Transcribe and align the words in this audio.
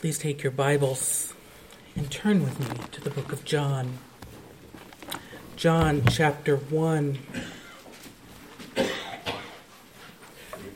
Please 0.00 0.16
take 0.16 0.44
your 0.44 0.52
Bibles 0.52 1.34
and 1.96 2.08
turn 2.08 2.44
with 2.44 2.60
me 2.60 2.84
to 2.92 3.00
the 3.00 3.10
book 3.10 3.32
of 3.32 3.44
John. 3.44 3.98
John 5.56 6.04
chapter 6.08 6.54
1. 6.54 7.18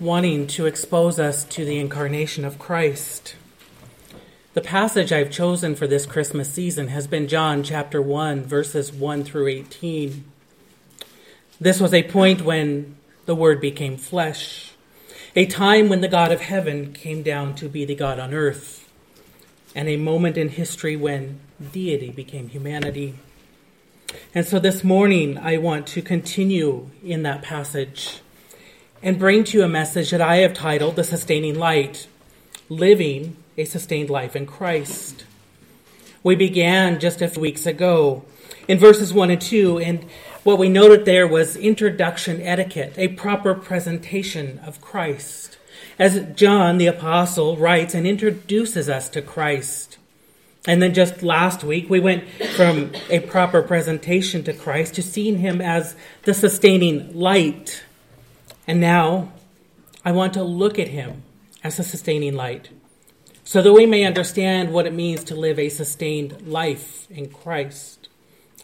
Wanting 0.01 0.49
to 0.49 0.67
expose 0.67 1.21
us 1.21 1.45
to 1.45 1.65
the 1.65 1.79
incarnation 1.79 2.45
of 2.45 2.59
Christ. 2.59 3.37
The 4.55 4.61
passage 4.61 5.13
I've 5.13 5.31
chosen 5.31 5.77
for 5.77 5.87
this 5.87 6.05
Christmas 6.05 6.53
season 6.53 6.89
has 6.89 7.07
been 7.07 7.29
John 7.29 7.63
chapter 7.63 8.03
1, 8.03 8.43
verses 8.43 8.93
1 8.93 9.23
through 9.23 9.47
18. 9.47 10.25
This 11.61 11.79
was 11.79 11.95
a 11.95 12.03
point 12.03 12.43
when 12.43 12.97
the 13.27 13.37
Word 13.37 13.61
became 13.61 13.97
flesh, 13.97 14.73
a 15.37 15.47
time 15.47 15.89
when 15.89 16.01
the 16.01 16.09
God 16.09 16.33
of 16.33 16.41
heaven 16.41 16.93
came 16.93 17.23
down 17.23 17.55
to 17.55 17.69
be 17.69 17.85
the 17.85 17.95
God 17.95 18.19
on 18.19 18.35
earth 18.35 18.82
and 19.75 19.89
a 19.89 19.97
moment 19.97 20.37
in 20.37 20.49
history 20.49 20.97
when 20.97 21.41
deity 21.73 22.11
became 22.11 22.49
humanity. 22.49 23.15
And 24.35 24.47
so 24.47 24.59
this 24.59 24.85
morning, 24.85 25.39
I 25.39 25.57
want 25.59 25.87
to 25.89 26.03
continue 26.03 26.91
in 27.05 27.23
that 27.23 27.43
passage 27.43 28.21
and 29.03 29.19
bring 29.19 29.45
to 29.45 29.59
you 29.59 29.65
a 29.65 29.69
message 29.69 30.11
that 30.11 30.21
I 30.21 30.37
have 30.37 30.55
titled 30.55 30.97
The 30.97 31.05
Sustaining 31.05 31.59
Light 31.59 32.07
Living 32.69 33.37
a 33.57 33.65
Sustained 33.65 34.11
Life 34.11 34.35
in 34.35 34.47
Christ. 34.47 35.25
We 36.23 36.35
began 36.35 37.01
just 37.01 37.21
a 37.21 37.29
few 37.29 37.43
weeks 37.43 37.67
ago 37.67 38.25
in 38.69 38.79
verses 38.79 39.13
1 39.13 39.31
and 39.31 39.41
2, 39.41 39.79
and 39.79 40.07
what 40.43 40.59
we 40.59 40.69
noted 40.69 41.05
there 41.05 41.27
was 41.27 41.57
introduction 41.57 42.41
etiquette, 42.41 42.95
a 42.97 43.09
proper 43.09 43.55
presentation 43.55 44.61
of 44.61 44.81
Christ 44.81 45.59
as 46.03 46.21
John 46.35 46.79
the 46.79 46.89
Apostle 46.89 47.57
writes 47.57 47.95
and 47.95 48.09
introduces 48.09 48.89
us 48.89 49.09
to 49.11 49.23
Christ. 49.23 49.99
And 50.67 50.83
then 50.83 50.95
just 50.95 51.23
last 51.23 51.63
week, 51.63 51.89
we 51.89 52.01
went 52.01 52.29
from 52.57 52.91
a 53.09 53.21
proper 53.21 53.63
presentation 53.63 54.43
to 54.43 54.53
Christ 54.53 54.97
to 54.97 55.03
seeing 55.03 55.39
him 55.39 55.61
as 55.61 55.95
the 56.25 56.35
sustaining 56.35 57.17
light. 57.17 57.85
And 58.67 58.81
now 58.81 59.31
I 60.05 60.11
want 60.11 60.35
to 60.35 60.43
look 60.43 60.77
at 60.77 60.89
him 60.89 61.23
as 61.63 61.79
a 61.79 61.85
sustaining 61.85 62.35
light 62.35 62.71
so 63.45 63.63
that 63.63 63.73
we 63.73 63.87
may 63.87 64.03
understand 64.03 64.73
what 64.73 64.89
it 64.89 64.93
means 64.93 65.23
to 65.23 65.37
live 65.37 65.57
a 65.57 65.69
sustained 65.69 66.49
life 66.49 67.09
in 67.13 67.29
Christ. 67.29 68.09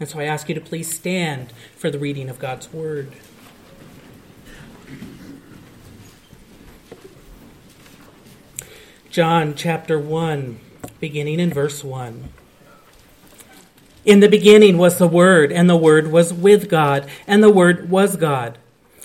And 0.00 0.08
so 0.08 0.18
I 0.18 0.24
ask 0.24 0.48
you 0.48 0.56
to 0.56 0.60
please 0.60 0.92
stand 0.92 1.52
for 1.76 1.88
the 1.88 2.00
reading 2.00 2.30
of 2.30 2.40
God's 2.40 2.72
word. 2.72 3.12
John 9.18 9.56
chapter 9.56 9.98
1, 9.98 10.60
beginning 11.00 11.40
in 11.40 11.52
verse 11.52 11.82
1. 11.82 12.28
In 14.04 14.20
the 14.20 14.28
beginning 14.28 14.78
was 14.78 14.98
the 14.98 15.08
Word, 15.08 15.50
and 15.50 15.68
the 15.68 15.76
Word 15.76 16.12
was 16.12 16.32
with 16.32 16.70
God, 16.70 17.10
and 17.26 17.42
the 17.42 17.50
Word 17.50 17.90
was 17.90 18.14
God. 18.14 18.58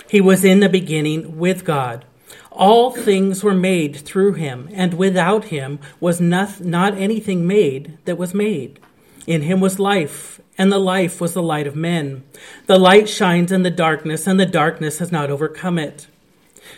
He 0.07 0.21
was 0.21 0.45
in 0.45 0.59
the 0.59 0.69
beginning 0.69 1.39
with 1.39 1.65
God. 1.65 2.05
All 2.51 2.91
things 2.91 3.43
were 3.43 3.55
made 3.55 3.95
through 3.95 4.33
him, 4.33 4.69
and 4.71 4.93
without 4.93 5.45
him 5.45 5.79
was 5.99 6.21
not, 6.21 6.61
not 6.61 6.95
anything 6.95 7.47
made 7.47 7.97
that 8.05 8.19
was 8.19 8.35
made. 8.35 8.79
In 9.25 9.41
him 9.41 9.59
was 9.59 9.79
life, 9.79 10.39
and 10.59 10.71
the 10.71 10.77
life 10.77 11.19
was 11.19 11.33
the 11.33 11.41
light 11.41 11.65
of 11.65 11.75
men. 11.75 12.23
The 12.67 12.77
light 12.77 13.09
shines 13.09 13.51
in 13.51 13.63
the 13.63 13.71
darkness, 13.71 14.27
and 14.27 14.39
the 14.39 14.45
darkness 14.45 14.99
has 14.99 15.11
not 15.11 15.31
overcome 15.31 15.79
it. 15.79 16.05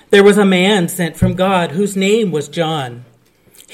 There 0.09 0.23
was 0.23 0.37
a 0.37 0.45
man 0.45 0.87
sent 0.87 1.17
from 1.17 1.33
God 1.33 1.71
whose 1.71 1.97
name 1.97 2.31
was 2.31 2.47
John. 2.47 3.03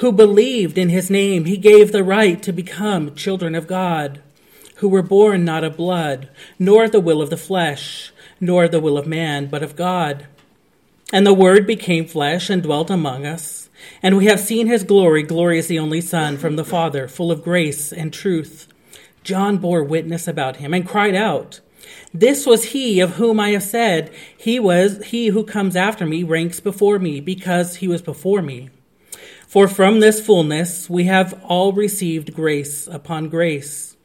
who 0.00 0.10
believed 0.10 0.78
in 0.78 0.88
his 0.88 1.10
name, 1.10 1.44
he 1.44 1.58
gave 1.58 1.92
the 1.92 2.02
right 2.02 2.42
to 2.42 2.52
become 2.52 3.14
children 3.14 3.54
of 3.54 3.66
God, 3.66 4.22
who 4.76 4.88
were 4.88 5.02
born 5.02 5.44
not 5.44 5.62
of 5.62 5.76
blood, 5.76 6.30
nor 6.58 6.88
the 6.88 7.00
will 7.00 7.20
of 7.20 7.28
the 7.28 7.36
flesh, 7.36 8.10
nor 8.40 8.66
the 8.66 8.80
will 8.80 8.96
of 8.96 9.06
man, 9.06 9.46
but 9.46 9.62
of 9.62 9.76
God. 9.76 10.26
And 11.12 11.26
the 11.26 11.34
Word 11.34 11.66
became 11.66 12.06
flesh 12.06 12.48
and 12.48 12.62
dwelt 12.62 12.88
among 12.88 13.26
us, 13.26 13.68
and 14.02 14.16
we 14.16 14.24
have 14.24 14.40
seen 14.40 14.68
his 14.68 14.84
glory, 14.84 15.22
glory 15.22 15.58
as 15.58 15.66
the 15.66 15.78
only 15.78 16.00
Son 16.00 16.38
from 16.38 16.56
the 16.56 16.64
Father, 16.64 17.06
full 17.06 17.30
of 17.30 17.44
grace 17.44 17.92
and 17.92 18.10
truth. 18.10 18.68
John 19.22 19.58
bore 19.58 19.84
witness 19.84 20.26
about 20.26 20.56
him 20.56 20.72
and 20.72 20.88
cried 20.88 21.14
out, 21.14 21.60
This 22.14 22.46
was 22.46 22.66
he 22.66 23.00
of 23.00 23.16
whom 23.16 23.38
I 23.38 23.50
have 23.50 23.62
said, 23.62 24.10
He 24.34 24.58
was 24.58 25.04
he 25.08 25.26
who 25.26 25.44
comes 25.44 25.76
after 25.76 26.06
me 26.06 26.22
ranks 26.22 26.58
before 26.58 26.98
me, 26.98 27.20
because 27.20 27.76
he 27.76 27.88
was 27.88 28.00
before 28.00 28.40
me. 28.40 28.70
For 29.50 29.66
from 29.66 29.98
this 29.98 30.24
fullness 30.24 30.88
we 30.88 31.06
have 31.06 31.34
all 31.42 31.72
received 31.72 32.34
grace 32.34 32.86
upon 32.86 33.28
grace. 33.28 33.96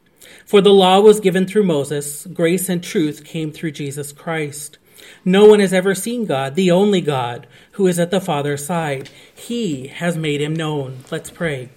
For 0.44 0.60
the 0.60 0.72
law 0.72 0.98
was 0.98 1.20
given 1.20 1.46
through 1.46 1.62
Moses, 1.62 2.26
grace 2.26 2.68
and 2.68 2.82
truth 2.82 3.24
came 3.24 3.52
through 3.52 3.70
Jesus 3.70 4.10
Christ. 4.10 4.78
No 5.24 5.44
one 5.46 5.60
has 5.60 5.72
ever 5.72 5.94
seen 5.94 6.26
God, 6.26 6.56
the 6.56 6.72
only 6.72 7.00
God, 7.00 7.46
who 7.72 7.86
is 7.86 8.00
at 8.00 8.10
the 8.10 8.20
Father's 8.20 8.66
side. 8.66 9.08
He 9.32 9.86
has 9.86 10.16
made 10.16 10.40
him 10.40 10.52
known. 10.52 11.04
Let's 11.12 11.30
pray. 11.30 11.68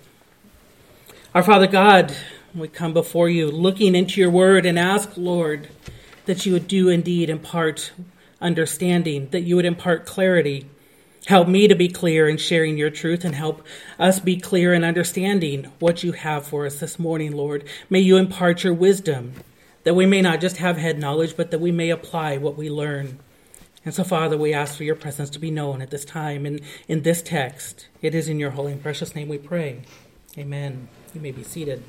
Our 1.36 1.44
Father 1.44 1.68
God, 1.68 2.12
we 2.56 2.70
come 2.70 2.92
before 2.92 3.30
you 3.30 3.52
looking 3.52 3.94
into 3.94 4.20
your 4.20 4.32
word 4.32 4.66
and 4.66 4.80
ask, 4.80 5.12
Lord, 5.16 5.70
that 6.26 6.44
you 6.44 6.54
would 6.54 6.68
do 6.68 6.90
indeed 6.90 7.30
impart 7.30 7.92
understanding, 8.42 9.30
that 9.30 9.42
you 9.42 9.56
would 9.58 9.66
impart 9.66 10.08
clarity 10.08 10.68
Help 11.26 11.48
me 11.48 11.68
to 11.68 11.76
be 11.76 11.90
clear 11.90 12.28
in 12.28 12.38
sharing 12.38 12.78
your 12.78 12.90
truth 12.90 13.24
and 13.24 13.36
help 13.36 13.66
us 14.00 14.20
be 14.20 14.38
clear 14.38 14.74
in 14.74 14.84
understanding 14.84 15.66
what 15.80 16.04
you 16.04 16.14
have 16.14 16.48
for 16.48 16.66
us 16.66 16.80
this 16.80 16.98
morning, 16.98 17.34
Lord. 17.34 17.68
May 17.90 18.00
you 18.00 18.18
impart 18.18 18.64
your 18.64 18.74
wisdom 18.74 19.34
that 19.84 19.96
we 19.96 20.06
may 20.06 20.22
not 20.22 20.42
just 20.42 20.58
have 20.58 20.78
head 20.78 21.00
knowledge, 21.00 21.36
but 21.38 21.52
that 21.52 21.60
we 21.60 21.72
may 21.72 21.90
apply 21.90 22.38
what 22.38 22.58
we 22.58 22.70
learn. 22.70 23.20
And 23.86 23.94
so, 23.94 24.04
Father, 24.04 24.38
we 24.38 24.54
ask 24.54 24.76
for 24.76 24.84
your 24.84 24.96
presence 24.96 25.30
to 25.32 25.40
be 25.40 25.52
known 25.52 25.82
at 25.82 25.90
this 25.90 26.06
time 26.06 26.46
and 26.46 26.62
in 26.88 27.04
this 27.04 27.22
text. 27.22 27.88
It 28.02 28.14
is 28.14 28.28
in 28.28 28.40
your 28.40 28.52
holy 28.52 28.74
and 28.74 28.84
precious 28.84 29.16
name 29.16 29.30
we 29.30 29.38
pray. 29.38 29.82
Amen. 30.38 30.90
You 31.14 31.22
may 31.22 31.32
be 31.32 31.44
seated. 31.44 31.84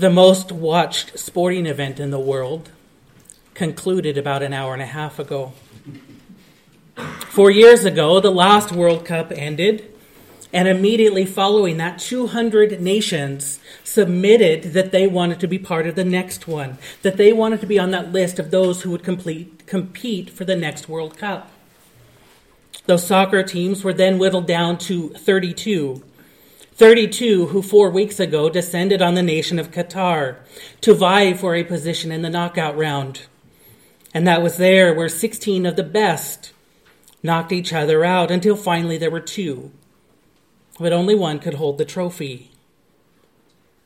The 0.00 0.08
most 0.08 0.50
watched 0.50 1.18
sporting 1.18 1.66
event 1.66 2.00
in 2.00 2.10
the 2.10 2.18
world 2.18 2.70
concluded 3.52 4.16
about 4.16 4.42
an 4.42 4.54
hour 4.54 4.72
and 4.72 4.80
a 4.80 4.86
half 4.86 5.18
ago. 5.18 5.52
Four 7.28 7.50
years 7.50 7.84
ago, 7.84 8.18
the 8.18 8.30
last 8.30 8.72
World 8.72 9.04
Cup 9.04 9.30
ended, 9.30 9.92
and 10.54 10.66
immediately 10.66 11.26
following 11.26 11.76
that, 11.76 11.98
200 11.98 12.80
nations 12.80 13.60
submitted 13.84 14.72
that 14.72 14.90
they 14.90 15.06
wanted 15.06 15.38
to 15.40 15.46
be 15.46 15.58
part 15.58 15.86
of 15.86 15.96
the 15.96 16.04
next 16.04 16.48
one, 16.48 16.78
that 17.02 17.18
they 17.18 17.30
wanted 17.30 17.60
to 17.60 17.66
be 17.66 17.78
on 17.78 17.90
that 17.90 18.10
list 18.10 18.38
of 18.38 18.50
those 18.50 18.80
who 18.80 18.90
would 18.92 19.04
complete, 19.04 19.66
compete 19.66 20.30
for 20.30 20.46
the 20.46 20.56
next 20.56 20.88
World 20.88 21.18
Cup. 21.18 21.50
Those 22.86 23.06
soccer 23.06 23.42
teams 23.42 23.84
were 23.84 23.92
then 23.92 24.18
whittled 24.18 24.46
down 24.46 24.78
to 24.78 25.10
32 25.10 26.02
32 26.80 27.48
who 27.48 27.60
four 27.60 27.90
weeks 27.90 28.18
ago 28.18 28.48
descended 28.48 29.02
on 29.02 29.12
the 29.12 29.22
nation 29.22 29.58
of 29.58 29.70
Qatar 29.70 30.38
to 30.80 30.94
vie 30.94 31.34
for 31.34 31.54
a 31.54 31.62
position 31.62 32.10
in 32.10 32.22
the 32.22 32.30
knockout 32.30 32.74
round. 32.74 33.26
And 34.14 34.26
that 34.26 34.40
was 34.40 34.56
there 34.56 34.94
where 34.94 35.10
16 35.10 35.66
of 35.66 35.76
the 35.76 35.82
best 35.82 36.54
knocked 37.22 37.52
each 37.52 37.74
other 37.74 38.02
out 38.02 38.30
until 38.30 38.56
finally 38.56 38.96
there 38.96 39.10
were 39.10 39.20
two. 39.20 39.72
But 40.78 40.94
only 40.94 41.14
one 41.14 41.38
could 41.38 41.52
hold 41.52 41.76
the 41.76 41.84
trophy. 41.84 42.50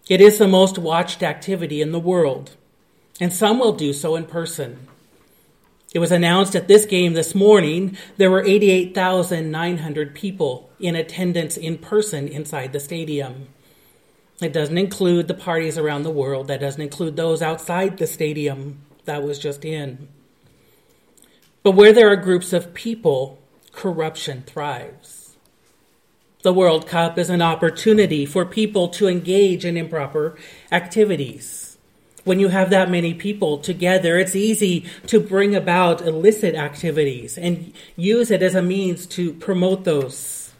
It 0.09 0.21
is 0.21 0.39
the 0.39 0.47
most 0.47 0.79
watched 0.79 1.21
activity 1.25 1.83
in 1.83 1.91
the 1.91 1.99
world, 1.99 2.53
and 3.19 3.33
some 3.33 3.59
will 3.59 3.73
do 3.73 3.93
so 3.93 4.15
in 4.15 4.27
person. 4.27 4.87
It 5.95 6.01
was 6.01 6.11
announced 6.11 6.57
at 6.57 6.67
this 6.67 6.85
game 6.85 7.15
this 7.15 7.37
morning 7.37 7.97
there 8.17 8.31
were 8.31 8.45
88,900 8.45 10.15
people 10.15 10.69
in 10.81 10.97
attendance 10.97 11.57
in 11.57 11.79
person 11.79 12.27
inside 12.27 12.73
the 12.73 12.81
stadium. 12.81 13.47
It 14.43 14.53
doesn't 14.53 14.77
include 14.77 15.29
the 15.29 15.35
parties 15.35 15.79
around 15.79 16.03
the 16.03 16.11
world, 16.11 16.49
that 16.49 16.61
doesn't 16.61 16.83
include 16.83 17.15
those 17.15 17.41
outside 17.41 17.99
the 17.99 18.09
stadium 18.09 18.81
that 19.05 19.23
was 19.23 19.39
just 19.39 19.65
in. 19.65 20.09
But 21.63 21.77
where 21.77 21.93
there 21.93 22.11
are 22.11 22.17
groups 22.17 22.53
of 22.53 22.75
people 22.75 23.39
corruption 23.71 24.43
thrives. 24.43 25.37
The 26.43 26.53
World 26.53 26.87
Cup 26.89 27.19
is 27.19 27.31
an 27.31 27.41
opportunity 27.41 28.27
for 28.27 28.45
people 28.45 28.89
to 28.89 29.09
engage 29.09 29.65
in 29.65 29.77
improper 29.77 30.37
activities. 30.71 31.74
When 32.25 32.41
you 32.41 32.49
have 32.49 32.71
that 32.71 32.91
many 32.91 33.13
people 33.13 33.59
together, 33.59 34.19
it's 34.19 34.35
easy 34.35 34.87
to 35.07 35.21
bring 35.21 35.55
about 35.55 36.01
illicit 36.01 36.55
activities 36.55 37.37
and 37.37 37.73
use 37.97 38.31
it 38.31 38.43
as 38.43 38.55
a 38.55 38.63
means 38.63 39.07
to 39.09 39.35
promote 39.35 39.85
those. 39.85 40.53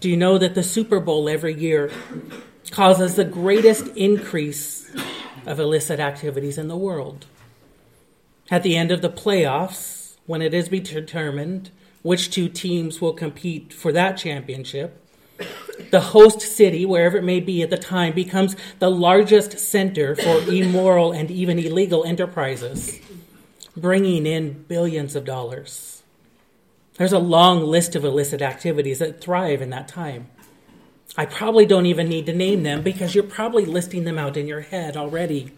Do 0.00 0.10
you 0.10 0.16
know 0.16 0.36
that 0.38 0.54
the 0.54 0.62
Super 0.62 1.00
Bowl 1.00 1.28
every 1.28 1.54
year 1.54 1.90
causes 2.70 3.14
the 3.14 3.24
greatest 3.24 3.86
increase 3.96 4.90
of 5.46 5.60
illicit 5.60 6.00
activities 6.00 6.58
in 6.58 6.68
the 6.68 6.76
world? 6.76 7.26
At 8.50 8.62
the 8.62 8.76
end 8.76 8.90
of 8.90 9.00
the 9.00 9.10
playoffs, 9.10 10.16
when 10.26 10.42
it 10.42 10.54
is 10.54 10.68
determined 10.68 11.70
which 12.02 12.30
two 12.30 12.48
teams 12.48 13.00
will 13.00 13.12
compete 13.12 13.72
for 13.72 13.92
that 13.92 14.16
championship, 14.16 15.07
the 15.90 16.00
host 16.00 16.40
city, 16.40 16.84
wherever 16.84 17.18
it 17.18 17.24
may 17.24 17.40
be 17.40 17.62
at 17.62 17.70
the 17.70 17.76
time, 17.76 18.12
becomes 18.12 18.56
the 18.78 18.90
largest 18.90 19.58
center 19.58 20.14
for 20.14 20.40
immoral 20.52 21.12
and 21.12 21.30
even 21.30 21.58
illegal 21.58 22.04
enterprises, 22.04 23.00
bringing 23.76 24.26
in 24.26 24.64
billions 24.64 25.16
of 25.16 25.24
dollars. 25.24 26.02
There's 26.94 27.12
a 27.12 27.18
long 27.18 27.62
list 27.64 27.94
of 27.94 28.04
illicit 28.04 28.42
activities 28.42 28.98
that 28.98 29.20
thrive 29.20 29.62
in 29.62 29.70
that 29.70 29.88
time. 29.88 30.28
I 31.16 31.26
probably 31.26 31.64
don't 31.64 31.86
even 31.86 32.08
need 32.08 32.26
to 32.26 32.34
name 32.34 32.64
them 32.64 32.82
because 32.82 33.14
you're 33.14 33.24
probably 33.24 33.64
listing 33.64 34.04
them 34.04 34.18
out 34.18 34.36
in 34.36 34.46
your 34.46 34.60
head 34.60 34.96
already. 34.96 35.52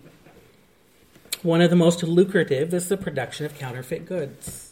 One 1.43 1.63
of 1.63 1.71
the 1.71 1.77
most 1.77 2.03
lucrative 2.03 2.75
is 2.75 2.89
the 2.89 2.97
production 2.97 3.47
of 3.47 3.59
counterfeit 3.59 4.05
goods. 4.05 4.70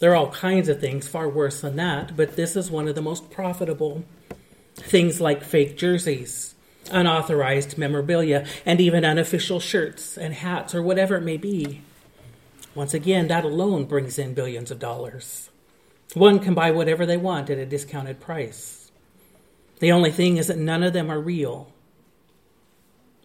There 0.00 0.12
are 0.12 0.16
all 0.16 0.30
kinds 0.32 0.68
of 0.68 0.80
things 0.80 1.06
far 1.06 1.28
worse 1.28 1.60
than 1.60 1.76
that, 1.76 2.16
but 2.16 2.34
this 2.34 2.56
is 2.56 2.70
one 2.70 2.88
of 2.88 2.94
the 2.94 3.02
most 3.02 3.30
profitable. 3.30 4.04
Things 4.74 5.20
like 5.20 5.44
fake 5.44 5.76
jerseys, 5.76 6.54
unauthorized 6.90 7.78
memorabilia, 7.78 8.46
and 8.66 8.80
even 8.80 9.04
unofficial 9.04 9.60
shirts 9.60 10.18
and 10.18 10.34
hats 10.34 10.74
or 10.74 10.82
whatever 10.82 11.16
it 11.16 11.22
may 11.22 11.36
be. 11.36 11.82
Once 12.74 12.94
again, 12.94 13.28
that 13.28 13.44
alone 13.44 13.84
brings 13.84 14.18
in 14.18 14.34
billions 14.34 14.70
of 14.70 14.78
dollars. 14.78 15.50
One 16.14 16.40
can 16.40 16.54
buy 16.54 16.72
whatever 16.72 17.06
they 17.06 17.16
want 17.16 17.50
at 17.50 17.58
a 17.58 17.66
discounted 17.66 18.20
price. 18.20 18.90
The 19.78 19.92
only 19.92 20.10
thing 20.10 20.36
is 20.36 20.48
that 20.48 20.58
none 20.58 20.82
of 20.82 20.92
them 20.92 21.10
are 21.10 21.20
real. 21.20 21.72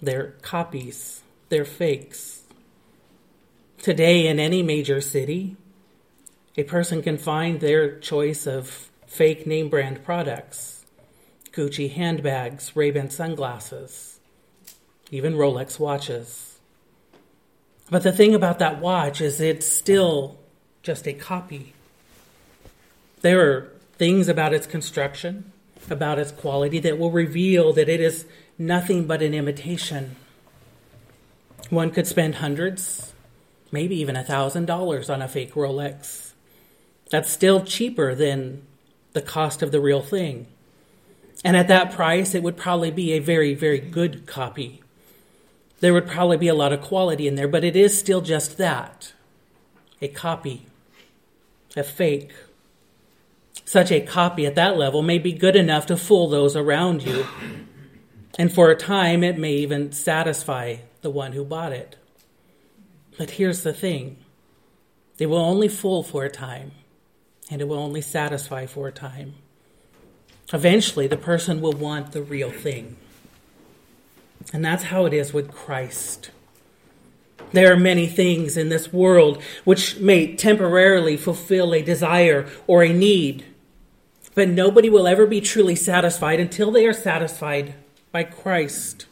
They're 0.01 0.35
copies 0.41 1.23
they're 1.49 1.65
fakes. 1.65 2.41
Today, 3.77 4.27
in 4.27 4.39
any 4.39 4.63
major 4.63 4.99
city, 4.99 5.55
a 6.57 6.63
person 6.63 7.01
can 7.01 7.17
find 7.17 7.59
their 7.59 7.99
choice 7.99 8.47
of 8.47 8.89
fake 9.07 9.45
name 9.45 9.69
brand 9.69 10.03
products 10.03 10.75
Gucci 11.55 11.89
handbags, 11.89 12.75
Ray-Ban 12.75 13.09
sunglasses, 13.09 14.19
even 15.09 15.35
Rolex 15.35 15.79
watches. 15.79 16.59
But 17.89 18.03
the 18.03 18.11
thing 18.11 18.35
about 18.35 18.59
that 18.59 18.81
watch 18.81 19.21
is 19.21 19.39
it's 19.39 19.65
still 19.65 20.37
just 20.83 21.07
a 21.07 21.13
copy. 21.13 21.73
There 23.21 23.39
are 23.39 23.71
things 23.97 24.27
about 24.27 24.53
its 24.53 24.67
construction, 24.67 25.51
about 25.89 26.19
its 26.19 26.31
quality, 26.31 26.79
that 26.79 26.99
will 26.99 27.11
reveal 27.11 27.71
that 27.73 27.87
it 27.87 28.01
is 28.01 28.25
nothing 28.57 29.07
but 29.07 29.21
an 29.21 29.33
imitation. 29.33 30.17
One 31.69 31.89
could 31.89 32.05
spend 32.05 32.35
hundreds, 32.35 33.13
maybe 33.71 33.95
even 33.95 34.17
a 34.17 34.23
thousand 34.23 34.65
dollars 34.65 35.09
on 35.09 35.21
a 35.21 35.27
fake 35.27 35.53
Rolex. 35.53 36.24
That's 37.09 37.31
still 37.31 37.63
cheaper 37.63 38.15
than 38.15 38.63
the 39.13 39.21
cost 39.21 39.61
of 39.61 39.71
the 39.71 39.79
real 39.79 40.01
thing. 40.01 40.47
And 41.43 41.55
at 41.55 41.67
that 41.67 41.91
price, 41.91 42.33
it 42.33 42.43
would 42.43 42.57
probably 42.57 42.91
be 42.91 43.13
a 43.13 43.19
very, 43.19 43.53
very 43.53 43.79
good 43.79 44.25
copy. 44.25 44.81
There 45.79 45.93
would 45.93 46.07
probably 46.07 46.37
be 46.37 46.47
a 46.47 46.55
lot 46.55 46.73
of 46.73 46.81
quality 46.81 47.27
in 47.27 47.35
there, 47.35 47.47
but 47.47 47.63
it 47.63 47.75
is 47.75 47.97
still 47.97 48.21
just 48.21 48.57
that 48.57 49.13
a 50.01 50.07
copy, 50.07 50.65
a 51.75 51.83
fake. 51.83 52.31
Such 53.63 53.91
a 53.91 54.01
copy 54.01 54.45
at 54.45 54.55
that 54.55 54.77
level 54.77 55.01
may 55.01 55.17
be 55.17 55.33
good 55.33 55.55
enough 55.55 55.85
to 55.87 55.97
fool 55.97 56.27
those 56.27 56.55
around 56.55 57.03
you. 57.03 57.25
And 58.37 58.51
for 58.51 58.69
a 58.69 58.75
time, 58.75 59.23
it 59.23 59.37
may 59.37 59.53
even 59.53 59.91
satisfy 59.91 60.77
the 61.01 61.09
one 61.09 61.31
who 61.31 61.45
bought 61.45 61.71
it. 61.71 61.95
But 63.17 63.31
here's 63.31 63.63
the 63.63 63.73
thing 63.73 64.17
they 65.17 65.25
will 65.25 65.37
only 65.37 65.67
fool 65.67 66.03
for 66.03 66.25
a 66.25 66.29
time, 66.29 66.71
and 67.49 67.61
it 67.61 67.67
will 67.67 67.79
only 67.79 68.01
satisfy 68.01 68.65
for 68.65 68.87
a 68.87 68.91
time. 68.91 69.35
Eventually, 70.53 71.07
the 71.07 71.17
person 71.17 71.61
will 71.61 71.73
want 71.73 72.11
the 72.11 72.21
real 72.21 72.51
thing. 72.51 72.97
And 74.53 74.63
that's 74.63 74.83
how 74.83 75.05
it 75.05 75.13
is 75.13 75.33
with 75.33 75.51
Christ. 75.51 76.31
There 77.51 77.71
are 77.71 77.77
many 77.77 78.07
things 78.07 78.57
in 78.57 78.69
this 78.69 78.91
world 78.91 79.41
which 79.63 79.97
may 79.97 80.35
temporarily 80.35 81.17
fulfill 81.17 81.73
a 81.73 81.81
desire 81.81 82.47
or 82.67 82.83
a 82.83 82.93
need, 82.93 83.45
but 84.33 84.49
nobody 84.49 84.89
will 84.89 85.07
ever 85.07 85.25
be 85.25 85.41
truly 85.41 85.75
satisfied 85.75 86.39
until 86.39 86.71
they 86.71 86.85
are 86.85 86.93
satisfied 86.93 87.75
by 88.11 88.23
Christ. 88.23 89.05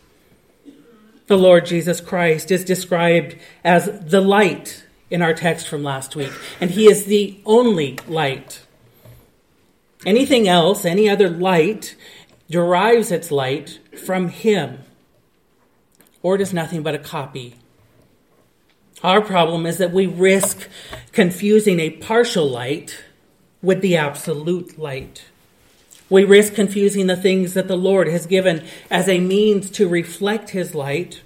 The 1.27 1.37
Lord 1.37 1.65
Jesus 1.65 2.01
Christ 2.01 2.51
is 2.51 2.65
described 2.65 3.37
as 3.63 3.89
the 4.01 4.21
light 4.21 4.83
in 5.09 5.21
our 5.21 5.33
text 5.33 5.67
from 5.67 5.83
last 5.83 6.15
week, 6.15 6.31
and 6.59 6.71
he 6.71 6.89
is 6.89 7.05
the 7.05 7.39
only 7.45 7.99
light. 8.07 8.61
Anything 10.05 10.47
else, 10.47 10.85
any 10.85 11.09
other 11.09 11.29
light, 11.29 11.95
derives 12.49 13.11
its 13.11 13.31
light 13.31 13.79
from 13.97 14.29
him, 14.29 14.79
or 16.21 16.35
it 16.35 16.41
is 16.41 16.53
nothing 16.53 16.83
but 16.83 16.95
a 16.95 16.99
copy. 16.99 17.55
Our 19.03 19.21
problem 19.21 19.65
is 19.65 19.77
that 19.79 19.91
we 19.91 20.05
risk 20.05 20.69
confusing 21.11 21.79
a 21.79 21.89
partial 21.89 22.47
light 22.47 23.03
with 23.61 23.81
the 23.81 23.97
absolute 23.97 24.79
light. 24.79 25.25
We 26.09 26.23
risk 26.23 26.53
confusing 26.53 27.07
the 27.07 27.17
things 27.17 27.53
that 27.53 27.67
the 27.67 27.77
Lord 27.77 28.07
has 28.07 28.25
given 28.25 28.65
as 28.89 29.09
a 29.09 29.19
means 29.19 29.69
to 29.71 29.87
reflect 29.87 30.51
His 30.51 30.75
light 30.75 31.21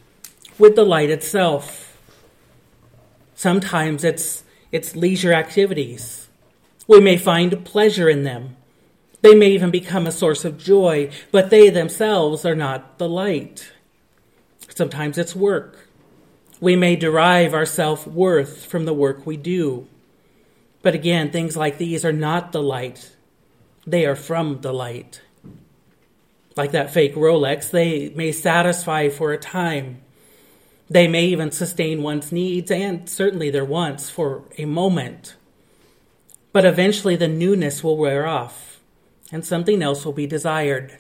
with 0.57 0.75
the 0.75 0.85
light 0.85 1.09
itself. 1.09 1.86
Sometimes 3.37 4.03
it's, 4.03 4.43
it's 4.73 4.97
leisure 4.97 5.31
activities. 5.31 6.27
We 6.89 6.99
may 6.99 7.15
find 7.15 7.63
pleasure 7.63 8.09
in 8.09 8.23
them. 8.23 8.57
They 9.21 9.33
may 9.33 9.51
even 9.51 9.71
become 9.71 10.05
a 10.05 10.11
source 10.11 10.43
of 10.43 10.57
joy, 10.57 11.11
but 11.31 11.49
they 11.49 11.69
themselves 11.69 12.43
are 12.43 12.55
not 12.55 12.97
the 12.97 13.07
light. 13.07 13.71
Sometimes 14.75 15.17
it's 15.17 15.35
work. 15.35 15.87
We 16.59 16.75
may 16.75 16.97
derive 16.97 17.53
our 17.53 17.65
self 17.65 18.05
worth 18.05 18.65
from 18.65 18.83
the 18.83 18.93
work 18.93 19.25
we 19.25 19.37
do. 19.37 19.87
But 20.81 20.95
again, 20.95 21.31
things 21.31 21.55
like 21.55 21.77
these 21.77 22.03
are 22.03 22.11
not 22.11 22.51
the 22.51 22.61
light 22.61 23.13
they 23.87 24.05
are 24.05 24.17
from 24.17 24.59
the 24.59 24.73
light. 24.73 25.21
Like 26.57 26.71
that 26.71 26.91
fake 26.91 27.15
Rolex, 27.15 27.71
they 27.71 28.09
may 28.09 28.33
satisfy 28.33 29.07
for 29.07 29.31
a 29.31 29.37
time. 29.37 30.01
They 30.89 31.07
may 31.07 31.25
even 31.25 31.51
sustain 31.51 32.01
one's 32.01 32.31
needs 32.31 32.71
and 32.71 33.09
certainly 33.09 33.49
their 33.49 33.65
wants 33.65 34.09
for 34.09 34.43
a 34.57 34.65
moment. 34.65 35.35
But 36.53 36.65
eventually 36.65 37.15
the 37.15 37.27
newness 37.27 37.83
will 37.83 37.97
wear 37.97 38.25
off 38.25 38.79
and 39.31 39.45
something 39.45 39.81
else 39.81 40.05
will 40.05 40.13
be 40.13 40.27
desired. 40.27 40.97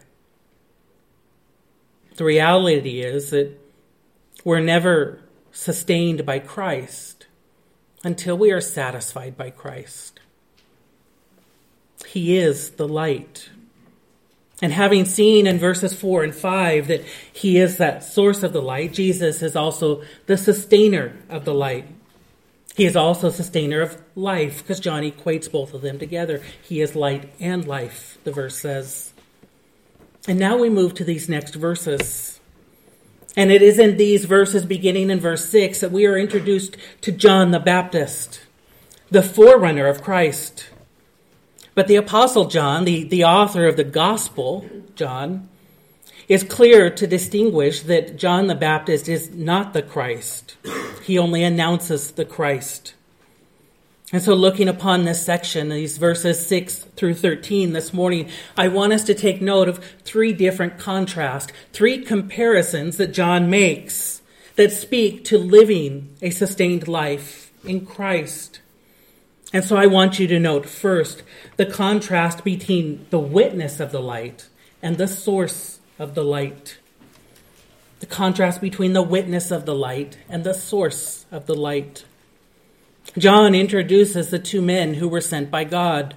The 2.17 2.25
reality 2.25 3.01
is 3.01 3.29
that 3.29 3.57
we're 4.43 4.59
never 4.59 5.21
sustained 5.51 6.25
by 6.25 6.39
Christ 6.39 7.27
until 8.03 8.37
we 8.37 8.51
are 8.51 8.61
satisfied 8.61 9.37
by 9.37 9.49
Christ. 9.49 10.19
He 12.05 12.37
is 12.37 12.71
the 12.71 12.87
light. 12.87 13.49
And 14.61 14.73
having 14.73 15.05
seen 15.05 15.45
in 15.45 15.59
verses 15.59 15.93
4 15.93 16.23
and 16.23 16.35
5 16.35 16.87
that 16.87 17.03
he 17.31 17.57
is 17.57 17.77
that 17.77 18.03
source 18.03 18.41
of 18.41 18.53
the 18.53 18.61
light, 18.61 18.93
Jesus 18.93 19.43
is 19.43 19.55
also 19.55 20.01
the 20.25 20.37
sustainer 20.37 21.15
of 21.29 21.45
the 21.45 21.53
light. 21.53 21.87
He 22.75 22.85
is 22.85 22.95
also 22.95 23.29
sustainer 23.29 23.81
of 23.81 24.01
life, 24.15 24.61
because 24.61 24.79
John 24.79 25.03
equates 25.03 25.51
both 25.51 25.73
of 25.73 25.81
them 25.81 25.97
together. 25.97 26.41
He 26.61 26.81
is 26.81 26.95
light 26.95 27.31
and 27.39 27.67
life, 27.67 28.17
the 28.23 28.31
verse 28.31 28.57
says. 28.57 29.13
And 30.27 30.39
now 30.39 30.57
we 30.57 30.69
move 30.69 30.93
to 30.95 31.03
these 31.03 31.29
next 31.29 31.55
verses. 31.55 32.39
And 33.35 33.51
it 33.51 33.61
is 33.61 33.79
in 33.79 33.97
these 33.97 34.25
verses, 34.25 34.65
beginning 34.65 35.09
in 35.09 35.19
verse 35.19 35.47
6, 35.49 35.79
that 35.79 35.91
we 35.91 36.05
are 36.05 36.17
introduced 36.17 36.77
to 37.01 37.11
John 37.11 37.51
the 37.51 37.59
Baptist, 37.59 38.41
the 39.09 39.23
forerunner 39.23 39.87
of 39.87 40.03
Christ. 40.03 40.69
But 41.77 41.85
the 41.85 41.97
Apostle 41.97 42.45
John, 42.45 42.85
the, 42.85 43.03
the 43.03 43.25
author 43.25 43.67
of 43.67 43.77
the 43.77 43.83
Gospel, 43.83 44.67
John, 44.95 45.47
is 46.27 46.43
clear 46.43 46.89
to 46.89 47.05
distinguish 47.05 47.83
that 47.83 48.17
John 48.17 48.47
the 48.47 48.55
Baptist 48.55 49.07
is 49.07 49.29
not 49.29 49.73
the 49.73 49.83
Christ. 49.83 50.55
He 51.03 51.19
only 51.19 51.43
announces 51.43 52.13
the 52.13 52.25
Christ. 52.25 52.95
And 54.11 54.23
so, 54.23 54.33
looking 54.33 54.67
upon 54.67 55.05
this 55.05 55.23
section, 55.23 55.69
these 55.69 55.99
verses 55.99 56.43
6 56.47 56.79
through 56.95 57.13
13 57.13 57.73
this 57.73 57.93
morning, 57.93 58.31
I 58.57 58.69
want 58.69 58.93
us 58.93 59.03
to 59.03 59.13
take 59.13 59.39
note 59.39 59.69
of 59.69 59.77
three 60.03 60.33
different 60.33 60.79
contrasts, 60.79 61.53
three 61.73 62.03
comparisons 62.03 62.97
that 62.97 63.13
John 63.13 63.51
makes 63.51 64.23
that 64.55 64.71
speak 64.71 65.25
to 65.25 65.37
living 65.37 66.15
a 66.23 66.31
sustained 66.31 66.87
life 66.87 67.51
in 67.63 67.85
Christ. 67.85 68.61
And 69.53 69.63
so, 69.63 69.77
I 69.77 69.87
want 69.87 70.19
you 70.19 70.27
to 70.27 70.39
note 70.39 70.65
first 70.65 71.23
the 71.55 71.65
contrast 71.65 72.43
between 72.43 73.05
the 73.11 73.19
witness 73.19 73.79
of 73.79 73.91
the 73.91 74.01
light 74.01 74.47
and 74.81 74.97
the 74.97 75.07
source 75.07 75.79
of 75.97 76.15
the 76.15 76.23
light. 76.23 76.77
The 77.99 78.05
contrast 78.05 78.61
between 78.61 78.93
the 78.93 79.01
witness 79.01 79.49
of 79.49 79.65
the 79.65 79.73
light 79.73 80.17
and 80.29 80.43
the 80.43 80.53
source 80.53 81.25
of 81.31 81.45
the 81.45 81.55
light. 81.55 82.05
John 83.17 83.55
introduces 83.55 84.29
the 84.29 84.39
two 84.39 84.61
men 84.61 84.95
who 84.95 85.07
were 85.07 85.21
sent 85.21 85.49
by 85.49 85.63
God. 85.63 86.15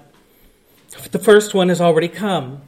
The 1.13 1.19
first 1.19 1.55
one 1.55 1.69
has 1.69 1.81
already 1.81 2.09
come, 2.09 2.63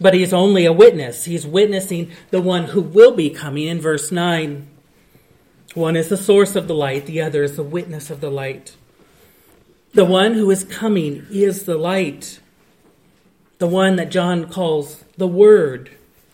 but 0.00 0.12
he's 0.12 0.32
only 0.32 0.66
a 0.66 0.72
witness. 0.72 1.24
He's 1.24 1.46
witnessing 1.46 2.10
the 2.30 2.42
one 2.42 2.64
who 2.64 2.80
will 2.82 3.14
be 3.14 3.30
coming 3.30 3.68
in 3.68 3.80
verse 3.80 4.10
9. 4.10 4.66
One 5.74 5.96
is 5.96 6.08
the 6.08 6.16
source 6.16 6.56
of 6.56 6.66
the 6.66 6.74
light, 6.74 7.06
the 7.06 7.22
other 7.22 7.44
is 7.44 7.56
the 7.56 7.62
witness 7.62 8.10
of 8.10 8.20
the 8.20 8.30
light. 8.30 8.76
The 9.94 10.04
one 10.04 10.34
who 10.34 10.50
is 10.50 10.64
coming 10.64 11.26
is 11.30 11.64
the 11.64 11.78
light, 11.78 12.40
the 13.58 13.66
one 13.66 13.96
that 13.96 14.10
John 14.10 14.48
calls 14.48 15.04
the 15.16 15.26
Word 15.26 15.90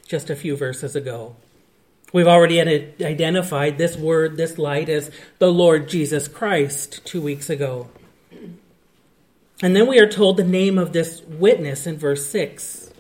just 0.07 0.29
a 0.29 0.37
few 0.37 0.57
verses 0.57 0.97
ago. 0.97 1.37
We've 2.13 2.29
already 2.29 2.61
identified 2.61 3.77
this 3.77 3.97
word, 3.97 4.37
this 4.37 4.57
light, 4.57 4.89
as 4.89 5.11
the 5.41 5.53
Lord 5.53 5.89
Jesus 5.89 6.29
Christ 6.29 7.05
two 7.05 7.21
weeks 7.21 7.51
ago. 7.51 7.89
And 9.61 9.75
then 9.75 9.89
we 9.89 9.99
are 9.99 10.09
told 10.09 10.37
the 10.37 10.45
name 10.45 10.79
of 10.79 10.93
this 10.93 11.23
witness 11.23 11.89
in 11.89 11.99
verse 11.99 12.25
6. 12.27 12.93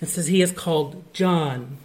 It 0.00 0.08
says 0.08 0.28
he 0.28 0.40
is 0.40 0.52
called 0.52 1.02
John. 1.12 1.78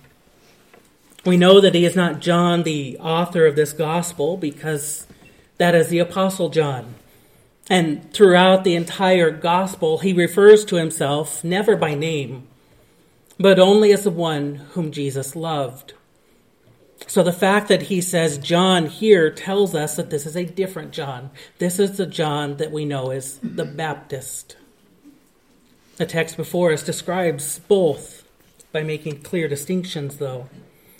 We 1.25 1.37
know 1.37 1.59
that 1.59 1.73
he 1.73 1.85
is 1.85 1.95
not 1.95 2.19
John, 2.19 2.61
the 2.61 2.99
author 2.99 3.47
of 3.47 3.55
this 3.55 3.73
gospel, 3.73 4.37
because 4.37 5.07
that 5.57 5.73
is 5.73 5.89
the 5.89 5.99
Apostle 5.99 6.49
John. 6.49 6.93
And 7.69 8.11
throughout 8.11 8.63
the 8.63 8.75
entire 8.75 9.29
gospel, 9.29 9.99
he 9.99 10.11
refers 10.11 10.65
to 10.65 10.75
himself 10.75 11.43
never 11.43 11.75
by 11.75 11.93
name, 11.93 12.47
but 13.39 13.59
only 13.59 13.93
as 13.93 14.03
the 14.03 14.09
one 14.09 14.55
whom 14.71 14.91
Jesus 14.91 15.35
loved. 15.35 15.93
So 17.07 17.23
the 17.23 17.31
fact 17.31 17.67
that 17.69 17.83
he 17.83 18.01
says 18.01 18.37
John 18.37 18.87
here 18.87 19.29
tells 19.31 19.73
us 19.75 19.95
that 19.95 20.09
this 20.09 20.25
is 20.25 20.35
a 20.35 20.45
different 20.45 20.91
John. 20.91 21.29
This 21.59 21.79
is 21.79 21.97
the 21.97 22.05
John 22.05 22.57
that 22.57 22.71
we 22.71 22.85
know 22.85 23.11
as 23.11 23.39
the 23.41 23.65
Baptist. 23.65 24.57
The 25.97 26.05
text 26.05 26.37
before 26.37 26.71
us 26.73 26.83
describes 26.83 27.59
both 27.59 28.23
by 28.71 28.83
making 28.83 29.21
clear 29.21 29.47
distinctions, 29.47 30.17
though. 30.17 30.49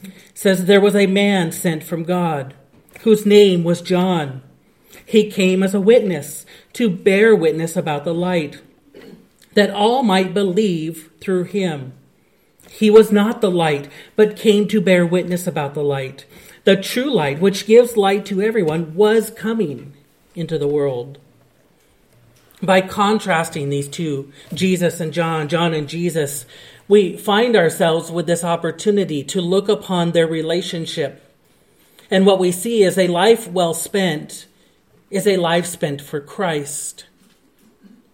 It 0.04 0.12
says 0.34 0.66
there 0.66 0.82
was 0.82 0.96
a 0.96 1.08
man 1.08 1.52
sent 1.52 1.84
from 1.84 2.04
God 2.04 2.54
whose 3.02 3.26
name 3.26 3.64
was 3.64 3.82
John. 3.82 4.42
He 5.06 5.30
came 5.30 5.64
as 5.64 5.74
a 5.74 5.82
witness 5.82 6.46
to 6.74 6.90
bear 6.90 7.36
witness 7.36 7.76
about 7.76 8.04
the 8.04 8.14
light, 8.14 8.62
that 9.54 9.72
all 9.72 10.04
might 10.04 10.34
believe 10.34 11.12
through 11.20 11.46
him. 11.46 11.94
He 12.70 12.90
was 12.90 13.12
not 13.12 13.42
the 13.42 13.52
light, 13.52 13.90
but 14.16 14.36
came 14.36 14.68
to 14.68 14.80
bear 14.80 15.06
witness 15.06 15.48
about 15.48 15.74
the 15.74 15.84
light. 15.84 16.26
The 16.64 16.76
true 16.76 17.12
light, 17.12 17.40
which 17.40 17.66
gives 17.66 17.98
light 17.98 18.26
to 18.28 18.42
everyone, 18.42 18.96
was 18.96 19.32
coming 19.32 19.94
into 20.36 20.58
the 20.58 20.68
world. 20.68 21.18
By 22.62 22.82
contrasting 22.82 23.70
these 23.70 23.88
two, 23.88 24.32
Jesus 24.54 25.00
and 25.00 25.14
John, 25.14 25.48
John 25.48 25.74
and 25.74 25.88
Jesus, 25.88 26.46
we 26.88 27.16
find 27.16 27.56
ourselves 27.56 28.12
with 28.12 28.28
this 28.28 28.44
opportunity 28.44 29.24
to 29.24 29.42
look 29.42 29.70
upon 29.70 30.12
their 30.12 30.28
relationship. 30.28 31.24
And 32.12 32.26
what 32.26 32.40
we 32.40 32.52
see 32.52 32.84
is 32.84 32.98
a 32.98 33.08
life 33.08 33.48
well 33.48 33.74
spent 33.74 34.46
is 35.10 35.28
a 35.28 35.38
life 35.38 35.66
spent 35.66 36.02
for 36.02 36.20
Christ. 36.20 37.06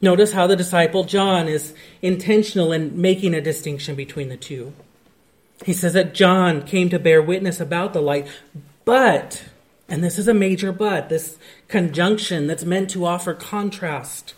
Notice 0.01 0.33
how 0.33 0.47
the 0.47 0.55
disciple 0.55 1.03
John 1.03 1.47
is 1.47 1.73
intentional 2.01 2.71
in 2.71 2.99
making 2.99 3.33
a 3.33 3.41
distinction 3.41 3.95
between 3.95 4.29
the 4.29 4.37
two. 4.37 4.73
He 5.65 5.73
says 5.73 5.93
that 5.93 6.13
John 6.13 6.61
came 6.61 6.89
to 6.89 6.99
bear 6.99 7.21
witness 7.21 7.59
about 7.59 7.93
the 7.93 8.01
light, 8.01 8.27
but, 8.83 9.45
and 9.87 10.03
this 10.03 10.19
is 10.19 10.27
a 10.27 10.33
major 10.33 10.71
but, 10.71 11.09
this 11.09 11.37
conjunction 11.67 12.47
that's 12.47 12.65
meant 12.65 12.89
to 12.91 13.05
offer 13.05 13.33
contrast. 13.33 14.33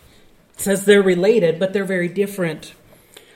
It 0.54 0.62
says 0.62 0.86
they're 0.86 1.02
related, 1.02 1.60
but 1.60 1.74
they're 1.74 1.86
very 1.86 2.08
different. 2.08 2.74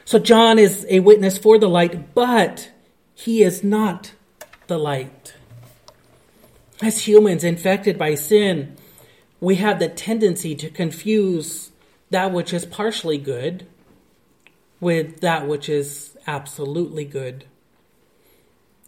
So 0.05 0.19
John 0.19 0.59
is 0.59 0.85
a 0.89 0.99
witness 0.99 1.37
for 1.37 1.57
the 1.57 1.69
light, 1.69 2.13
but 2.13 2.71
he 3.13 3.43
is 3.43 3.63
not 3.63 4.13
the 4.67 4.77
light. 4.77 5.33
As 6.81 7.07
humans 7.07 7.43
infected 7.43 7.97
by 7.97 8.15
sin, 8.15 8.77
we 9.41 9.55
have 9.55 9.79
the 9.79 9.89
tendency 9.89 10.55
to 10.55 10.69
confuse 10.69 11.71
that 12.12 12.31
which 12.31 12.53
is 12.53 12.63
partially 12.63 13.17
good 13.17 13.65
with 14.79 15.19
that 15.21 15.48
which 15.48 15.67
is 15.67 16.15
absolutely 16.27 17.03
good. 17.03 17.45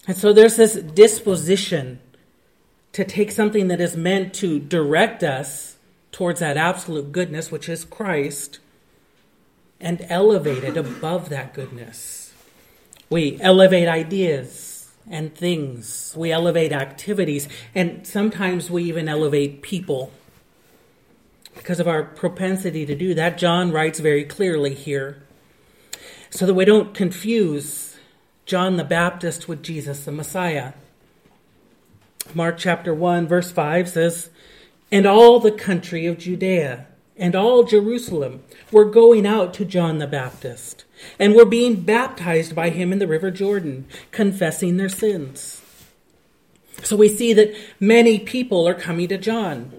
And 0.08 0.16
so 0.16 0.32
there's 0.32 0.56
this 0.56 0.76
disposition 0.76 2.00
to 2.92 3.04
take 3.04 3.32
something 3.32 3.68
that 3.70 3.82
is 3.82 3.98
meant 3.98 4.34
to 4.36 4.60
direct 4.60 5.24
us 5.24 5.78
towards 6.12 6.40
that 6.40 6.58
absolute 6.58 7.12
goodness, 7.12 7.52
which 7.52 7.68
is 7.68 7.84
Christ, 7.84 8.60
and 9.80 10.06
elevate 10.10 10.64
it 10.64 10.78
above 10.78 11.30
that 11.30 11.54
goodness. 11.54 12.34
We 13.10 13.40
elevate 13.42 13.88
ideas 13.88 14.92
and 15.10 15.34
things, 15.34 16.14
we 16.16 16.32
elevate 16.32 16.72
activities, 16.72 17.48
and 17.74 18.06
sometimes 18.06 18.70
we 18.70 18.84
even 18.84 19.10
elevate 19.10 19.62
people 19.62 20.12
because 21.56 21.80
of 21.80 21.88
our 21.88 22.04
propensity 22.04 22.86
to 22.86 22.96
do 22.96 23.14
that. 23.14 23.38
John 23.38 23.72
writes 23.72 24.00
very 24.00 24.24
clearly 24.24 24.74
here 24.74 25.22
so 26.30 26.46
that 26.46 26.54
we 26.54 26.66
don't 26.66 26.94
confuse 26.94 27.98
John 28.46 28.78
the 28.78 28.84
Baptist 28.84 29.48
with 29.48 29.64
Jesus 29.64 30.06
the 30.06 30.12
Messiah. 30.12 30.74
Mark 32.34 32.58
chapter 32.58 32.94
1, 32.94 33.28
verse 33.28 33.52
5 33.52 33.90
says, 33.90 34.30
And 34.92 35.06
all 35.06 35.40
the 35.40 35.52
country 35.52 36.06
of 36.06 36.18
Judea 36.18 36.88
and 37.18 37.36
all 37.36 37.64
Jerusalem 37.64 38.44
were 38.72 38.86
going 38.86 39.28
out 39.28 39.54
to 39.56 39.66
John 39.66 40.00
the 40.00 40.08
Baptist 40.08 40.86
and 41.20 41.36
were 41.36 41.46
being 41.46 41.82
baptized 41.82 42.56
by 42.56 42.70
him 42.70 42.92
in 42.92 43.00
the 43.00 43.08
river 43.08 43.30
Jordan, 43.30 43.86
confessing 44.12 44.78
their 44.78 44.90
sins. 44.90 45.62
So 46.82 46.96
we 46.96 47.10
see 47.10 47.34
that 47.34 47.56
many 47.80 48.20
people 48.20 48.68
are 48.68 48.74
coming 48.74 49.08
to 49.10 49.18
John. 49.18 49.72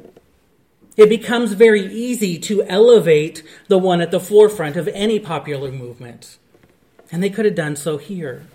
It 0.97 1.09
becomes 1.09 1.53
very 1.53 1.85
easy 1.93 2.39
to 2.41 2.63
elevate 2.65 3.43
the 3.69 3.79
one 3.79 4.01
at 4.01 4.11
the 4.11 4.21
forefront 4.21 4.77
of 4.77 4.89
any 4.89 5.19
popular 5.19 5.73
movement. 5.73 6.39
And 7.11 7.23
they 7.23 7.31
could 7.31 7.45
have 7.45 7.57
done 7.57 7.77
so 7.77 7.99
here. 7.99 8.47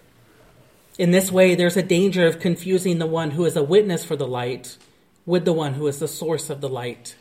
In 0.98 1.12
this 1.12 1.31
way, 1.31 1.55
there's 1.55 1.77
a 1.77 1.84
danger 1.84 2.25
of 2.25 2.39
confusing 2.39 2.98
the 2.98 3.05
one 3.05 3.31
who 3.31 3.46
is 3.46 3.55
a 3.55 3.63
witness 3.63 4.05
for 4.05 4.15
the 4.15 4.27
light 4.27 4.77
with 5.25 5.46
the 5.46 5.53
one 5.53 5.74
who 5.74 5.88
is 5.88 6.00
the 6.00 6.08
source 6.08 6.50
of 6.50 6.62
the 6.62 6.69
light. 6.69 7.15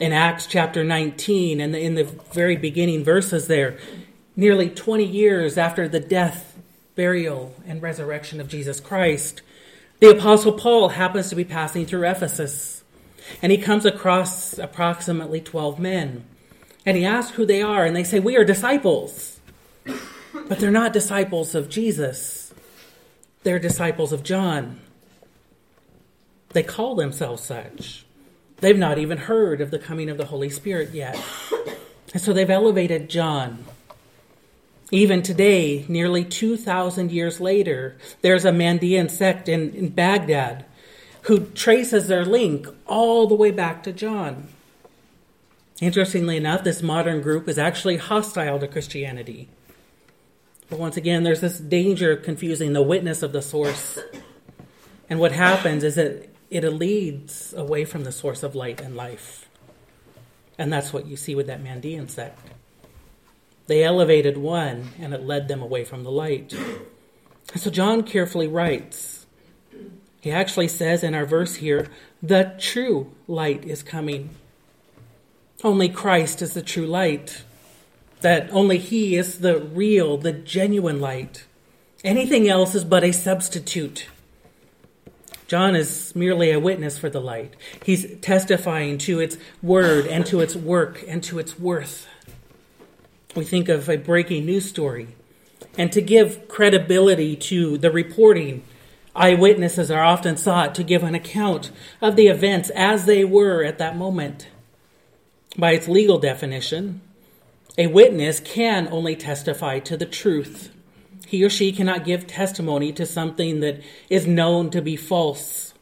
In 0.00 0.12
Acts 0.12 0.46
chapter 0.46 0.84
19, 0.84 1.60
and 1.60 1.74
in 1.74 1.94
the 1.94 2.04
very 2.04 2.56
beginning 2.56 3.04
verses 3.04 3.48
there, 3.48 3.78
nearly 4.36 4.70
20 4.70 5.04
years 5.04 5.58
after 5.58 5.88
the 5.88 6.00
death, 6.00 6.56
burial, 6.94 7.54
and 7.66 7.82
resurrection 7.82 8.40
of 8.40 8.48
Jesus 8.48 8.80
Christ, 8.80 9.42
the 9.98 10.10
Apostle 10.10 10.52
Paul 10.52 10.90
happens 10.90 11.28
to 11.28 11.36
be 11.36 11.44
passing 11.44 11.84
through 11.84 12.08
Ephesus 12.08 12.79
and 13.42 13.52
he 13.52 13.58
comes 13.58 13.84
across 13.84 14.58
approximately 14.58 15.40
12 15.40 15.78
men. 15.78 16.24
And 16.86 16.96
he 16.96 17.04
asks 17.04 17.32
who 17.32 17.44
they 17.44 17.62
are, 17.62 17.84
and 17.84 17.94
they 17.94 18.04
say, 18.04 18.20
We 18.20 18.36
are 18.36 18.44
disciples. 18.44 19.38
But 19.84 20.58
they're 20.58 20.70
not 20.70 20.92
disciples 20.92 21.54
of 21.54 21.68
Jesus, 21.68 22.52
they're 23.42 23.58
disciples 23.58 24.12
of 24.12 24.22
John. 24.22 24.80
They 26.50 26.62
call 26.62 26.96
themselves 26.96 27.44
such. 27.44 28.04
They've 28.56 28.76
not 28.76 28.98
even 28.98 29.18
heard 29.18 29.60
of 29.60 29.70
the 29.70 29.78
coming 29.78 30.10
of 30.10 30.18
the 30.18 30.26
Holy 30.26 30.50
Spirit 30.50 30.90
yet. 30.92 31.18
And 32.12 32.20
so 32.20 32.32
they've 32.32 32.50
elevated 32.50 33.08
John. 33.08 33.64
Even 34.90 35.22
today, 35.22 35.84
nearly 35.88 36.24
2,000 36.24 37.12
years 37.12 37.40
later, 37.40 37.96
there's 38.22 38.44
a 38.44 38.50
Mandean 38.50 39.08
sect 39.08 39.48
in, 39.48 39.72
in 39.74 39.88
Baghdad 39.90 40.64
who 41.30 41.46
traces 41.54 42.08
their 42.08 42.24
link 42.24 42.66
all 42.88 43.28
the 43.28 43.36
way 43.36 43.52
back 43.52 43.84
to 43.84 43.92
John. 43.92 44.48
Interestingly 45.80 46.36
enough, 46.36 46.64
this 46.64 46.82
modern 46.82 47.22
group 47.22 47.48
is 47.48 47.56
actually 47.56 47.98
hostile 47.98 48.58
to 48.58 48.66
Christianity. 48.66 49.48
But 50.68 50.80
once 50.80 50.96
again, 50.96 51.22
there's 51.22 51.40
this 51.40 51.60
danger 51.60 52.10
of 52.10 52.24
confusing 52.24 52.72
the 52.72 52.82
witness 52.82 53.22
of 53.22 53.30
the 53.30 53.42
source. 53.42 53.96
And 55.08 55.20
what 55.20 55.30
happens 55.30 55.84
is 55.84 55.94
that 55.94 56.28
it 56.50 56.64
leads 56.64 57.54
away 57.54 57.84
from 57.84 58.02
the 58.02 58.10
source 58.10 58.42
of 58.42 58.56
light 58.56 58.80
and 58.80 58.96
life. 58.96 59.48
And 60.58 60.72
that's 60.72 60.92
what 60.92 61.06
you 61.06 61.16
see 61.16 61.36
with 61.36 61.46
that 61.46 61.62
Mandean 61.62 62.10
sect. 62.10 62.40
They 63.68 63.84
elevated 63.84 64.36
one, 64.36 64.88
and 64.98 65.14
it 65.14 65.22
led 65.22 65.46
them 65.46 65.62
away 65.62 65.84
from 65.84 66.02
the 66.02 66.10
light. 66.10 66.52
So 67.54 67.70
John 67.70 68.02
carefully 68.02 68.48
writes. 68.48 69.19
He 70.20 70.30
actually 70.30 70.68
says 70.68 71.02
in 71.02 71.14
our 71.14 71.24
verse 71.24 71.56
here, 71.56 71.88
the 72.22 72.54
true 72.58 73.12
light 73.26 73.64
is 73.64 73.82
coming. 73.82 74.30
Only 75.64 75.88
Christ 75.88 76.42
is 76.42 76.54
the 76.54 76.62
true 76.62 76.86
light. 76.86 77.42
That 78.20 78.50
only 78.52 78.78
He 78.78 79.16
is 79.16 79.38
the 79.38 79.58
real, 79.58 80.18
the 80.18 80.32
genuine 80.32 81.00
light. 81.00 81.44
Anything 82.04 82.48
else 82.48 82.74
is 82.74 82.84
but 82.84 83.04
a 83.04 83.12
substitute. 83.12 84.08
John 85.46 85.74
is 85.74 86.14
merely 86.14 86.52
a 86.52 86.60
witness 86.60 86.96
for 86.96 87.10
the 87.10 87.20
light. 87.20 87.54
He's 87.84 88.18
testifying 88.20 88.98
to 88.98 89.20
its 89.20 89.36
word 89.62 90.06
and 90.06 90.24
to 90.26 90.40
its 90.40 90.54
work 90.54 91.02
and 91.08 91.22
to 91.24 91.38
its 91.38 91.58
worth. 91.58 92.06
We 93.34 93.44
think 93.44 93.68
of 93.68 93.88
a 93.88 93.96
breaking 93.96 94.46
news 94.46 94.68
story. 94.68 95.08
And 95.76 95.90
to 95.92 96.00
give 96.00 96.46
credibility 96.46 97.36
to 97.36 97.78
the 97.78 97.90
reporting, 97.90 98.62
eyewitnesses 99.14 99.90
are 99.90 100.02
often 100.02 100.36
sought 100.36 100.74
to 100.74 100.84
give 100.84 101.02
an 101.02 101.14
account 101.14 101.70
of 102.00 102.16
the 102.16 102.28
events 102.28 102.70
as 102.70 103.04
they 103.04 103.24
were 103.24 103.64
at 103.64 103.78
that 103.78 103.96
moment. 103.96 104.48
By 105.58 105.72
its 105.72 105.88
legal 105.88 106.18
definition, 106.18 107.00
a 107.76 107.88
witness 107.88 108.40
can 108.40 108.88
only 108.88 109.16
testify 109.16 109.78
to 109.80 109.96
the 109.96 110.06
truth. 110.06 110.72
He 111.26 111.44
or 111.44 111.50
she 111.50 111.72
cannot 111.72 112.04
give 112.04 112.26
testimony 112.26 112.92
to 112.92 113.06
something 113.06 113.60
that 113.60 113.82
is 114.08 114.26
known 114.26 114.70
to 114.70 114.82
be 114.82 114.96
false. 114.96 115.74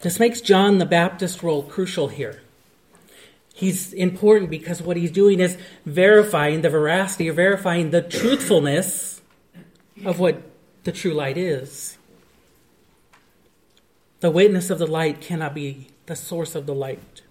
This 0.00 0.20
makes 0.20 0.40
John 0.40 0.78
the 0.78 0.86
Baptist 0.86 1.42
role 1.42 1.62
crucial 1.62 2.08
here. 2.08 2.40
He's 3.54 3.92
important 3.92 4.50
because 4.50 4.80
what 4.80 4.96
he's 4.96 5.10
doing 5.10 5.40
is 5.40 5.58
verifying 5.84 6.60
the 6.60 6.70
veracity 6.70 7.28
or 7.28 7.32
verifying 7.32 7.90
the 7.90 8.02
truthfulness 8.02 9.20
of 10.04 10.20
what 10.20 10.42
the 10.84 10.92
true 10.92 11.12
light 11.12 11.36
is. 11.36 11.97
The 14.20 14.30
witness 14.30 14.70
of 14.70 14.78
the 14.78 14.86
light 14.86 15.20
cannot 15.20 15.54
be 15.54 15.88
the 16.06 16.16
source 16.16 16.54
of 16.54 16.66
the 16.66 16.74
light. 16.74 17.22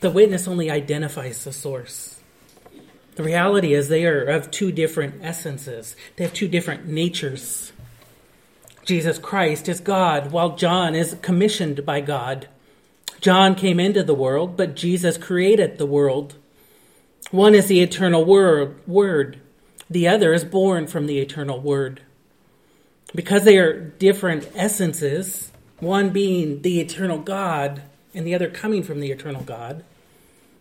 The 0.00 0.10
witness 0.10 0.46
only 0.46 0.70
identifies 0.70 1.42
the 1.42 1.52
source. 1.52 2.20
The 3.16 3.22
reality 3.22 3.72
is 3.72 3.88
they 3.88 4.04
are 4.06 4.24
of 4.24 4.50
two 4.50 4.70
different 4.70 5.24
essences. 5.24 5.96
They 6.16 6.24
have 6.24 6.34
two 6.34 6.48
different 6.48 6.86
natures. 6.86 7.72
Jesus 8.84 9.18
Christ 9.18 9.68
is 9.68 9.80
God, 9.80 10.30
while 10.30 10.54
John 10.54 10.94
is 10.94 11.16
commissioned 11.22 11.84
by 11.84 12.02
God. 12.02 12.46
John 13.20 13.54
came 13.54 13.80
into 13.80 14.04
the 14.04 14.14
world, 14.14 14.56
but 14.56 14.76
Jesus 14.76 15.18
created 15.18 15.78
the 15.78 15.86
world. 15.86 16.36
One 17.32 17.54
is 17.54 17.66
the 17.66 17.80
eternal 17.80 18.24
word, 18.24 18.78
word. 18.86 19.40
The 19.90 20.06
other 20.06 20.32
is 20.32 20.44
born 20.44 20.86
from 20.86 21.06
the 21.06 21.18
eternal 21.18 21.58
word. 21.58 22.02
Because 23.14 23.44
they 23.44 23.56
are 23.56 23.80
different 23.80 24.48
essences, 24.54 25.50
one 25.80 26.10
being 26.10 26.62
the 26.62 26.80
eternal 26.80 27.18
God 27.18 27.82
and 28.14 28.26
the 28.26 28.34
other 28.34 28.48
coming 28.48 28.82
from 28.82 29.00
the 29.00 29.10
eternal 29.10 29.42
God, 29.42 29.84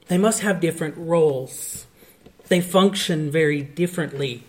they 0.08 0.18
must 0.18 0.42
have 0.42 0.60
different 0.60 0.96
roles. 0.98 1.88
They 2.48 2.62
function 2.62 3.32
very 3.32 3.62
differently. 3.62 4.44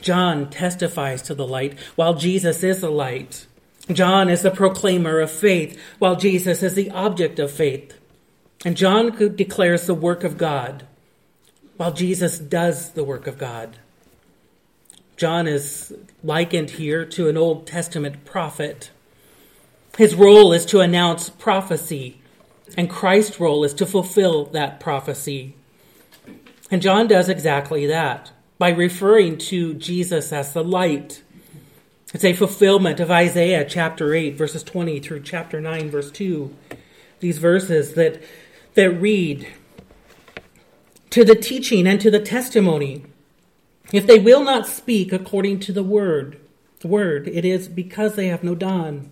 John 0.00 0.48
testifies 0.48 1.22
to 1.22 1.34
the 1.34 1.46
light, 1.46 1.78
while 1.96 2.14
Jesus 2.14 2.62
is 2.62 2.80
the 2.80 2.90
light. 2.90 3.46
John 3.92 4.28
is 4.28 4.42
the 4.42 4.50
proclaimer 4.50 5.18
of 5.20 5.30
faith, 5.30 5.80
while 5.98 6.14
Jesus 6.14 6.62
is 6.62 6.74
the 6.74 6.90
object 6.90 7.38
of 7.38 7.50
faith. 7.50 7.94
And 8.64 8.76
John 8.76 9.10
declares 9.34 9.86
the 9.86 9.94
work 9.94 10.24
of 10.24 10.38
God, 10.38 10.86
while 11.76 11.92
Jesus 11.92 12.38
does 12.38 12.92
the 12.92 13.04
work 13.04 13.26
of 13.26 13.38
God. 13.38 13.76
John 15.16 15.48
is 15.48 15.92
likened 16.22 16.70
here 16.70 17.04
to 17.04 17.28
an 17.28 17.36
Old 17.36 17.66
Testament 17.66 18.24
prophet. 18.24 18.90
His 19.96 20.14
role 20.14 20.52
is 20.52 20.66
to 20.66 20.80
announce 20.80 21.30
prophecy, 21.30 22.20
and 22.76 22.90
Christ's 22.90 23.40
role 23.40 23.64
is 23.64 23.74
to 23.74 23.86
fulfill 23.86 24.44
that 24.46 24.78
prophecy. 24.80 25.56
And 26.70 26.82
John 26.82 27.08
does 27.08 27.28
exactly 27.28 27.86
that 27.86 28.30
by 28.58 28.70
referring 28.70 29.38
to 29.38 29.74
Jesus 29.74 30.32
as 30.32 30.52
the 30.52 30.64
light. 30.64 31.22
It's 32.12 32.24
a 32.24 32.32
fulfillment 32.32 33.00
of 33.00 33.10
Isaiah 33.10 33.64
chapter 33.64 34.14
8, 34.14 34.36
verses 34.36 34.62
20 34.62 35.00
through 35.00 35.22
chapter 35.22 35.60
9, 35.60 35.90
verse 35.90 36.10
2. 36.10 36.54
These 37.20 37.38
verses 37.38 37.94
that, 37.94 38.22
that 38.74 38.90
read, 38.90 39.48
To 41.10 41.24
the 41.24 41.34
teaching 41.34 41.86
and 41.86 42.00
to 42.00 42.10
the 42.10 42.20
testimony, 42.20 43.04
if 43.92 44.06
they 44.06 44.18
will 44.18 44.44
not 44.44 44.66
speak 44.66 45.12
according 45.12 45.60
to 45.60 45.72
the 45.72 45.82
word, 45.82 46.38
the 46.80 46.88
word, 46.88 47.28
it 47.28 47.44
is 47.44 47.68
because 47.68 48.14
they 48.14 48.26
have 48.28 48.44
no 48.44 48.54
dawn. 48.54 49.10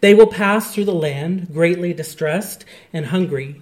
They 0.00 0.14
will 0.14 0.26
pass 0.26 0.74
through 0.74 0.84
the 0.84 0.94
land 0.94 1.52
greatly 1.52 1.92
distressed 1.92 2.64
and 2.92 3.06
hungry. 3.06 3.60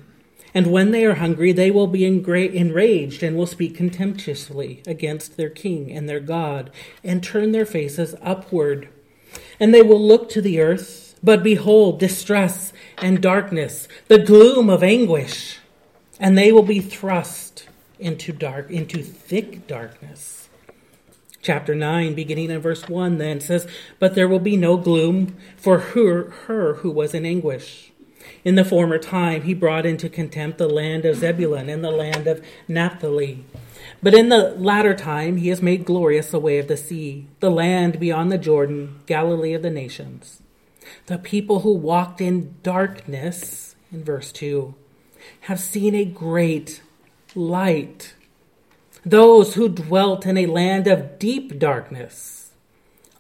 And 0.54 0.68
when 0.68 0.90
they 0.90 1.04
are 1.04 1.16
hungry, 1.16 1.52
they 1.52 1.70
will 1.70 1.86
be 1.86 2.04
enraged 2.04 3.22
and 3.22 3.36
will 3.36 3.46
speak 3.46 3.76
contemptuously 3.76 4.82
against 4.86 5.36
their 5.36 5.50
king 5.50 5.92
and 5.92 6.08
their 6.08 6.20
God, 6.20 6.70
and 7.04 7.22
turn 7.22 7.52
their 7.52 7.66
faces 7.66 8.14
upward. 8.22 8.88
And 9.60 9.74
they 9.74 9.82
will 9.82 10.00
look 10.00 10.30
to 10.30 10.40
the 10.40 10.60
earth, 10.60 11.18
but 11.22 11.42
behold, 11.42 12.00
distress 12.00 12.72
and 12.98 13.20
darkness, 13.20 13.86
the 14.08 14.18
gloom 14.18 14.70
of 14.70 14.82
anguish, 14.82 15.58
and 16.18 16.38
they 16.38 16.52
will 16.52 16.62
be 16.62 16.80
thrust 16.80 17.68
into 17.98 18.32
dark, 18.32 18.70
into 18.70 19.02
thick 19.02 19.66
darkness. 19.66 20.35
Chapter 21.46 21.74
9, 21.74 22.14
beginning 22.14 22.50
in 22.50 22.60
verse 22.60 22.88
1, 22.88 23.18
then 23.18 23.40
says, 23.40 23.68
But 23.98 24.14
there 24.14 24.28
will 24.28 24.40
be 24.40 24.56
no 24.56 24.76
gloom 24.76 25.36
for 25.56 25.78
her, 25.78 26.30
her 26.46 26.74
who 26.74 26.90
was 26.90 27.14
in 27.14 27.24
anguish 27.24 27.92
in 28.44 28.54
the 28.54 28.64
former 28.64 28.98
time, 28.98 29.42
he 29.42 29.54
brought 29.54 29.86
into 29.86 30.08
contempt 30.08 30.58
the 30.58 30.68
land 30.68 31.04
of 31.04 31.16
Zebulun 31.16 31.68
and 31.68 31.82
the 31.82 31.90
land 31.90 32.26
of 32.26 32.44
Naphtali. 32.68 33.44
But 34.02 34.14
in 34.14 34.28
the 34.28 34.50
latter 34.50 34.94
time, 34.94 35.38
he 35.38 35.48
has 35.48 35.62
made 35.62 35.84
glorious 35.84 36.30
the 36.30 36.38
way 36.38 36.58
of 36.58 36.68
the 36.68 36.76
sea, 36.76 37.26
the 37.40 37.50
land 37.50 37.98
beyond 37.98 38.30
the 38.30 38.38
Jordan, 38.38 39.00
Galilee 39.06 39.52
of 39.52 39.62
the 39.62 39.70
nations. 39.70 40.42
The 41.06 41.18
people 41.18 41.60
who 41.60 41.74
walked 41.74 42.20
in 42.20 42.54
darkness, 42.62 43.74
in 43.90 44.04
verse 44.04 44.30
2, 44.32 44.74
have 45.42 45.58
seen 45.58 45.94
a 45.94 46.04
great 46.04 46.82
light. 47.34 48.14
Those 49.06 49.54
who 49.54 49.68
dwelt 49.68 50.26
in 50.26 50.36
a 50.36 50.46
land 50.46 50.88
of 50.88 51.20
deep 51.20 51.60
darkness, 51.60 52.50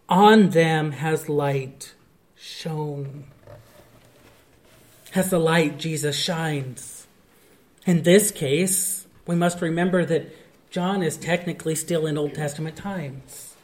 on 0.08 0.50
them 0.50 0.90
has 0.90 1.28
light 1.28 1.94
shone 2.34 3.24
as 5.14 5.30
the 5.30 5.38
light 5.38 5.78
Jesus 5.78 6.16
shines. 6.16 7.06
In 7.86 8.02
this 8.02 8.32
case, 8.32 9.06
we 9.28 9.36
must 9.36 9.62
remember 9.62 10.04
that 10.04 10.34
John 10.70 11.04
is 11.04 11.16
technically 11.16 11.76
still 11.76 12.04
in 12.04 12.18
Old 12.18 12.34
Testament 12.34 12.74
times. 12.74 13.54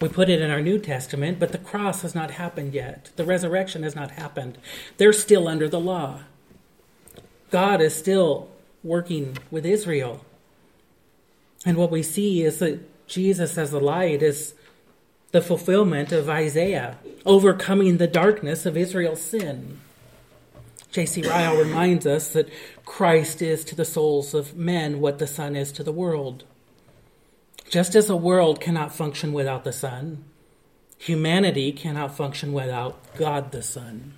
We 0.00 0.08
put 0.08 0.30
it 0.30 0.40
in 0.40 0.50
our 0.50 0.62
New 0.62 0.78
Testament, 0.78 1.38
but 1.38 1.52
the 1.52 1.58
cross 1.58 2.00
has 2.00 2.14
not 2.14 2.32
happened 2.32 2.72
yet. 2.72 3.10
The 3.16 3.24
resurrection 3.24 3.82
has 3.82 3.94
not 3.94 4.12
happened. 4.12 4.56
They're 4.96 5.12
still 5.12 5.46
under 5.46 5.68
the 5.68 5.78
law. 5.78 6.20
God 7.50 7.82
is 7.82 7.94
still 7.94 8.48
working 8.82 9.36
with 9.50 9.66
Israel. 9.66 10.24
And 11.64 11.76
what 11.76 11.90
we 11.90 12.02
see 12.02 12.42
is 12.42 12.58
that 12.58 12.80
Jesus 13.06 13.56
as 13.58 13.70
the 13.70 13.80
light 13.80 14.22
is 14.22 14.54
the 15.30 15.40
fulfillment 15.40 16.12
of 16.12 16.28
Isaiah, 16.28 16.98
overcoming 17.24 17.96
the 17.96 18.06
darkness 18.06 18.66
of 18.66 18.76
Israel's 18.76 19.22
sin. 19.22 19.80
J.C. 20.90 21.22
Ryle 21.22 21.56
reminds 21.56 22.06
us 22.06 22.28
that 22.34 22.50
Christ 22.84 23.40
is 23.40 23.64
to 23.64 23.74
the 23.74 23.84
souls 23.84 24.34
of 24.34 24.56
men 24.56 25.00
what 25.00 25.18
the 25.18 25.26
sun 25.26 25.56
is 25.56 25.72
to 25.72 25.82
the 25.82 25.92
world. 25.92 26.44
Just 27.70 27.94
as 27.94 28.10
a 28.10 28.16
world 28.16 28.60
cannot 28.60 28.94
function 28.94 29.32
without 29.32 29.64
the 29.64 29.72
sun, 29.72 30.24
humanity 30.98 31.72
cannot 31.72 32.14
function 32.14 32.52
without 32.52 33.14
God 33.16 33.50
the 33.50 33.62
Son. 33.62 34.12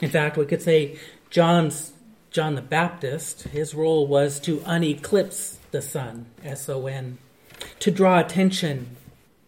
In 0.00 0.08
fact, 0.08 0.38
we 0.38 0.46
could 0.46 0.62
say 0.62 0.98
John's 1.28 1.92
John 2.30 2.54
the 2.54 2.62
Baptist, 2.62 3.42
his 3.42 3.74
role 3.74 4.06
was 4.06 4.40
to 4.40 4.62
uneclipse 4.64 5.59
the 5.70 5.82
Son, 5.82 6.26
S 6.44 6.68
O 6.68 6.86
N, 6.86 7.18
to 7.78 7.90
draw 7.90 8.18
attention 8.18 8.96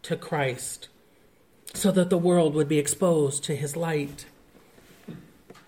to 0.02 0.16
Christ, 0.16 0.88
so 1.74 1.90
that 1.92 2.10
the 2.10 2.18
world 2.18 2.54
would 2.54 2.68
be 2.68 2.78
exposed 2.78 3.44
to 3.44 3.56
his 3.56 3.76
light. 3.76 4.26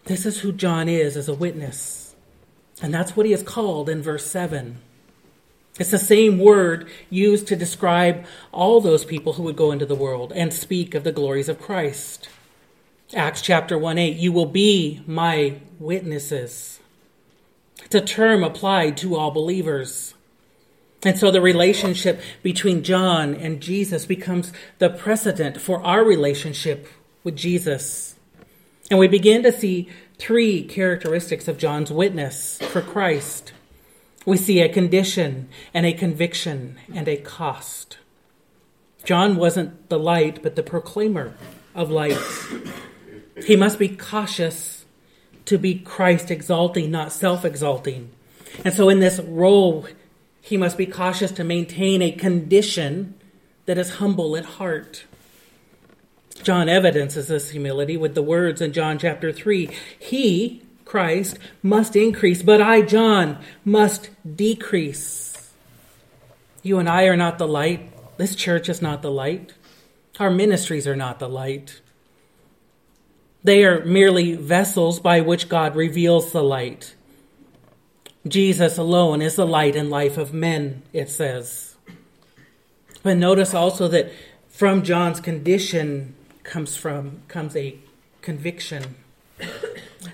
This 0.05 0.27
is 0.27 0.40
who 0.40 0.53
John 0.53 0.88
is 0.88 1.17
as 1.17 1.29
a 1.29 1.35
witness. 1.35 2.14
And 2.83 2.93
that's 2.93 3.17
what 3.17 3.27
he 3.27 3.33
is 3.33 3.43
called 3.43 3.88
in 3.88 4.03
verse 4.03 4.27
7. 4.27 4.79
It's 5.79 5.90
the 5.90 5.99
same 5.99 6.38
word 6.38 6.88
used 7.11 7.49
to 7.49 7.57
describe 7.57 8.25
all 8.53 8.81
those 8.81 9.05
people 9.05 9.35
who 9.35 9.43
would 9.45 9.57
go 9.57 9.73
into 9.73 9.87
the 9.87 9.95
world 9.95 10.33
and 10.35 10.53
speak 10.53 10.95
of 10.95 11.03
the 11.03 11.12
glories 11.12 11.49
of 11.49 11.61
Christ. 11.61 12.29
Acts 13.12 13.43
chapter 13.43 13.77
1 13.77 13.99
8, 13.99 14.17
you 14.17 14.33
will 14.33 14.47
be 14.47 15.03
my 15.07 15.61
witnesses. 15.79 16.81
It's 17.85 17.95
a 17.95 18.01
term 18.01 18.45
applied 18.45 18.97
to 18.99 19.17
all 19.17 19.31
believers. 19.31 20.14
And 21.05 21.19
so 21.19 21.31
the 21.31 21.40
relationship 21.40 22.21
between 22.43 22.83
John 22.83 23.35
and 23.35 23.61
Jesus 23.61 24.07
becomes 24.07 24.53
the 24.79 24.88
precedent 24.88 25.61
for 25.61 25.83
our 25.85 26.03
relationship 26.03 26.88
with 27.23 27.37
Jesus. 27.37 28.17
And 28.90 28.99
we 28.99 29.09
begin 29.09 29.43
to 29.43 29.53
see 29.53 29.88
three 30.19 30.62
characteristics 30.62 31.47
of 31.47 31.59
John's 31.59 31.93
witness 31.93 32.59
for 32.59 32.81
Christ. 32.81 33.53
We 34.25 34.38
see 34.38 34.61
a 34.61 34.73
condition 34.73 35.49
and 35.75 35.85
a 35.85 35.93
conviction 35.93 36.79
and 36.95 37.07
a 37.07 37.19
cost. 37.19 37.99
John 39.05 39.37
wasn't 39.37 39.90
the 39.90 39.99
light, 39.99 40.43
but 40.43 40.57
the 40.57 40.62
proclaimer 40.62 41.35
of 41.75 41.90
light. 41.90 42.19
He 43.45 43.57
must 43.57 43.79
be 43.79 43.88
cautious 43.88 44.85
to 45.45 45.59
be 45.59 45.75
Christ 45.75 46.31
exalting, 46.31 46.90
not 46.90 47.12
self 47.12 47.45
exalting. 47.45 48.11
And 48.64 48.73
so, 48.73 48.88
in 48.88 49.01
this 49.01 49.21
role, 49.21 49.87
he 50.44 50.59
must 50.59 50.76
be 50.76 50.85
cautious 50.85 51.33
to 51.33 51.42
maintain 51.42 52.02
a 52.02 52.12
condition 52.12 53.14
that 53.64 53.78
is 53.78 53.94
humble 53.94 54.37
at 54.37 54.44
heart. 54.44 55.07
John 56.42 56.68
evidences 56.68 57.28
this 57.28 57.48
humility 57.48 57.96
with 57.96 58.14
the 58.14 58.22
words 58.22 58.61
in 58.61 58.74
John 58.74 58.98
chapter 58.98 59.33
3 59.33 59.70
He, 59.98 60.62
Christ, 60.85 61.38
must 61.62 61.96
increase, 61.96 62.42
but 62.42 62.61
I, 62.61 62.83
John, 62.83 63.38
must 63.64 64.11
decrease. 64.37 65.50
You 66.62 66.78
and 66.78 66.90
I 66.90 67.04
are 67.04 67.16
not 67.16 67.38
the 67.38 67.48
light. 67.48 67.90
This 68.18 68.35
church 68.35 68.68
is 68.68 68.83
not 68.83 69.00
the 69.00 69.11
light. 69.11 69.54
Our 70.20 70.30
ministries 70.30 70.87
are 70.87 70.94
not 70.94 71.20
the 71.20 71.28
light. 71.28 71.80
They 73.42 73.64
are 73.64 73.83
merely 73.87 74.35
vessels 74.35 75.00
by 75.00 75.22
which 75.22 75.48
God 75.48 75.74
reveals 75.74 76.33
the 76.33 76.42
light. 76.42 76.94
Jesus 78.26 78.78
alone 78.78 79.20
is 79.20 79.37
the 79.37 79.46
light 79.46 79.76
and 79.76 79.90
life 79.90 80.16
of 80.16 80.32
men, 80.32 80.82
it 80.92 81.10
says. 81.10 81.76
But 83.02 83.18
notice 83.18 83.52
also 83.52 83.87
that 83.88 84.10
from 84.48 84.82
John's 84.82 85.20
condition 85.20 86.14
comes 86.42 86.76
from 86.76 87.22
comes 87.28 87.54
a 87.54 87.76
conviction. 88.22 88.96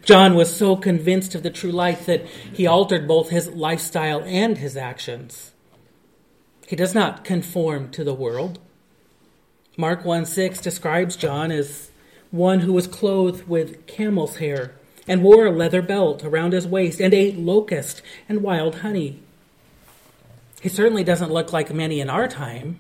John 0.05 0.35
was 0.35 0.55
so 0.55 0.77
convinced 0.77 1.35
of 1.35 1.43
the 1.43 1.51
true 1.51 1.71
light 1.71 2.07
that 2.07 2.27
he 2.27 2.67
altered 2.67 3.07
both 3.07 3.31
his 3.31 3.49
lifestyle 3.49 4.23
and 4.25 4.59
his 4.59 4.77
actions. 4.77 5.53
He 6.67 6.75
does 6.75 6.95
not 6.95 7.25
conform 7.25 7.91
to 7.91 8.03
the 8.03 8.15
world. 8.15 8.59
Mark 9.77 10.05
1 10.05 10.27
6 10.27 10.61
describes 10.61 11.15
John 11.15 11.53
as 11.53 11.91
one 12.31 12.61
who 12.61 12.73
was 12.73 12.87
clothed 12.87 13.49
with 13.49 13.87
camel's 13.87 14.37
hair 14.37 14.73
and 15.11 15.25
wore 15.25 15.45
a 15.45 15.51
leather 15.51 15.83
belt 15.83 16.25
around 16.25 16.53
his 16.53 16.69
waist 16.69 17.01
and 17.01 17.13
ate 17.13 17.37
locust 17.37 18.01
and 18.29 18.45
wild 18.45 18.77
honey. 18.77 19.19
He 20.61 20.69
certainly 20.69 21.03
doesn't 21.03 21.33
look 21.33 21.53
like 21.53 21.75
many 21.75 21.99
in 21.99 22.09
our 22.09 22.29
time, 22.29 22.79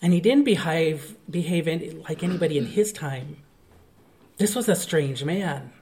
and 0.00 0.12
he 0.12 0.20
didn't 0.20 0.44
behave, 0.44 1.16
behave 1.28 1.66
like 2.08 2.22
anybody 2.22 2.56
in 2.56 2.66
his 2.66 2.92
time. 2.92 3.38
This 4.36 4.54
was 4.54 4.68
a 4.68 4.76
strange 4.76 5.24
man. 5.24 5.72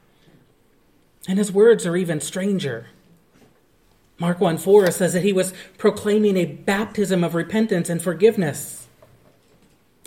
And 1.28 1.37
his 1.37 1.52
words 1.52 1.85
are 1.85 1.98
even 1.98 2.22
stranger. 2.22 2.87
Mark 4.18 4.40
1 4.40 4.56
4 4.56 4.90
says 4.90 5.12
that 5.12 5.22
he 5.22 5.35
was 5.35 5.52
proclaiming 5.76 6.38
a 6.38 6.46
baptism 6.46 7.22
of 7.22 7.35
repentance 7.35 7.90
and 7.90 8.00
forgiveness. 8.00 8.80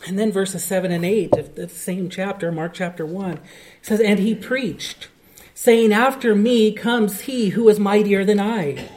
And 0.06 0.20
then 0.20 0.32
verses 0.32 0.63
7 0.63 0.92
and 0.92 1.06
8 1.06 1.34
of 1.34 1.56
the 1.56 1.70
same 1.70 2.10
chapter, 2.10 2.52
Mark 2.52 2.74
chapter 2.74 3.06
1, 3.06 3.39
says, 3.82 4.02
And 4.02 4.20
he 4.20 4.36
preached, 4.36 5.08
saying, 5.54 5.94
After 5.94 6.36
me 6.36 6.74
comes 6.74 7.22
he 7.22 7.50
who 7.50 7.70
is 7.70 7.80
mightier 7.80 8.26
than 8.26 8.39
I. 8.39 8.89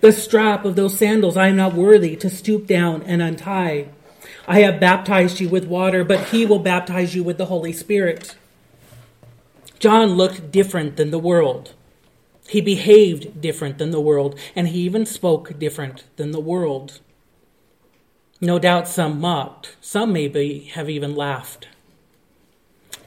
The 0.00 0.12
strap 0.12 0.64
of 0.64 0.76
those 0.76 0.98
sandals 0.98 1.36
I 1.36 1.48
am 1.48 1.56
not 1.56 1.74
worthy 1.74 2.16
to 2.16 2.30
stoop 2.30 2.66
down 2.66 3.02
and 3.02 3.20
untie. 3.20 3.88
I 4.46 4.60
have 4.60 4.80
baptized 4.80 5.40
you 5.40 5.48
with 5.48 5.66
water, 5.66 6.04
but 6.04 6.28
he 6.28 6.46
will 6.46 6.58
baptize 6.58 7.14
you 7.14 7.22
with 7.22 7.38
the 7.38 7.46
Holy 7.46 7.72
Spirit. 7.72 8.34
John 9.78 10.10
looked 10.14 10.50
different 10.50 10.96
than 10.96 11.10
the 11.10 11.18
world. 11.18 11.74
He 12.48 12.60
behaved 12.60 13.40
different 13.40 13.78
than 13.78 13.90
the 13.90 14.00
world, 14.00 14.38
and 14.54 14.68
he 14.68 14.80
even 14.80 15.06
spoke 15.06 15.58
different 15.58 16.04
than 16.16 16.30
the 16.30 16.40
world. 16.40 17.00
No 18.44 18.58
doubt 18.58 18.86
some 18.86 19.22
mocked, 19.22 19.74
some 19.80 20.12
maybe 20.12 20.70
have 20.74 20.90
even 20.90 21.16
laughed. 21.16 21.66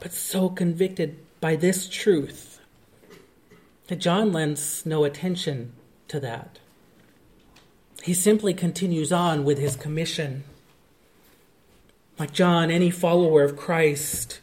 But 0.00 0.12
so 0.12 0.48
convicted 0.48 1.16
by 1.40 1.54
this 1.54 1.88
truth 1.88 2.58
that 3.86 4.00
John 4.00 4.32
lends 4.32 4.84
no 4.84 5.04
attention 5.04 5.74
to 6.08 6.18
that. 6.18 6.58
He 8.02 8.14
simply 8.14 8.52
continues 8.52 9.12
on 9.12 9.44
with 9.44 9.58
his 9.58 9.76
commission. 9.76 10.42
Like 12.18 12.32
John, 12.32 12.68
any 12.68 12.90
follower 12.90 13.44
of 13.44 13.56
Christ 13.56 14.40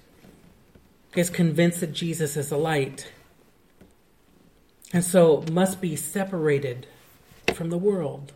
is 1.14 1.30
convinced 1.30 1.82
that 1.82 1.92
Jesus 1.92 2.38
is 2.38 2.48
the 2.48 2.58
light, 2.58 3.12
and 4.94 5.04
so 5.04 5.44
must 5.52 5.82
be 5.82 5.98
separated 5.98 6.88
from 7.54 7.70
the 7.70 7.78
world. 7.78 8.32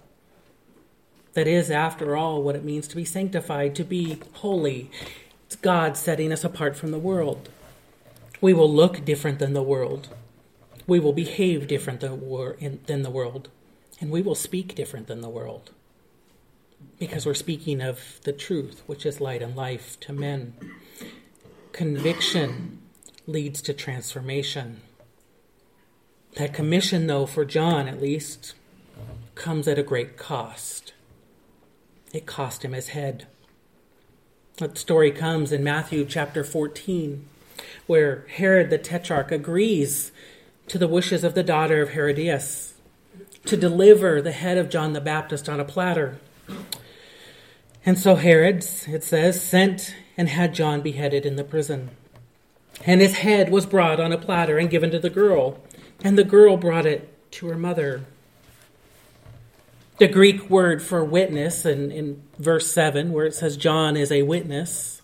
That 1.39 1.47
is, 1.47 1.71
after 1.71 2.17
all, 2.17 2.43
what 2.43 2.57
it 2.57 2.65
means 2.65 2.85
to 2.89 2.97
be 2.97 3.05
sanctified, 3.05 3.73
to 3.75 3.85
be 3.85 4.19
holy. 4.33 4.91
It's 5.45 5.55
God 5.55 5.95
setting 5.95 6.33
us 6.33 6.43
apart 6.43 6.75
from 6.75 6.91
the 6.91 6.99
world. 6.99 7.47
We 8.41 8.53
will 8.53 8.69
look 8.69 9.05
different 9.05 9.39
than 9.39 9.53
the 9.53 9.63
world. 9.63 10.09
We 10.85 10.99
will 10.99 11.13
behave 11.13 11.65
different 11.65 12.01
than 12.01 13.03
the 13.03 13.09
world. 13.09 13.47
And 14.01 14.11
we 14.11 14.21
will 14.21 14.35
speak 14.35 14.75
different 14.75 15.07
than 15.07 15.21
the 15.21 15.29
world. 15.29 15.71
Because 16.99 17.25
we're 17.25 17.33
speaking 17.33 17.79
of 17.79 18.19
the 18.25 18.33
truth, 18.33 18.83
which 18.85 19.05
is 19.05 19.21
light 19.21 19.41
and 19.41 19.55
life 19.55 19.97
to 20.01 20.11
men. 20.11 20.55
Conviction 21.71 22.79
leads 23.27 23.61
to 23.61 23.73
transformation. 23.73 24.81
That 26.35 26.53
commission, 26.53 27.07
though, 27.07 27.25
for 27.25 27.45
John 27.45 27.87
at 27.87 28.01
least, 28.01 28.55
comes 29.35 29.69
at 29.69 29.79
a 29.79 29.83
great 29.83 30.17
cost. 30.17 30.91
It 32.13 32.25
cost 32.25 32.65
him 32.65 32.73
his 32.73 32.89
head. 32.89 33.27
That 34.57 34.77
story 34.77 35.11
comes 35.11 35.51
in 35.51 35.63
Matthew 35.63 36.05
chapter 36.05 36.43
14, 36.43 37.25
where 37.87 38.25
Herod 38.35 38.69
the 38.69 38.77
Tetrarch 38.77 39.31
agrees 39.31 40.11
to 40.67 40.77
the 40.77 40.87
wishes 40.87 41.23
of 41.23 41.33
the 41.33 41.43
daughter 41.43 41.81
of 41.81 41.89
Herodias 41.89 42.73
to 43.45 43.55
deliver 43.55 44.21
the 44.21 44.31
head 44.31 44.57
of 44.57 44.69
John 44.69 44.93
the 44.93 45.01
Baptist 45.01 45.47
on 45.47 45.59
a 45.59 45.65
platter. 45.65 46.17
And 47.85 47.97
so 47.97 48.15
Herod, 48.15 48.65
it 48.87 49.03
says, 49.03 49.41
sent 49.41 49.95
and 50.17 50.29
had 50.29 50.53
John 50.53 50.81
beheaded 50.81 51.25
in 51.25 51.37
the 51.37 51.43
prison. 51.43 51.91
And 52.85 53.01
his 53.01 53.17
head 53.17 53.49
was 53.49 53.65
brought 53.65 53.99
on 53.99 54.11
a 54.11 54.17
platter 54.17 54.57
and 54.57 54.69
given 54.69 54.91
to 54.91 54.99
the 54.99 55.09
girl, 55.09 55.59
and 56.03 56.17
the 56.17 56.23
girl 56.23 56.57
brought 56.57 56.85
it 56.85 57.31
to 57.31 57.47
her 57.47 57.57
mother. 57.57 58.05
The 59.99 60.07
Greek 60.07 60.49
word 60.49 60.81
for 60.81 61.03
witness 61.03 61.65
in, 61.65 61.91
in 61.91 62.23
verse 62.37 62.71
7, 62.71 63.11
where 63.11 63.25
it 63.25 63.33
says 63.33 63.57
John 63.57 63.97
is 63.97 64.13
a 64.13 64.23
witness, 64.23 65.01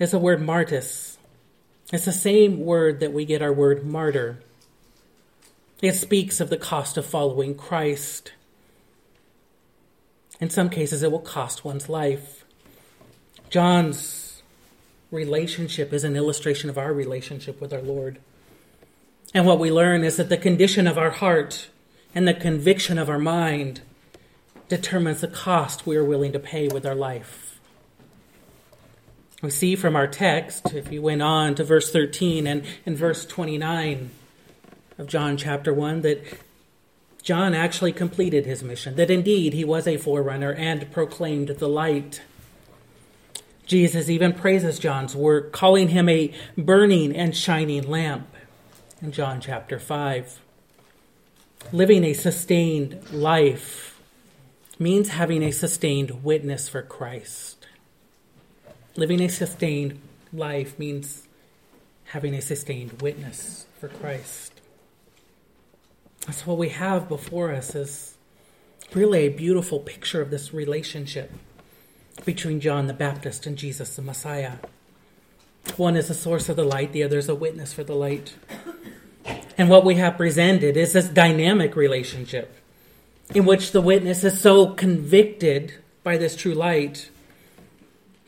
is 0.00 0.10
the 0.10 0.18
word 0.18 0.42
martyrs. 0.42 1.18
It's 1.92 2.04
the 2.04 2.12
same 2.12 2.58
word 2.58 2.98
that 2.98 3.12
we 3.12 3.24
get 3.24 3.40
our 3.40 3.52
word 3.52 3.86
martyr. 3.86 4.40
It 5.80 5.92
speaks 5.92 6.40
of 6.40 6.50
the 6.50 6.56
cost 6.56 6.96
of 6.96 7.06
following 7.06 7.54
Christ. 7.54 8.32
In 10.40 10.50
some 10.50 10.68
cases, 10.68 11.04
it 11.04 11.12
will 11.12 11.20
cost 11.20 11.64
one's 11.64 11.88
life. 11.88 12.44
John's 13.50 14.42
relationship 15.12 15.92
is 15.92 16.02
an 16.02 16.16
illustration 16.16 16.68
of 16.70 16.76
our 16.76 16.92
relationship 16.92 17.60
with 17.60 17.72
our 17.72 17.82
Lord. 17.82 18.18
And 19.32 19.46
what 19.46 19.60
we 19.60 19.70
learn 19.70 20.02
is 20.02 20.16
that 20.16 20.28
the 20.28 20.36
condition 20.36 20.88
of 20.88 20.98
our 20.98 21.10
heart 21.10 21.68
and 22.18 22.26
the 22.26 22.34
conviction 22.34 22.98
of 22.98 23.08
our 23.08 23.16
mind 23.20 23.80
determines 24.68 25.20
the 25.20 25.28
cost 25.28 25.86
we 25.86 25.96
are 25.96 26.02
willing 26.02 26.32
to 26.32 26.38
pay 26.40 26.66
with 26.66 26.84
our 26.84 26.96
life. 26.96 27.60
We 29.40 29.50
see 29.50 29.76
from 29.76 29.94
our 29.94 30.08
text, 30.08 30.74
if 30.74 30.90
you 30.90 31.00
went 31.00 31.22
on 31.22 31.54
to 31.54 31.62
verse 31.62 31.92
13 31.92 32.48
and, 32.48 32.64
and 32.84 32.98
verse 32.98 33.24
29 33.24 34.10
of 34.98 35.06
John 35.06 35.36
chapter 35.36 35.72
1, 35.72 36.00
that 36.00 36.24
John 37.22 37.54
actually 37.54 37.92
completed 37.92 38.46
his 38.46 38.64
mission, 38.64 38.96
that 38.96 39.12
indeed 39.12 39.52
he 39.52 39.64
was 39.64 39.86
a 39.86 39.96
forerunner 39.96 40.52
and 40.52 40.90
proclaimed 40.90 41.50
the 41.50 41.68
light. 41.68 42.22
Jesus 43.64 44.10
even 44.10 44.32
praises 44.32 44.80
John's 44.80 45.14
work, 45.14 45.52
calling 45.52 45.90
him 45.90 46.08
a 46.08 46.34
burning 46.56 47.14
and 47.14 47.36
shining 47.36 47.88
lamp 47.88 48.26
in 49.00 49.12
John 49.12 49.40
chapter 49.40 49.78
5. 49.78 50.40
Living 51.72 52.04
a 52.04 52.14
sustained 52.14 53.12
life 53.12 54.00
means 54.78 55.10
having 55.10 55.42
a 55.42 55.50
sustained 55.50 56.24
witness 56.24 56.68
for 56.68 56.82
Christ. 56.82 57.66
Living 58.96 59.20
a 59.20 59.28
sustained 59.28 60.00
life 60.32 60.78
means 60.78 61.28
having 62.06 62.32
a 62.34 62.40
sustained 62.40 63.02
witness 63.02 63.66
for 63.78 63.88
Christ. 63.88 64.52
So 66.32 66.44
what 66.46 66.58
we 66.58 66.70
have 66.70 67.08
before 67.08 67.52
us 67.52 67.74
is 67.74 68.16
really 68.94 69.20
a 69.20 69.28
beautiful 69.28 69.80
picture 69.80 70.22
of 70.22 70.30
this 70.30 70.54
relationship 70.54 71.30
between 72.24 72.60
John 72.60 72.86
the 72.86 72.94
Baptist 72.94 73.46
and 73.46 73.56
Jesus 73.56 73.94
the 73.96 74.02
Messiah. 74.02 74.54
One 75.76 75.96
is 75.96 76.08
the 76.08 76.14
source 76.14 76.48
of 76.48 76.56
the 76.56 76.64
light, 76.64 76.92
the 76.92 77.02
other 77.02 77.18
is 77.18 77.28
a 77.28 77.34
witness 77.34 77.72
for 77.72 77.84
the 77.84 77.94
light. 77.94 78.34
And 79.56 79.68
what 79.68 79.84
we 79.84 79.96
have 79.96 80.16
presented 80.16 80.76
is 80.76 80.92
this 80.92 81.08
dynamic 81.08 81.74
relationship 81.76 82.54
in 83.34 83.44
which 83.44 83.72
the 83.72 83.80
witness 83.80 84.24
is 84.24 84.40
so 84.40 84.68
convicted 84.68 85.74
by 86.02 86.16
this 86.16 86.36
true 86.36 86.54
light 86.54 87.10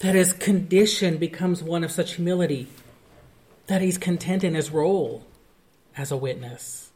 that 0.01 0.15
his 0.15 0.33
condition 0.33 1.19
becomes 1.19 1.63
one 1.63 1.85
of 1.85 1.91
such 1.91 2.15
humility 2.15 2.69
that 3.67 3.81
he's 3.81 3.99
content 3.99 4.43
in 4.43 4.55
his 4.55 4.71
role 4.71 5.25
as 5.97 6.11
a 6.11 6.17
witness. 6.17 6.91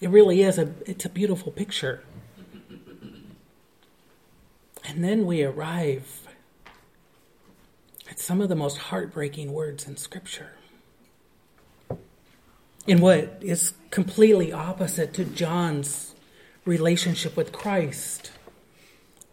It 0.00 0.10
really 0.10 0.42
is 0.42 0.58
a 0.58 0.74
it's 0.84 1.04
a 1.04 1.08
beautiful 1.08 1.52
picture. 1.52 2.02
And 4.88 5.02
then 5.02 5.26
we 5.26 5.42
arrive 5.42 6.26
at 8.10 8.18
some 8.18 8.40
of 8.40 8.48
the 8.48 8.54
most 8.54 8.78
heartbreaking 8.78 9.52
words 9.52 9.86
in 9.86 9.96
scripture. 9.96 10.55
In 12.86 13.00
what 13.00 13.38
is 13.40 13.72
completely 13.90 14.52
opposite 14.52 15.12
to 15.14 15.24
John's 15.24 16.14
relationship 16.64 17.36
with 17.36 17.50
Christ, 17.50 18.30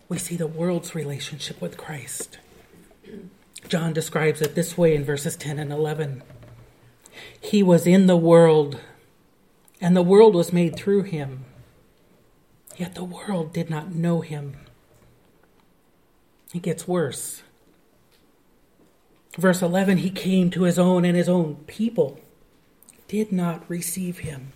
we 0.10 0.18
see 0.18 0.36
the 0.36 0.48
world's 0.48 0.96
relationship 0.96 1.62
with 1.62 1.78
Christ. 1.78 2.40
John 3.68 3.94
describes 3.94 4.42
it 4.42 4.56
this 4.56 4.76
way 4.76 4.96
in 4.96 5.04
verses 5.04 5.36
10 5.36 5.60
and 5.60 5.72
11 5.72 6.24
He 7.40 7.62
was 7.62 7.86
in 7.86 8.08
the 8.08 8.18
world, 8.18 8.80
and 9.80 9.96
the 9.96 10.02
world 10.02 10.34
was 10.34 10.52
made 10.52 10.76
through 10.76 11.04
him, 11.04 11.46
yet 12.76 12.96
the 12.96 13.04
world 13.04 13.54
did 13.54 13.70
not 13.70 13.94
know 13.94 14.22
him. 14.22 14.58
It 16.56 16.64
gets 16.64 16.88
worse. 16.88 17.44
Verse 19.38 19.62
11 19.62 20.00
He 20.00 20.10
came 20.10 20.50
to 20.50 20.64
his 20.64 20.80
own, 20.80 21.06
and 21.06 21.16
his 21.16 21.30
own 21.30 21.56
people 21.68 22.20
did 23.14 23.32
not 23.32 23.62
receive 23.70 24.20
him. 24.20 24.48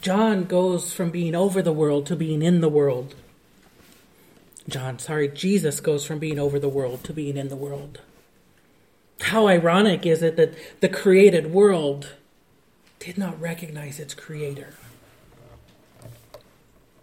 John 0.00 0.42
goes 0.42 0.92
from 0.92 1.10
being 1.10 1.32
over 1.32 1.62
the 1.62 1.72
world 1.72 2.04
to 2.06 2.16
being 2.16 2.42
in 2.42 2.60
the 2.62 2.68
world. 2.68 3.14
John, 4.68 4.98
sorry, 4.98 5.28
Jesus 5.28 5.78
goes 5.78 6.04
from 6.04 6.18
being 6.18 6.36
over 6.36 6.58
the 6.58 6.68
world 6.68 7.04
to 7.04 7.12
being 7.12 7.36
in 7.36 7.46
the 7.46 7.54
world. 7.54 8.00
How 9.20 9.46
ironic 9.46 10.04
is 10.04 10.20
it 10.20 10.34
that 10.34 10.56
the 10.80 10.88
created 10.88 11.52
world 11.52 12.16
did 12.98 13.16
not 13.16 13.40
recognize 13.40 14.00
its 14.00 14.12
creator? 14.12 14.74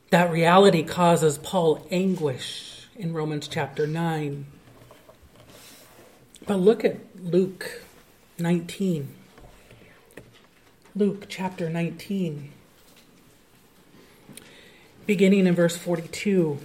That 0.10 0.30
reality 0.30 0.84
causes 0.84 1.38
Paul 1.38 1.88
anguish 1.90 2.90
in 2.98 3.14
Romans 3.14 3.48
chapter 3.48 3.88
9. 3.88 4.48
But 6.46 6.58
look 6.58 6.84
at 6.84 6.98
Luke 7.24 7.84
19. 8.38 9.16
Luke 10.96 11.26
chapter 11.30 11.70
19 11.70 12.52
beginning 15.06 15.48
in 15.48 15.56
verse 15.56 15.76
42. 15.76 16.58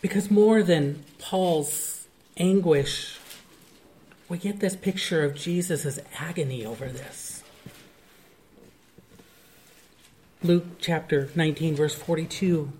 Because 0.00 0.30
more 0.30 0.62
than 0.62 1.04
Paul's 1.18 2.08
anguish, 2.36 3.18
we 4.28 4.38
get 4.38 4.60
this 4.60 4.76
picture 4.76 5.24
of 5.24 5.34
Jesus' 5.34 5.98
agony 6.18 6.64
over 6.64 6.88
this. 6.88 7.42
Luke 10.42 10.78
chapter 10.78 11.30
19, 11.34 11.74
verse 11.76 11.94
42. 11.94 12.72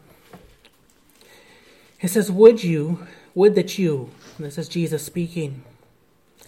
It 2.00 2.08
says, 2.08 2.30
Would 2.30 2.64
you, 2.64 3.06
would 3.34 3.54
that 3.54 3.78
you, 3.78 4.10
this 4.38 4.56
is 4.56 4.68
Jesus 4.68 5.04
speaking, 5.04 5.62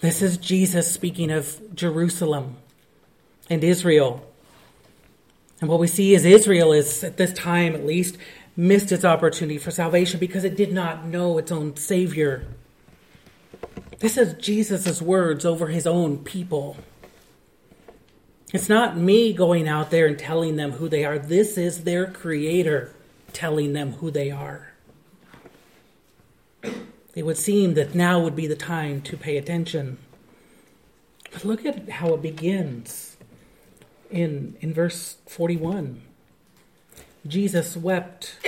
This 0.00 0.22
is 0.22 0.38
Jesus 0.38 0.90
speaking 0.90 1.30
of 1.30 1.74
Jerusalem 1.74 2.56
and 3.48 3.62
Israel 3.62 4.26
and 5.60 5.68
what 5.68 5.78
we 5.78 5.86
see 5.86 6.14
is 6.14 6.24
Israel 6.24 6.72
is, 6.72 7.04
at 7.04 7.16
this 7.16 7.32
time 7.32 7.74
at 7.74 7.84
least, 7.84 8.16
missed 8.56 8.92
its 8.92 9.04
opportunity 9.04 9.58
for 9.58 9.70
salvation 9.70 10.18
because 10.18 10.44
it 10.44 10.56
did 10.56 10.72
not 10.72 11.04
know 11.04 11.36
its 11.38 11.52
own 11.52 11.76
Savior. 11.76 12.46
This 13.98 14.16
is 14.16 14.32
Jesus' 14.34 15.02
words 15.02 15.44
over 15.44 15.68
his 15.68 15.86
own 15.86 16.18
people. 16.18 16.78
It's 18.52 18.68
not 18.68 18.96
me 18.96 19.32
going 19.32 19.68
out 19.68 19.90
there 19.90 20.06
and 20.06 20.18
telling 20.18 20.56
them 20.56 20.72
who 20.72 20.88
they 20.88 21.04
are. 21.04 21.18
This 21.18 21.58
is 21.58 21.84
their 21.84 22.06
Creator 22.06 22.92
telling 23.32 23.74
them 23.74 23.92
who 23.92 24.10
they 24.10 24.30
are. 24.30 24.72
It 27.14 27.26
would 27.26 27.36
seem 27.36 27.74
that 27.74 27.94
now 27.94 28.20
would 28.20 28.36
be 28.36 28.46
the 28.46 28.56
time 28.56 29.02
to 29.02 29.16
pay 29.16 29.36
attention. 29.36 29.98
But 31.32 31.44
look 31.44 31.66
at 31.66 31.88
how 31.88 32.14
it 32.14 32.22
begins 32.22 33.16
in, 34.10 34.56
in 34.60 34.72
verse 34.72 35.16
41. 35.26 36.02
Jesus 37.26 37.76
wept 37.76 38.38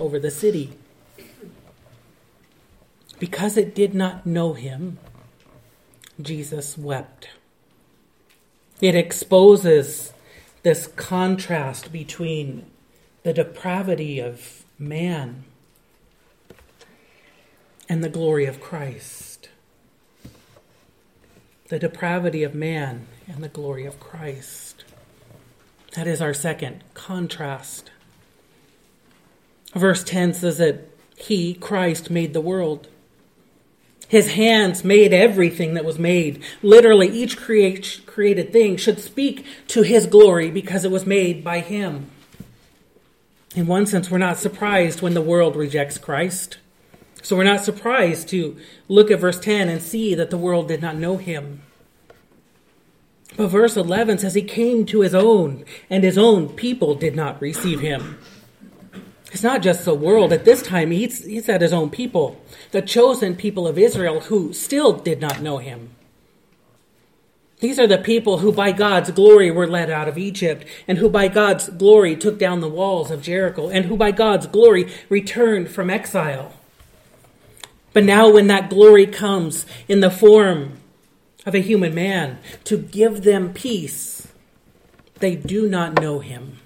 over 0.00 0.18
the 0.18 0.30
city 0.30 0.72
because 3.18 3.56
it 3.56 3.74
did 3.74 3.94
not 3.94 4.26
know 4.26 4.54
him. 4.54 4.98
Jesus 6.20 6.78
wept. 6.78 7.30
It 8.80 8.94
exposes 8.94 10.12
this 10.62 10.86
contrast 10.86 11.92
between 11.92 12.66
the 13.22 13.32
depravity 13.32 14.18
of 14.20 14.64
man 14.78 15.44
and 17.88 18.02
the 18.02 18.08
glory 18.08 18.46
of 18.46 18.60
Christ. 18.60 19.48
The 21.68 21.78
depravity 21.78 22.42
of 22.42 22.54
man 22.54 23.06
and 23.26 23.42
the 23.42 23.48
glory 23.48 23.86
of 23.86 24.00
Christ. 24.00 24.84
That 25.94 26.06
is 26.06 26.20
our 26.20 26.34
second 26.34 26.82
contrast. 26.94 27.90
Verse 29.74 30.04
10 30.04 30.34
says 30.34 30.58
that 30.58 30.88
He, 31.16 31.54
Christ, 31.54 32.10
made 32.10 32.32
the 32.32 32.40
world. 32.40 32.88
His 34.08 34.32
hands 34.32 34.84
made 34.84 35.12
everything 35.12 35.74
that 35.74 35.84
was 35.84 35.98
made. 35.98 36.42
Literally, 36.62 37.08
each 37.08 37.36
create, 37.36 38.02
created 38.06 38.52
thing 38.52 38.76
should 38.76 39.00
speak 39.00 39.46
to 39.68 39.82
His 39.82 40.06
glory 40.06 40.50
because 40.50 40.84
it 40.84 40.90
was 40.90 41.06
made 41.06 41.42
by 41.42 41.60
Him. 41.60 42.10
In 43.54 43.66
one 43.66 43.86
sense, 43.86 44.10
we're 44.10 44.18
not 44.18 44.38
surprised 44.38 45.00
when 45.00 45.14
the 45.14 45.22
world 45.22 45.56
rejects 45.56 45.96
Christ. 45.96 46.58
So 47.24 47.34
we're 47.36 47.42
not 47.42 47.64
surprised 47.64 48.28
to 48.28 48.56
look 48.86 49.10
at 49.10 49.18
verse 49.18 49.40
10 49.40 49.68
and 49.68 49.82
see 49.82 50.14
that 50.14 50.30
the 50.30 50.38
world 50.38 50.68
did 50.68 50.80
not 50.80 50.94
know 50.96 51.16
Him. 51.16 51.62
But 53.36 53.48
verse 53.48 53.76
11 53.76 54.18
says 54.18 54.34
he 54.34 54.42
came 54.42 54.86
to 54.86 55.00
his 55.00 55.14
own, 55.14 55.64
and 55.90 56.04
his 56.04 56.16
own 56.16 56.50
people 56.50 56.94
did 56.94 57.16
not 57.16 57.40
receive 57.40 57.80
him. 57.80 58.18
It's 59.32 59.42
not 59.42 59.62
just 59.62 59.84
the 59.84 59.94
world. 59.94 60.32
At 60.32 60.44
this 60.44 60.62
time, 60.62 60.92
he's, 60.92 61.24
he's 61.24 61.48
at 61.48 61.60
his 61.60 61.72
own 61.72 61.90
people, 61.90 62.40
the 62.70 62.80
chosen 62.80 63.34
people 63.34 63.66
of 63.66 63.76
Israel 63.78 64.20
who 64.20 64.52
still 64.52 64.92
did 64.92 65.20
not 65.20 65.40
know 65.40 65.58
him. 65.58 65.90
These 67.58 67.80
are 67.80 67.88
the 67.88 67.98
people 67.98 68.38
who 68.38 68.52
by 68.52 68.70
God's 68.70 69.10
glory 69.10 69.50
were 69.50 69.66
led 69.66 69.90
out 69.90 70.06
of 70.06 70.18
Egypt, 70.18 70.64
and 70.86 70.98
who 70.98 71.08
by 71.08 71.26
God's 71.26 71.68
glory 71.70 72.14
took 72.14 72.38
down 72.38 72.60
the 72.60 72.68
walls 72.68 73.10
of 73.10 73.22
Jericho, 73.22 73.68
and 73.68 73.86
who 73.86 73.96
by 73.96 74.12
God's 74.12 74.46
glory 74.46 74.92
returned 75.08 75.70
from 75.70 75.90
exile. 75.90 76.52
But 77.94 78.04
now, 78.04 78.28
when 78.28 78.48
that 78.48 78.68
glory 78.68 79.06
comes 79.06 79.64
in 79.88 80.00
the 80.00 80.10
form 80.10 80.78
of 81.46 81.54
a 81.54 81.60
human 81.60 81.94
man 81.94 82.38
to 82.64 82.76
give 82.76 83.22
them 83.22 83.54
peace, 83.54 84.28
they 85.20 85.36
do 85.36 85.68
not 85.68 86.00
know 86.00 86.18
him. 86.18 86.58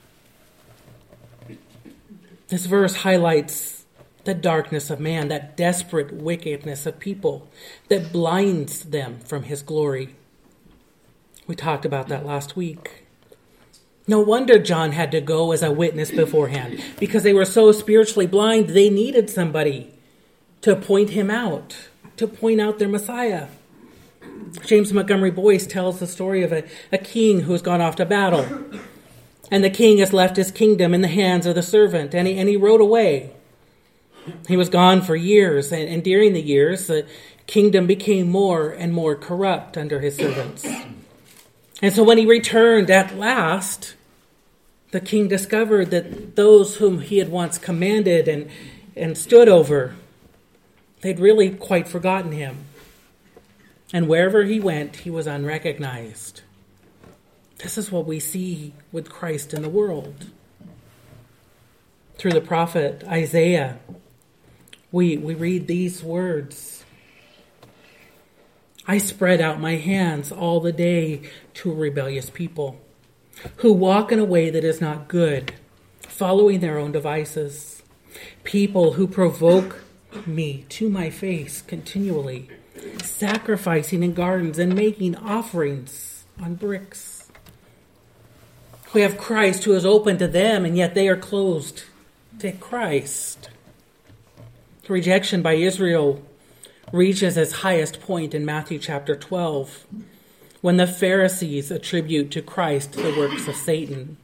This 2.48 2.64
verse 2.64 2.96
highlights 2.96 3.84
the 4.24 4.32
darkness 4.32 4.88
of 4.88 5.00
man, 5.00 5.28
that 5.28 5.54
desperate 5.56 6.12
wickedness 6.12 6.86
of 6.86 6.98
people 6.98 7.48
that 7.88 8.10
blinds 8.10 8.84
them 8.84 9.20
from 9.20 9.44
his 9.44 9.62
glory. 9.62 10.16
We 11.46 11.54
talked 11.54 11.84
about 11.84 12.08
that 12.08 12.24
last 12.24 12.56
week. 12.56 13.06
No 14.06 14.20
wonder 14.20 14.58
John 14.58 14.92
had 14.92 15.10
to 15.12 15.20
go 15.20 15.52
as 15.52 15.62
a 15.62 15.70
witness 15.70 16.10
beforehand, 16.10 16.82
because 16.98 17.22
they 17.22 17.34
were 17.34 17.44
so 17.44 17.70
spiritually 17.72 18.26
blind, 18.26 18.70
they 18.70 18.88
needed 18.88 19.28
somebody 19.28 19.92
to 20.62 20.76
point 20.76 21.10
him 21.10 21.30
out, 21.30 21.76
to 22.16 22.26
point 22.26 22.60
out 22.60 22.78
their 22.78 22.88
Messiah. 22.88 23.48
James 24.64 24.92
Montgomery 24.92 25.30
Boice 25.30 25.66
tells 25.66 26.00
the 26.00 26.06
story 26.06 26.42
of 26.42 26.52
a, 26.52 26.64
a 26.92 26.98
king 26.98 27.40
who 27.42 27.52
has 27.52 27.62
gone 27.62 27.80
off 27.80 27.96
to 27.96 28.06
battle. 28.06 28.46
And 29.50 29.64
the 29.64 29.70
king 29.70 29.98
has 29.98 30.12
left 30.12 30.36
his 30.36 30.50
kingdom 30.50 30.92
in 30.92 31.00
the 31.00 31.08
hands 31.08 31.46
of 31.46 31.54
the 31.54 31.62
servant, 31.62 32.14
and 32.14 32.28
he, 32.28 32.38
and 32.38 32.48
he 32.48 32.56
rode 32.56 32.80
away. 32.80 33.32
He 34.46 34.56
was 34.56 34.68
gone 34.68 35.00
for 35.00 35.16
years, 35.16 35.72
and, 35.72 35.88
and 35.88 36.04
during 36.04 36.34
the 36.34 36.42
years, 36.42 36.86
the 36.86 37.06
kingdom 37.46 37.86
became 37.86 38.30
more 38.30 38.70
and 38.70 38.92
more 38.92 39.16
corrupt 39.16 39.78
under 39.78 40.00
his 40.00 40.16
servants. 40.16 40.66
And 41.80 41.94
so 41.94 42.02
when 42.02 42.18
he 42.18 42.26
returned 42.26 42.90
at 42.90 43.16
last, 43.16 43.94
the 44.90 45.00
king 45.00 45.28
discovered 45.28 45.90
that 45.90 46.36
those 46.36 46.76
whom 46.76 47.00
he 47.00 47.18
had 47.18 47.30
once 47.30 47.56
commanded 47.56 48.28
and, 48.28 48.50
and 48.96 49.16
stood 49.16 49.48
over, 49.48 49.94
they'd 51.00 51.20
really 51.20 51.50
quite 51.50 51.88
forgotten 51.88 52.32
him. 52.32 52.64
And 53.92 54.08
wherever 54.08 54.44
he 54.44 54.60
went, 54.60 54.96
he 54.96 55.10
was 55.10 55.26
unrecognized. 55.26 56.42
This 57.58 57.78
is 57.78 57.90
what 57.90 58.06
we 58.06 58.20
see 58.20 58.74
with 58.92 59.10
Christ 59.10 59.54
in 59.54 59.62
the 59.62 59.68
world. 59.68 60.26
Through 62.16 62.32
the 62.32 62.40
prophet 62.40 63.04
Isaiah, 63.06 63.78
we, 64.92 65.16
we 65.16 65.34
read 65.34 65.66
these 65.66 66.02
words 66.02 66.78
I 68.90 68.96
spread 68.96 69.42
out 69.42 69.60
my 69.60 69.76
hands 69.76 70.32
all 70.32 70.60
the 70.60 70.72
day 70.72 71.20
to 71.54 71.70
rebellious 71.70 72.30
people 72.30 72.80
who 73.56 73.70
walk 73.74 74.10
in 74.10 74.18
a 74.18 74.24
way 74.24 74.48
that 74.48 74.64
is 74.64 74.80
not 74.80 75.08
good, 75.08 75.52
following 76.00 76.60
their 76.60 76.78
own 76.78 76.92
devices. 76.92 77.82
People 78.44 78.94
who 78.94 79.06
provoke 79.06 79.84
me 80.26 80.64
to 80.70 80.88
my 80.88 81.10
face 81.10 81.62
continually, 81.62 82.48
sacrificing 83.02 84.02
in 84.02 84.14
gardens 84.14 84.58
and 84.58 84.74
making 84.74 85.16
offerings 85.16 86.24
on 86.40 86.54
bricks. 86.54 87.30
We 88.94 89.02
have 89.02 89.18
Christ 89.18 89.64
who 89.64 89.74
is 89.74 89.84
open 89.84 90.18
to 90.18 90.28
them, 90.28 90.64
and 90.64 90.76
yet 90.76 90.94
they 90.94 91.08
are 91.08 91.16
closed 91.16 91.84
to 92.38 92.52
Christ. 92.52 93.50
Rejection 94.88 95.42
by 95.42 95.54
Israel 95.54 96.22
reaches 96.92 97.36
its 97.36 97.52
highest 97.52 98.00
point 98.00 98.34
in 98.34 98.46
Matthew 98.46 98.78
chapter 98.78 99.14
12 99.14 99.86
when 100.60 100.78
the 100.78 100.86
Pharisees 100.86 101.70
attribute 101.70 102.30
to 102.30 102.42
Christ 102.42 102.92
the 102.92 103.14
works 103.16 103.46
of 103.46 103.54
Satan. 103.54 104.16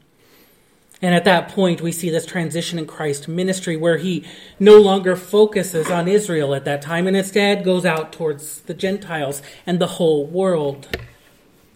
And 1.02 1.14
at 1.14 1.24
that 1.24 1.48
point, 1.48 1.80
we 1.80 1.92
see 1.92 2.08
this 2.08 2.24
transition 2.24 2.78
in 2.78 2.86
Christ's 2.86 3.28
ministry 3.28 3.76
where 3.76 3.98
he 3.98 4.24
no 4.58 4.78
longer 4.78 5.16
focuses 5.16 5.90
on 5.90 6.08
Israel 6.08 6.54
at 6.54 6.64
that 6.64 6.82
time 6.82 7.06
and 7.06 7.16
instead 7.16 7.64
goes 7.64 7.84
out 7.84 8.12
towards 8.12 8.62
the 8.62 8.74
Gentiles 8.74 9.42
and 9.66 9.78
the 9.78 9.86
whole 9.86 10.26
world, 10.26 10.96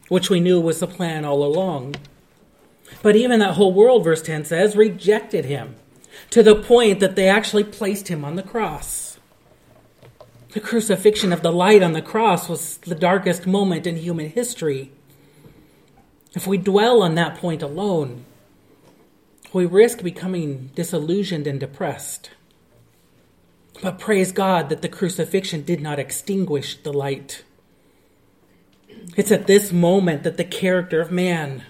which 0.08 0.30
we 0.30 0.40
knew 0.40 0.60
was 0.60 0.80
the 0.80 0.86
plan 0.86 1.24
all 1.24 1.44
along. 1.44 1.96
But 3.02 3.16
even 3.16 3.40
that 3.40 3.54
whole 3.54 3.72
world, 3.72 4.04
verse 4.04 4.22
10 4.22 4.44
says, 4.44 4.76
rejected 4.76 5.44
him 5.44 5.76
to 6.30 6.42
the 6.42 6.54
point 6.54 7.00
that 7.00 7.16
they 7.16 7.28
actually 7.28 7.64
placed 7.64 8.08
him 8.08 8.24
on 8.24 8.36
the 8.36 8.42
cross. 8.42 9.18
The 10.52 10.60
crucifixion 10.60 11.32
of 11.32 11.42
the 11.42 11.52
light 11.52 11.82
on 11.82 11.92
the 11.92 12.02
cross 12.02 12.48
was 12.48 12.78
the 12.78 12.94
darkest 12.94 13.46
moment 13.46 13.86
in 13.86 13.96
human 13.96 14.30
history. 14.30 14.90
If 16.34 16.46
we 16.46 16.56
dwell 16.56 17.02
on 17.02 17.14
that 17.16 17.36
point 17.36 17.62
alone, 17.62 18.24
we 19.52 19.66
risk 19.66 20.02
becoming 20.02 20.70
disillusioned 20.74 21.46
and 21.46 21.58
depressed. 21.58 22.30
But 23.82 23.98
praise 23.98 24.32
God 24.32 24.68
that 24.68 24.82
the 24.82 24.88
crucifixion 24.88 25.62
did 25.62 25.80
not 25.80 25.98
extinguish 25.98 26.76
the 26.76 26.92
light. 26.92 27.44
It's 29.16 29.32
at 29.32 29.46
this 29.46 29.72
moment 29.72 30.22
that 30.24 30.36
the 30.36 30.44
character 30.44 31.00
of 31.00 31.10
man 31.10 31.64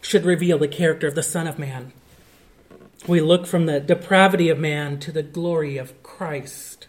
should 0.00 0.24
reveal 0.24 0.58
the 0.58 0.68
character 0.68 1.06
of 1.06 1.14
the 1.14 1.22
Son 1.22 1.46
of 1.46 1.58
Man. 1.58 1.92
We 3.06 3.20
look 3.20 3.46
from 3.46 3.66
the 3.66 3.80
depravity 3.80 4.48
of 4.48 4.58
man 4.58 4.98
to 5.00 5.12
the 5.12 5.22
glory 5.22 5.76
of 5.76 6.02
Christ. 6.02 6.86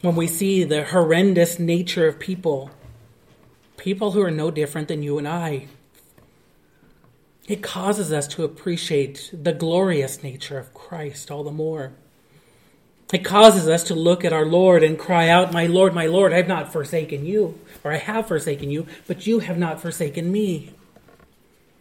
When 0.00 0.14
we 0.14 0.26
see 0.26 0.62
the 0.62 0.84
horrendous 0.84 1.58
nature 1.58 2.06
of 2.06 2.20
people, 2.20 2.70
people 3.76 4.12
who 4.12 4.22
are 4.22 4.30
no 4.30 4.50
different 4.50 4.88
than 4.88 5.02
you 5.02 5.18
and 5.18 5.26
I, 5.26 5.68
it 7.48 7.62
causes 7.62 8.12
us 8.12 8.28
to 8.28 8.44
appreciate 8.44 9.30
the 9.32 9.54
glorious 9.54 10.22
nature 10.22 10.58
of 10.58 10.74
Christ 10.74 11.30
all 11.30 11.42
the 11.42 11.50
more. 11.50 11.92
It 13.10 13.24
causes 13.24 13.66
us 13.66 13.84
to 13.84 13.94
look 13.94 14.22
at 14.22 14.34
our 14.34 14.44
Lord 14.44 14.82
and 14.82 14.98
cry 14.98 15.30
out, 15.30 15.50
My 15.50 15.64
Lord, 15.64 15.94
my 15.94 16.04
Lord, 16.04 16.34
I 16.34 16.36
have 16.36 16.46
not 16.46 16.70
forsaken 16.70 17.24
you, 17.24 17.58
or 17.82 17.90
I 17.90 17.96
have 17.96 18.28
forsaken 18.28 18.70
you, 18.70 18.86
but 19.06 19.26
you 19.26 19.38
have 19.38 19.56
not 19.56 19.80
forsaken 19.80 20.30
me. 20.30 20.74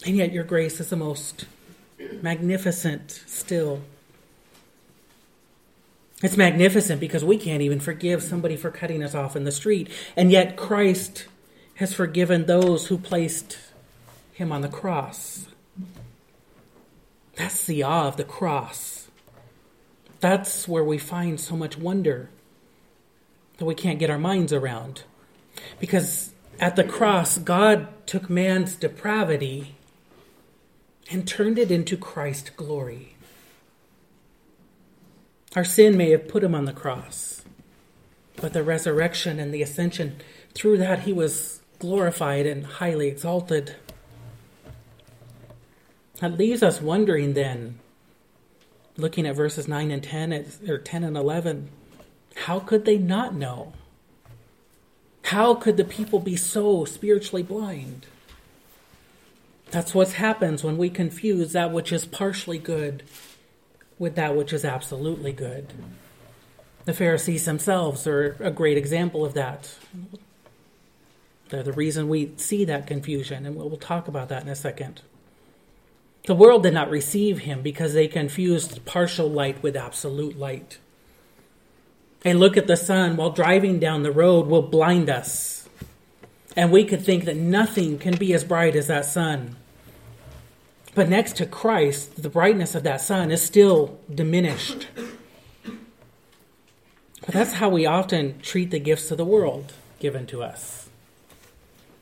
And 0.05 0.15
yet 0.15 0.31
your 0.31 0.45
grace 0.45 0.79
is 0.79 0.89
the 0.89 0.95
most 0.95 1.45
magnificent 2.21 3.23
still. 3.27 3.81
It's 6.23 6.37
magnificent 6.37 7.01
because 7.01 7.25
we 7.25 7.37
can't 7.37 7.61
even 7.61 7.81
forgive 7.81 8.23
somebody 8.23 8.55
for 8.55 8.71
cutting 8.71 9.03
us 9.03 9.13
off 9.13 9.35
in 9.35 9.43
the 9.43 9.51
street. 9.51 9.89
And 10.15 10.31
yet 10.31 10.55
Christ 10.55 11.25
has 11.75 11.93
forgiven 11.93 12.45
those 12.45 12.87
who 12.87 12.97
placed 12.97 13.57
him 14.31 14.53
on 14.53 14.61
the 14.61 14.69
cross. 14.69 15.47
That's 17.37 17.65
the 17.65 17.83
awe 17.83 18.07
of 18.07 18.17
the 18.17 18.23
cross. 18.23 19.07
That's 20.19 20.67
where 20.67 20.83
we 20.83 20.97
find 20.97 21.39
so 21.39 21.55
much 21.55 21.77
wonder 21.77 22.29
that 23.57 23.65
we 23.65 23.75
can't 23.75 23.99
get 23.99 24.09
our 24.09 24.17
minds 24.17 24.51
around. 24.51 25.03
Because 25.79 26.33
at 26.59 26.75
the 26.75 26.83
cross, 26.83 27.37
God 27.37 27.87
took 28.07 28.29
man's 28.29 28.75
depravity 28.75 29.75
and 31.11 31.27
turned 31.27 31.57
it 31.57 31.71
into 31.71 31.95
Christ's 31.95 32.49
glory. 32.49 33.15
Our 35.55 35.63
sin 35.63 35.95
may 35.95 36.11
have 36.11 36.27
put 36.27 36.43
him 36.43 36.53
on 36.53 36.65
the 36.65 36.73
cross, 36.73 37.43
but 38.35 38.53
the 38.53 38.63
resurrection 38.63 39.39
and 39.39 39.53
the 39.53 39.61
ascension, 39.61 40.17
through 40.53 40.77
that 40.79 41.01
he 41.01 41.13
was 41.13 41.61
glorified 41.79 42.45
and 42.45 42.65
highly 42.65 43.07
exalted. 43.07 43.75
That 46.19 46.37
leaves 46.37 46.63
us 46.63 46.81
wondering 46.81 47.33
then, 47.33 47.79
looking 48.95 49.27
at 49.27 49.35
verses 49.35 49.67
9 49.67 49.91
and 49.91 50.03
10, 50.03 50.45
or 50.67 50.79
10 50.79 51.03
and 51.03 51.15
11, 51.15 51.69
how 52.35 52.59
could 52.59 52.85
they 52.85 52.97
not 52.97 53.35
know? 53.35 53.73
How 55.23 55.53
could 55.53 55.77
the 55.77 55.83
people 55.83 56.19
be 56.19 56.35
so 56.35 56.85
spiritually 56.85 57.43
blind? 57.43 58.07
That's 59.69 59.93
what 59.93 60.13
happens 60.13 60.63
when 60.63 60.77
we 60.77 60.89
confuse 60.89 61.51
that 61.51 61.71
which 61.71 61.91
is 61.91 62.05
partially 62.05 62.57
good 62.57 63.03
with 63.99 64.15
that 64.15 64.35
which 64.35 64.53
is 64.53 64.63
absolutely 64.63 65.33
good. 65.33 65.73
The 66.85 66.93
Pharisees 66.93 67.45
themselves 67.45 68.07
are 68.07 68.37
a 68.39 68.49
great 68.49 68.77
example 68.77 69.25
of 69.25 69.33
that. 69.33 69.75
They're 71.49 71.63
the 71.63 71.73
reason 71.73 72.07
we 72.07 72.31
see 72.37 72.63
that 72.65 72.87
confusion, 72.87 73.45
and 73.45 73.55
we'll 73.55 73.77
talk 73.77 74.07
about 74.07 74.29
that 74.29 74.43
in 74.43 74.49
a 74.49 74.55
second. 74.55 75.01
The 76.27 76.35
world 76.35 76.63
did 76.63 76.73
not 76.73 76.89
receive 76.89 77.39
him 77.39 77.61
because 77.61 77.93
they 77.93 78.07
confused 78.07 78.85
partial 78.85 79.29
light 79.29 79.63
with 79.63 79.75
absolute 79.75 80.37
light. 80.37 80.77
A 82.23 82.33
look 82.33 82.57
at 82.57 82.67
the 82.67 82.77
sun 82.77 83.15
while 83.15 83.31
driving 83.31 83.79
down 83.79 84.03
the 84.03 84.11
road 84.11 84.47
will 84.47 84.61
blind 84.61 85.09
us 85.09 85.57
and 86.57 86.71
we 86.71 86.83
could 86.83 87.05
think 87.05 87.25
that 87.25 87.37
nothing 87.37 87.99
can 87.99 88.17
be 88.17 88.33
as 88.33 88.43
bright 88.43 88.75
as 88.75 88.87
that 88.87 89.05
sun. 89.05 89.55
But 90.95 91.07
next 91.07 91.37
to 91.37 91.45
Christ, 91.45 92.23
the 92.23 92.29
brightness 92.29 92.73
of 92.73 92.81
that 92.81 92.99
sun 92.99 93.29
is 93.29 93.43
still 93.43 93.99
diminished. 94.13 94.87
But 97.21 97.35
that's 97.35 97.53
how 97.53 97.69
we 97.69 97.85
often 97.85 98.39
treat 98.41 98.71
the 98.71 98.79
gifts 98.79 99.11
of 99.11 99.17
the 99.17 99.23
world 99.23 99.71
given 99.99 100.25
to 100.27 100.41
us. 100.41 100.89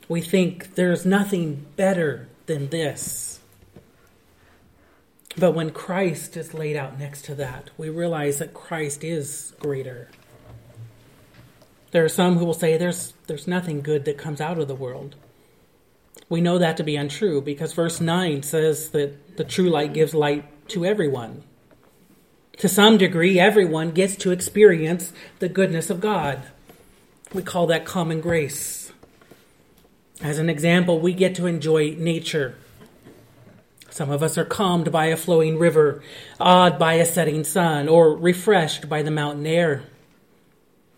We 0.08 0.22
think 0.22 0.74
there's 0.74 1.04
nothing 1.04 1.66
better 1.76 2.26
than 2.46 2.70
this. 2.70 3.35
But 5.38 5.52
when 5.52 5.70
Christ 5.70 6.36
is 6.36 6.54
laid 6.54 6.76
out 6.76 6.98
next 6.98 7.24
to 7.26 7.34
that, 7.34 7.70
we 7.76 7.90
realize 7.90 8.38
that 8.38 8.54
Christ 8.54 9.04
is 9.04 9.52
greater. 9.60 10.08
There 11.90 12.04
are 12.04 12.08
some 12.08 12.38
who 12.38 12.44
will 12.44 12.54
say 12.54 12.76
there's, 12.76 13.12
there's 13.26 13.46
nothing 13.46 13.82
good 13.82 14.04
that 14.06 14.18
comes 14.18 14.40
out 14.40 14.58
of 14.58 14.68
the 14.68 14.74
world. 14.74 15.14
We 16.28 16.40
know 16.40 16.58
that 16.58 16.76
to 16.78 16.84
be 16.84 16.96
untrue 16.96 17.40
because 17.40 17.72
verse 17.72 18.00
9 18.00 18.42
says 18.42 18.90
that 18.90 19.36
the 19.36 19.44
true 19.44 19.68
light 19.68 19.92
gives 19.92 20.14
light 20.14 20.68
to 20.68 20.84
everyone. 20.84 21.44
To 22.58 22.68
some 22.68 22.96
degree, 22.96 23.38
everyone 23.38 23.90
gets 23.90 24.16
to 24.16 24.30
experience 24.30 25.12
the 25.38 25.48
goodness 25.48 25.90
of 25.90 26.00
God. 26.00 26.42
We 27.32 27.42
call 27.42 27.66
that 27.66 27.84
common 27.84 28.20
grace. 28.20 28.92
As 30.22 30.38
an 30.38 30.48
example, 30.48 30.98
we 30.98 31.12
get 31.12 31.34
to 31.34 31.46
enjoy 31.46 31.94
nature. 31.98 32.56
Some 33.96 34.10
of 34.10 34.22
us 34.22 34.36
are 34.36 34.44
calmed 34.44 34.92
by 34.92 35.06
a 35.06 35.16
flowing 35.16 35.58
river, 35.58 36.02
awed 36.38 36.78
by 36.78 36.96
a 36.96 37.06
setting 37.06 37.44
sun, 37.44 37.88
or 37.88 38.14
refreshed 38.14 38.90
by 38.90 39.00
the 39.00 39.10
mountain 39.10 39.46
air. 39.46 39.84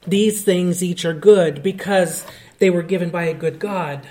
These 0.04 0.42
things 0.42 0.82
each 0.82 1.04
are 1.04 1.14
good 1.14 1.62
because 1.62 2.26
they 2.58 2.70
were 2.70 2.82
given 2.82 3.10
by 3.10 3.26
a 3.26 3.34
good 3.34 3.60
God. 3.60 4.08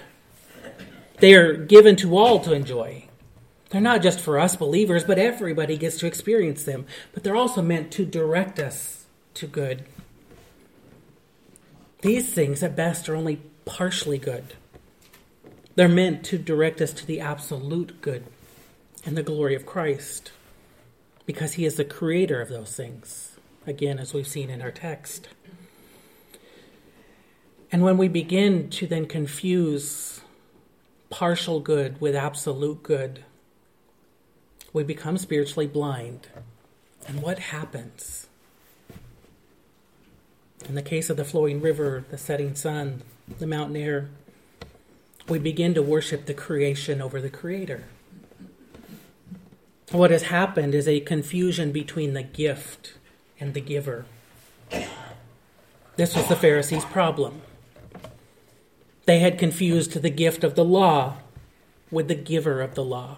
They 1.19 1.33
are 1.33 1.53
given 1.53 1.97
to 1.97 2.15
all 2.15 2.39
to 2.39 2.53
enjoy. 2.53 3.09
They're 3.71 3.81
not 3.81 4.01
just 4.01 4.21
for 4.21 4.39
us 4.39 4.55
believers, 4.55 5.03
but 5.03 5.19
everybody 5.19 5.75
gets 5.75 5.97
to 5.97 6.07
experience 6.07 6.63
them. 6.63 6.85
But 7.11 7.25
they're 7.25 7.35
also 7.35 7.61
meant 7.61 7.91
to 7.91 8.05
direct 8.05 8.57
us 8.57 9.05
to 9.33 9.47
good. 9.47 9.83
These 12.03 12.33
things, 12.33 12.63
at 12.63 12.77
best, 12.77 13.09
are 13.09 13.17
only 13.17 13.41
partially 13.65 14.17
good. 14.17 14.53
They're 15.75 15.89
meant 15.89 16.23
to 16.27 16.37
direct 16.37 16.79
us 16.79 16.93
to 16.93 17.05
the 17.05 17.19
absolute 17.19 17.99
good 17.99 18.23
and 19.07 19.15
the 19.15 19.23
glory 19.23 19.55
of 19.55 19.65
Christ, 19.65 20.33
because 21.25 21.53
He 21.53 21.63
is 21.63 21.77
the 21.77 21.85
creator 21.85 22.41
of 22.41 22.49
those 22.49 22.75
things, 22.75 23.37
again, 23.65 23.99
as 23.99 24.13
we've 24.13 24.27
seen 24.27 24.49
in 24.49 24.61
our 24.61 24.69
text. 24.69 25.29
And 27.71 27.83
when 27.83 27.97
we 27.97 28.09
begin 28.09 28.69
to 28.71 28.85
then 28.85 29.05
confuse 29.05 30.19
partial 31.09 31.61
good 31.61 32.01
with 32.01 32.17
absolute 32.17 32.83
good, 32.83 33.23
we 34.73 34.83
become 34.83 35.17
spiritually 35.17 35.67
blind. 35.67 36.27
And 37.07 37.21
what 37.21 37.39
happens? 37.39 38.27
In 40.67 40.75
the 40.75 40.81
case 40.81 41.09
of 41.09 41.15
the 41.15 41.23
flowing 41.23 41.61
river, 41.61 42.03
the 42.09 42.17
setting 42.17 42.55
sun, 42.55 43.03
the 43.39 43.47
mountain 43.47 43.77
air, 43.77 44.09
we 45.29 45.39
begin 45.39 45.73
to 45.75 45.81
worship 45.81 46.25
the 46.25 46.33
creation 46.33 47.01
over 47.01 47.21
the 47.21 47.29
creator. 47.29 47.85
What 49.91 50.11
has 50.11 50.23
happened 50.23 50.75
is 50.75 50.87
a 50.87 50.99
confusion 50.99 51.71
between 51.71 52.13
the 52.13 52.23
gift 52.23 52.95
and 53.39 53.53
the 53.53 53.61
giver. 53.61 54.05
This 55.95 56.13
was 56.13 56.27
the 56.27 56.35
Pharisees' 56.35 56.83
problem. 56.85 57.41
They 59.05 59.19
had 59.19 59.39
confused 59.39 59.93
the 59.93 60.09
gift 60.09 60.43
of 60.43 60.55
the 60.55 60.65
law 60.65 61.17
with 61.89 62.09
the 62.09 62.15
giver 62.15 62.61
of 62.61 62.75
the 62.75 62.83
law. 62.83 63.17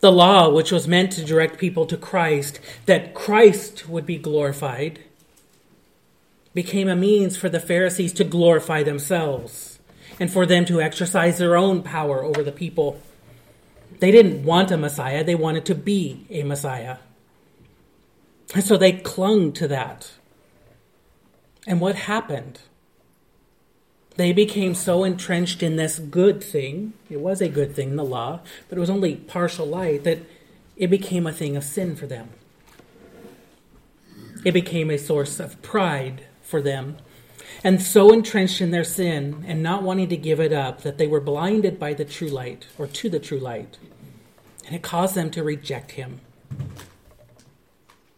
The 0.00 0.10
law, 0.10 0.50
which 0.50 0.72
was 0.72 0.88
meant 0.88 1.12
to 1.12 1.24
direct 1.24 1.58
people 1.58 1.86
to 1.86 1.96
Christ, 1.96 2.58
that 2.86 3.14
Christ 3.14 3.88
would 3.88 4.04
be 4.04 4.18
glorified, 4.18 4.98
became 6.54 6.88
a 6.88 6.96
means 6.96 7.36
for 7.36 7.48
the 7.48 7.60
Pharisees 7.60 8.12
to 8.14 8.24
glorify 8.24 8.82
themselves 8.82 9.78
and 10.18 10.30
for 10.30 10.44
them 10.44 10.64
to 10.64 10.80
exercise 10.80 11.38
their 11.38 11.56
own 11.56 11.82
power 11.82 12.24
over 12.24 12.42
the 12.42 12.52
people. 12.52 13.00
They 13.98 14.10
didn't 14.10 14.44
want 14.44 14.70
a 14.70 14.76
Messiah, 14.76 15.24
they 15.24 15.34
wanted 15.34 15.64
to 15.66 15.74
be 15.74 16.26
a 16.30 16.42
Messiah. 16.42 16.98
And 18.54 18.64
so 18.64 18.76
they 18.76 18.92
clung 18.92 19.52
to 19.54 19.68
that. 19.68 20.12
And 21.66 21.80
what 21.80 21.96
happened? 21.96 22.60
They 24.16 24.32
became 24.32 24.74
so 24.74 25.04
entrenched 25.04 25.62
in 25.62 25.76
this 25.76 25.98
good 25.98 26.42
thing, 26.42 26.94
it 27.10 27.20
was 27.20 27.42
a 27.42 27.48
good 27.48 27.74
thing, 27.74 27.96
the 27.96 28.04
law, 28.04 28.40
but 28.68 28.78
it 28.78 28.80
was 28.80 28.88
only 28.88 29.16
partial 29.16 29.66
light, 29.66 30.04
that 30.04 30.20
it 30.76 30.88
became 30.88 31.26
a 31.26 31.32
thing 31.32 31.56
of 31.56 31.64
sin 31.64 31.96
for 31.96 32.06
them. 32.06 32.30
It 34.44 34.52
became 34.52 34.90
a 34.90 34.98
source 34.98 35.40
of 35.40 35.60
pride 35.60 36.22
for 36.40 36.62
them. 36.62 36.96
And 37.64 37.82
so 37.82 38.12
entrenched 38.12 38.60
in 38.60 38.70
their 38.70 38.84
sin 38.84 39.44
and 39.46 39.62
not 39.62 39.82
wanting 39.82 40.08
to 40.10 40.16
give 40.16 40.40
it 40.40 40.52
up 40.52 40.82
that 40.82 40.98
they 40.98 41.06
were 41.06 41.20
blinded 41.20 41.78
by 41.78 41.94
the 41.94 42.04
true 42.04 42.28
light, 42.28 42.66
or 42.78 42.86
to 42.86 43.10
the 43.10 43.18
true 43.18 43.38
light. 43.38 43.76
And 44.66 44.74
it 44.74 44.82
caused 44.82 45.14
them 45.14 45.30
to 45.30 45.42
reject 45.42 45.92
him. 45.92 46.20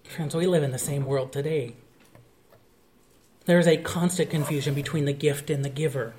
Friends, 0.04 0.34
we 0.34 0.46
live 0.46 0.62
in 0.62 0.72
the 0.72 0.78
same 0.78 1.04
world 1.04 1.32
today. 1.32 1.74
There 3.44 3.58
is 3.58 3.66
a 3.66 3.76
constant 3.76 4.30
confusion 4.30 4.74
between 4.74 5.04
the 5.04 5.12
gift 5.12 5.50
and 5.50 5.64
the 5.64 5.70
giver. 5.70 6.14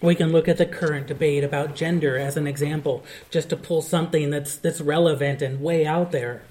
We 0.00 0.14
can 0.14 0.32
look 0.32 0.48
at 0.48 0.58
the 0.58 0.66
current 0.66 1.06
debate 1.06 1.44
about 1.44 1.76
gender 1.76 2.16
as 2.16 2.36
an 2.36 2.46
example, 2.46 3.04
just 3.30 3.50
to 3.50 3.56
pull 3.56 3.82
something 3.82 4.30
that's, 4.30 4.56
that's 4.56 4.80
relevant 4.80 5.42
and 5.42 5.60
way 5.60 5.86
out 5.86 6.10
there. 6.10 6.42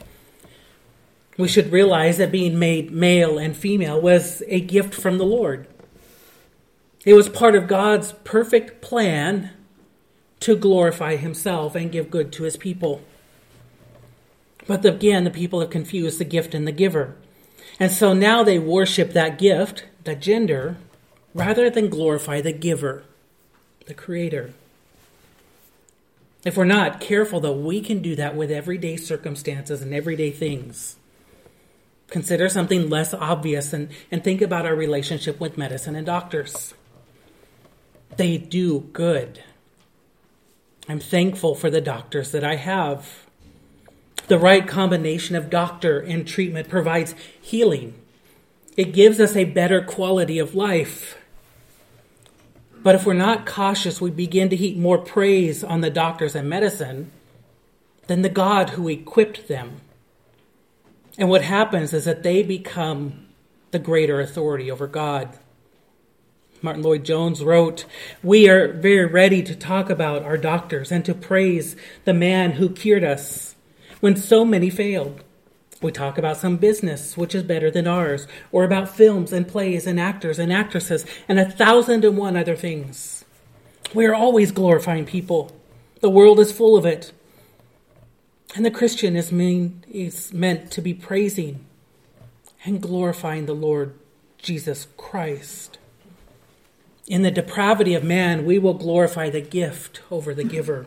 We 1.37 1.47
should 1.47 1.71
realize 1.71 2.17
that 2.17 2.31
being 2.31 2.59
made 2.59 2.91
male 2.91 3.37
and 3.37 3.55
female 3.55 3.99
was 3.99 4.43
a 4.47 4.61
gift 4.61 4.93
from 4.93 5.17
the 5.17 5.25
Lord. 5.25 5.67
It 7.03 7.13
was 7.13 7.27
part 7.27 7.55
of 7.55 7.67
God's 7.67 8.13
perfect 8.23 8.81
plan 8.81 9.49
to 10.41 10.55
glorify 10.55 11.15
himself 11.15 11.75
and 11.75 11.91
give 11.91 12.11
good 12.11 12.31
to 12.33 12.43
his 12.43 12.57
people. 12.57 13.01
But 14.67 14.85
again, 14.85 15.23
the 15.23 15.31
people 15.31 15.59
have 15.61 15.69
confused 15.69 16.19
the 16.19 16.25
gift 16.25 16.53
and 16.53 16.67
the 16.67 16.71
giver. 16.71 17.15
And 17.79 17.91
so 17.91 18.13
now 18.13 18.43
they 18.43 18.59
worship 18.59 19.13
that 19.13 19.39
gift, 19.39 19.85
the 20.03 20.15
gender, 20.15 20.77
rather 21.33 21.69
than 21.69 21.89
glorify 21.89 22.41
the 22.41 22.51
giver, 22.51 23.03
the 23.87 23.93
creator. 23.93 24.53
If 26.43 26.57
we're 26.57 26.65
not 26.65 26.99
careful, 26.99 27.39
though, 27.39 27.55
we 27.55 27.81
can 27.81 28.01
do 28.01 28.15
that 28.15 28.35
with 28.35 28.51
everyday 28.51 28.97
circumstances 28.97 29.81
and 29.81 29.93
everyday 29.93 30.31
things. 30.31 30.95
Consider 32.07 32.49
something 32.49 32.89
less 32.89 33.13
obvious 33.13 33.73
and, 33.73 33.89
and 34.11 34.23
think 34.23 34.41
about 34.41 34.65
our 34.65 34.75
relationship 34.75 35.39
with 35.39 35.57
medicine 35.57 35.95
and 35.95 36.05
doctors. 36.05 36.73
They 38.17 38.37
do 38.37 38.81
good. 38.91 39.43
I'm 40.91 40.99
thankful 40.99 41.55
for 41.55 41.69
the 41.69 41.79
doctors 41.79 42.31
that 42.33 42.43
I 42.43 42.57
have. 42.57 43.25
The 44.27 44.37
right 44.37 44.67
combination 44.67 45.37
of 45.37 45.49
doctor 45.49 46.01
and 46.01 46.27
treatment 46.27 46.67
provides 46.67 47.15
healing. 47.39 47.93
It 48.75 48.91
gives 48.91 49.21
us 49.21 49.37
a 49.37 49.45
better 49.45 49.81
quality 49.81 50.37
of 50.37 50.53
life. 50.53 51.17
But 52.83 52.95
if 52.95 53.05
we're 53.05 53.13
not 53.13 53.45
cautious, 53.45 54.01
we 54.01 54.11
begin 54.11 54.49
to 54.49 54.57
heap 54.57 54.75
more 54.75 54.97
praise 54.97 55.63
on 55.63 55.79
the 55.79 55.89
doctors 55.89 56.35
and 56.35 56.49
medicine 56.49 57.09
than 58.07 58.21
the 58.21 58.27
God 58.27 58.71
who 58.71 58.89
equipped 58.89 59.47
them. 59.47 59.79
And 61.17 61.29
what 61.29 61.43
happens 61.43 61.93
is 61.93 62.03
that 62.03 62.23
they 62.23 62.43
become 62.43 63.27
the 63.71 63.79
greater 63.79 64.19
authority 64.19 64.69
over 64.69 64.87
God. 64.87 65.39
Martyn 66.61 66.83
Lloyd-Jones 66.83 67.43
wrote, 67.43 67.85
We 68.21 68.47
are 68.47 68.71
very 68.71 69.05
ready 69.05 69.41
to 69.43 69.55
talk 69.55 69.89
about 69.89 70.23
our 70.23 70.37
doctors 70.37 70.91
and 70.91 71.03
to 71.05 71.13
praise 71.13 71.75
the 72.05 72.13
man 72.13 72.53
who 72.53 72.69
cured 72.69 73.03
us 73.03 73.55
when 73.99 74.15
so 74.15 74.45
many 74.45 74.69
failed. 74.69 75.23
We 75.81 75.91
talk 75.91 76.19
about 76.19 76.37
some 76.37 76.57
business 76.57 77.17
which 77.17 77.33
is 77.33 77.41
better 77.41 77.71
than 77.71 77.87
ours, 77.87 78.27
or 78.51 78.63
about 78.63 78.95
films 78.95 79.33
and 79.33 79.47
plays 79.47 79.87
and 79.87 79.99
actors 79.99 80.37
and 80.37 80.53
actresses 80.53 81.05
and 81.27 81.39
a 81.39 81.49
thousand 81.49 82.05
and 82.05 82.15
one 82.17 82.37
other 82.37 82.55
things. 82.55 83.25
We 83.93 84.05
are 84.05 84.13
always 84.13 84.51
glorifying 84.51 85.05
people. 85.05 85.51
The 86.01 86.09
world 86.09 86.39
is 86.39 86.51
full 86.51 86.77
of 86.77 86.85
it. 86.85 87.11
And 88.55 88.63
the 88.63 88.71
Christian 88.71 89.15
is, 89.15 89.31
mean, 89.31 89.83
is 89.89 90.31
meant 90.31 90.71
to 90.71 90.81
be 90.81 90.93
praising 90.93 91.65
and 92.63 92.81
glorifying 92.81 93.47
the 93.47 93.55
Lord 93.55 93.95
Jesus 94.37 94.87
Christ. 94.97 95.79
In 97.07 97.23
the 97.23 97.31
depravity 97.31 97.93
of 97.93 98.03
man, 98.03 98.45
we 98.45 98.59
will 98.59 98.73
glorify 98.73 99.29
the 99.29 99.41
gift 99.41 100.01
over 100.11 100.33
the 100.33 100.43
giver. 100.43 100.85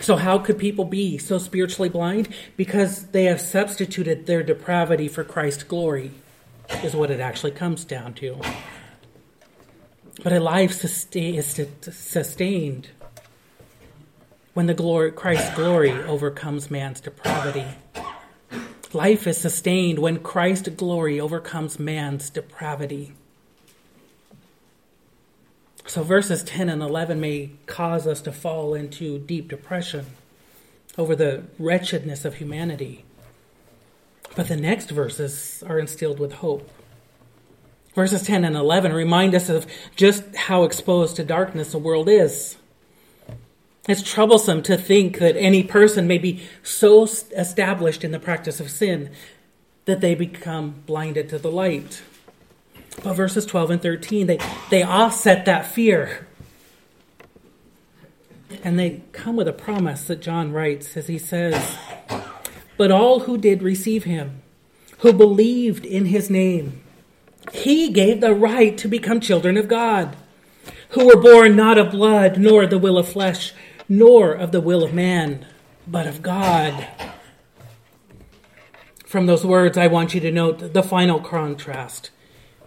So, 0.00 0.16
how 0.16 0.38
could 0.38 0.58
people 0.58 0.84
be 0.84 1.18
so 1.18 1.38
spiritually 1.38 1.88
blind? 1.88 2.28
Because 2.56 3.06
they 3.08 3.24
have 3.24 3.40
substituted 3.40 4.26
their 4.26 4.42
depravity 4.42 5.06
for 5.06 5.22
Christ's 5.22 5.62
glory, 5.62 6.10
is 6.82 6.96
what 6.96 7.10
it 7.10 7.20
actually 7.20 7.52
comes 7.52 7.84
down 7.84 8.14
to. 8.14 8.40
But 10.22 10.32
a 10.32 10.40
life 10.40 10.84
is 10.84 11.66
sustained 11.90 12.88
when 14.54 14.66
the 14.66 14.74
glory, 14.74 15.12
Christ's 15.12 15.54
glory 15.54 15.92
overcomes 15.92 16.70
man's 16.70 17.00
depravity. 17.00 17.66
Life 18.92 19.26
is 19.26 19.38
sustained 19.38 19.98
when 19.98 20.20
Christ's 20.20 20.68
glory 20.68 21.20
overcomes 21.20 21.78
man's 21.80 22.30
depravity. 22.30 23.12
So 25.86 26.02
verses 26.02 26.42
10 26.42 26.68
and 26.68 26.82
11 26.82 27.20
may 27.20 27.50
cause 27.66 28.06
us 28.06 28.20
to 28.22 28.32
fall 28.32 28.74
into 28.74 29.18
deep 29.18 29.48
depression 29.48 30.06
over 30.96 31.14
the 31.14 31.44
wretchedness 31.58 32.24
of 32.24 32.34
humanity. 32.34 33.04
But 34.36 34.48
the 34.48 34.56
next 34.56 34.90
verses 34.90 35.62
are 35.66 35.78
instilled 35.78 36.18
with 36.18 36.34
hope. 36.34 36.70
Verses 37.94 38.22
10 38.22 38.44
and 38.44 38.56
11 38.56 38.92
remind 38.92 39.34
us 39.34 39.48
of 39.48 39.66
just 39.94 40.34
how 40.34 40.64
exposed 40.64 41.16
to 41.16 41.24
darkness 41.24 41.72
the 41.72 41.78
world 41.78 42.08
is. 42.08 42.56
It's 43.86 44.02
troublesome 44.02 44.62
to 44.62 44.76
think 44.76 45.18
that 45.18 45.36
any 45.36 45.62
person 45.62 46.06
may 46.06 46.18
be 46.18 46.42
so 46.62 47.04
established 47.04 48.02
in 48.02 48.12
the 48.12 48.18
practice 48.18 48.58
of 48.58 48.70
sin 48.70 49.10
that 49.84 50.00
they 50.00 50.14
become 50.14 50.82
blinded 50.86 51.28
to 51.28 51.38
the 51.38 51.50
light. 51.50 52.02
But 53.02 53.14
verses 53.14 53.44
12 53.46 53.70
and 53.70 53.82
13, 53.82 54.26
they, 54.26 54.38
they 54.70 54.82
offset 54.82 55.44
that 55.44 55.66
fear. 55.66 56.26
And 58.62 58.78
they 58.78 59.02
come 59.12 59.36
with 59.36 59.48
a 59.48 59.52
promise 59.52 60.04
that 60.04 60.22
John 60.22 60.52
writes 60.52 60.96
as 60.96 61.08
he 61.08 61.18
says, 61.18 61.76
But 62.76 62.90
all 62.90 63.20
who 63.20 63.36
did 63.36 63.62
receive 63.62 64.04
him, 64.04 64.42
who 64.98 65.12
believed 65.12 65.84
in 65.84 66.06
his 66.06 66.30
name, 66.30 66.80
he 67.52 67.90
gave 67.90 68.20
the 68.20 68.34
right 68.34 68.76
to 68.78 68.88
become 68.88 69.20
children 69.20 69.56
of 69.56 69.68
God, 69.68 70.16
who 70.90 71.06
were 71.06 71.20
born 71.20 71.56
not 71.56 71.78
of 71.78 71.90
blood, 71.90 72.38
nor 72.38 72.66
the 72.66 72.78
will 72.78 72.96
of 72.96 73.08
flesh, 73.08 73.52
nor 73.88 74.32
of 74.32 74.52
the 74.52 74.60
will 74.60 74.82
of 74.82 74.94
man, 74.94 75.44
but 75.86 76.06
of 76.06 76.22
God. 76.22 76.88
From 79.04 79.26
those 79.26 79.44
words, 79.44 79.76
I 79.76 79.88
want 79.88 80.14
you 80.14 80.20
to 80.20 80.32
note 80.32 80.72
the 80.72 80.82
final 80.82 81.20
contrast 81.20 82.10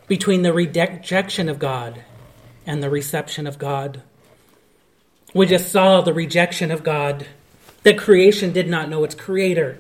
between 0.08 0.42
the 0.42 0.54
rejection 0.54 1.50
of 1.50 1.60
God 1.60 2.04
and 2.66 2.82
the 2.82 2.90
reception 2.90 3.48
of 3.48 3.58
God. 3.58 4.02
We 5.34 5.46
just 5.46 5.72
saw 5.72 6.02
the 6.02 6.14
rejection 6.14 6.72
of 6.72 6.84
God, 6.84 7.26
that 7.84 7.98
creation 7.98 8.52
did 8.54 8.68
not 8.68 8.90
know 8.90 9.04
its 9.04 9.16
creator. 9.16 9.78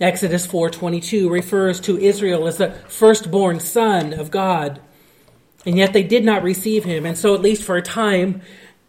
Exodus 0.00 0.46
4:22 0.46 1.28
refers 1.28 1.78
to 1.80 1.98
Israel 1.98 2.46
as 2.46 2.56
the 2.56 2.70
firstborn 2.88 3.60
son 3.60 4.12
of 4.12 4.30
God. 4.30 4.80
And 5.66 5.76
yet 5.76 5.92
they 5.92 6.02
did 6.02 6.24
not 6.24 6.42
receive 6.42 6.84
him, 6.84 7.04
and 7.04 7.18
so 7.18 7.34
at 7.34 7.42
least 7.42 7.62
for 7.62 7.76
a 7.76 7.82
time 7.82 8.40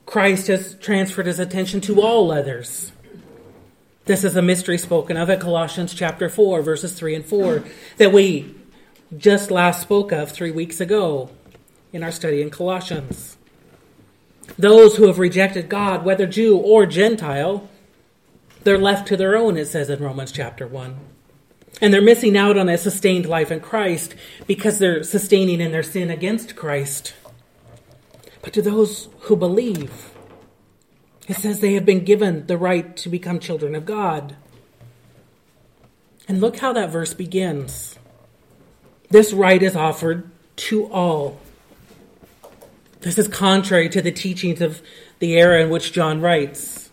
Christ 0.06 0.48
has 0.48 0.76
transferred 0.76 1.26
his 1.26 1.40
attention 1.40 1.82
to 1.82 2.02
all 2.02 2.32
others. 2.32 2.92
This 4.06 4.24
is 4.24 4.36
a 4.36 4.42
mystery 4.42 4.78
spoken 4.78 5.18
of 5.18 5.30
at 5.30 5.42
Colossians 5.42 5.94
chapter 5.94 6.30
4 6.30 6.62
verses 6.62 6.94
3 6.94 7.16
and 7.16 7.26
4 7.26 7.64
that 7.98 8.14
we 8.14 8.56
just 9.18 9.52
last 9.52 9.82
spoke 9.82 10.12
of 10.12 10.32
3 10.32 10.52
weeks 10.52 10.80
ago 10.80 11.30
in 11.92 12.04
our 12.04 12.12
study 12.12 12.42
in 12.42 12.50
Colossians. 12.50 13.38
Those 14.58 14.96
who 14.96 15.08
have 15.08 15.20
rejected 15.20 15.70
God, 15.70 16.06
whether 16.06 16.26
Jew 16.26 16.58
or 16.58 16.86
Gentile, 16.86 17.70
they're 18.64 18.78
left 18.78 19.08
to 19.08 19.18
their 19.18 19.36
own, 19.36 19.58
it 19.58 19.66
says 19.68 19.90
in 19.90 20.04
Romans 20.04 20.32
chapter 20.32 20.68
1. 20.68 20.98
And 21.82 21.94
they're 21.94 22.02
missing 22.02 22.38
out 22.38 22.58
on 22.58 22.70
a 22.70 22.78
sustained 22.78 23.26
life 23.26 23.52
in 23.52 23.60
Christ 23.60 24.14
because 24.46 24.78
they're 24.78 25.04
sustaining 25.04 25.62
in 25.62 25.72
their 25.72 25.84
sin 25.84 26.12
against 26.12 26.56
Christ. 26.56 27.14
But 28.42 28.54
to 28.54 28.62
those 28.62 29.10
who 29.22 29.36
believe, 29.36 30.12
it 31.28 31.38
says 31.38 31.60
they 31.60 31.74
have 31.74 31.86
been 31.86 32.04
given 32.04 32.48
the 32.48 32.58
right 32.58 32.96
to 32.98 33.10
become 33.10 33.40
children 33.40 33.74
of 33.74 33.86
God. 33.86 34.36
And 36.28 36.40
look 36.40 36.60
how 36.60 36.74
that 36.74 36.92
verse 36.92 37.14
begins. 37.14 37.98
This 39.12 39.34
right 39.34 39.62
is 39.62 39.76
offered 39.76 40.30
to 40.56 40.92
all. 40.92 41.38
This 43.02 43.18
is 43.18 43.28
contrary 43.28 43.90
to 43.90 44.02
the 44.02 44.12
teachings 44.12 44.62
of 44.62 44.82
the 45.20 45.34
era 45.34 45.62
in 45.62 45.70
which 45.70 45.92
John 45.92 46.22
writes. 46.22 46.90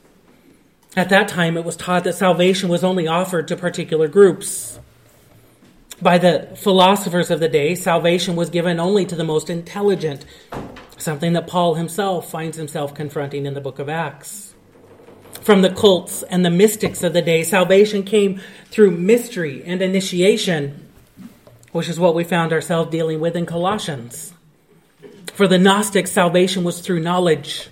At 0.96 1.10
that 1.10 1.28
time, 1.28 1.56
it 1.56 1.64
was 1.64 1.76
taught 1.76 2.04
that 2.04 2.14
salvation 2.14 2.68
was 2.68 2.82
only 2.82 3.06
offered 3.06 3.46
to 3.48 3.56
particular 3.56 4.08
groups. 4.08 4.80
By 6.02 6.18
the 6.18 6.48
philosophers 6.56 7.30
of 7.30 7.40
the 7.40 7.48
day, 7.48 7.74
salvation 7.74 8.34
was 8.34 8.50
given 8.50 8.80
only 8.80 9.04
to 9.06 9.14
the 9.14 9.24
most 9.24 9.48
intelligent, 9.48 10.24
something 10.96 11.34
that 11.34 11.46
Paul 11.46 11.74
himself 11.74 12.30
finds 12.30 12.56
himself 12.56 12.94
confronting 12.94 13.46
in 13.46 13.54
the 13.54 13.60
book 13.60 13.78
of 13.78 13.88
Acts. 13.88 14.54
From 15.42 15.62
the 15.62 15.70
cults 15.70 16.22
and 16.24 16.44
the 16.44 16.50
mystics 16.50 17.02
of 17.02 17.12
the 17.12 17.22
day, 17.22 17.44
salvation 17.44 18.02
came 18.02 18.40
through 18.66 18.92
mystery 18.92 19.62
and 19.64 19.80
initiation, 19.82 20.87
which 21.72 21.88
is 21.88 21.98
what 21.98 22.14
we 22.14 22.24
found 22.24 22.52
ourselves 22.52 22.90
dealing 22.90 23.20
with 23.20 23.36
in 23.36 23.46
Colossians. 23.46 24.32
For 25.32 25.46
the 25.46 25.58
Gnostics, 25.58 26.10
salvation 26.10 26.64
was 26.64 26.80
through 26.80 27.00
knowledge, 27.00 27.68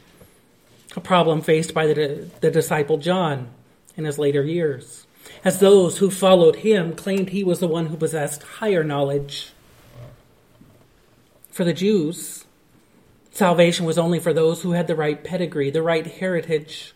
a 0.94 1.00
problem 1.00 1.40
faced 1.40 1.74
by 1.74 1.86
the, 1.86 2.28
the 2.40 2.50
disciple 2.50 2.98
John 2.98 3.48
in 3.96 4.04
his 4.04 4.18
later 4.18 4.42
years, 4.42 5.06
as 5.44 5.58
those 5.58 5.98
who 5.98 6.10
followed 6.10 6.56
him 6.56 6.94
claimed 6.94 7.30
he 7.30 7.42
was 7.42 7.60
the 7.60 7.68
one 7.68 7.86
who 7.86 7.96
possessed 7.96 8.42
higher 8.42 8.84
knowledge. 8.84 9.52
For 11.50 11.64
the 11.64 11.72
Jews, 11.72 12.44
salvation 13.32 13.86
was 13.86 13.98
only 13.98 14.20
for 14.20 14.32
those 14.32 14.62
who 14.62 14.72
had 14.72 14.86
the 14.86 14.94
right 14.94 15.22
pedigree, 15.22 15.70
the 15.70 15.82
right 15.82 16.06
heritage. 16.06 16.94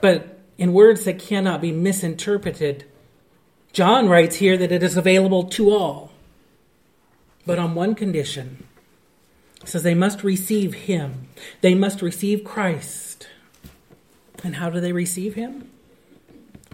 But 0.00 0.40
in 0.58 0.72
words 0.72 1.04
that 1.04 1.18
cannot 1.18 1.60
be 1.60 1.72
misinterpreted, 1.72 2.84
John 3.72 4.08
writes 4.08 4.36
here 4.36 4.56
that 4.56 4.72
it 4.72 4.82
is 4.82 4.96
available 4.96 5.44
to 5.44 5.70
all, 5.70 6.12
but 7.46 7.58
on 7.58 7.74
one 7.74 7.94
condition 7.94 8.66
it 9.62 9.68
says 9.68 9.82
they 9.82 9.94
must 9.94 10.24
receive 10.24 10.74
him. 10.74 11.28
They 11.60 11.74
must 11.74 12.02
receive 12.02 12.44
Christ. 12.44 13.28
And 14.42 14.56
how 14.56 14.70
do 14.70 14.80
they 14.80 14.92
receive 14.92 15.34
him? 15.34 15.70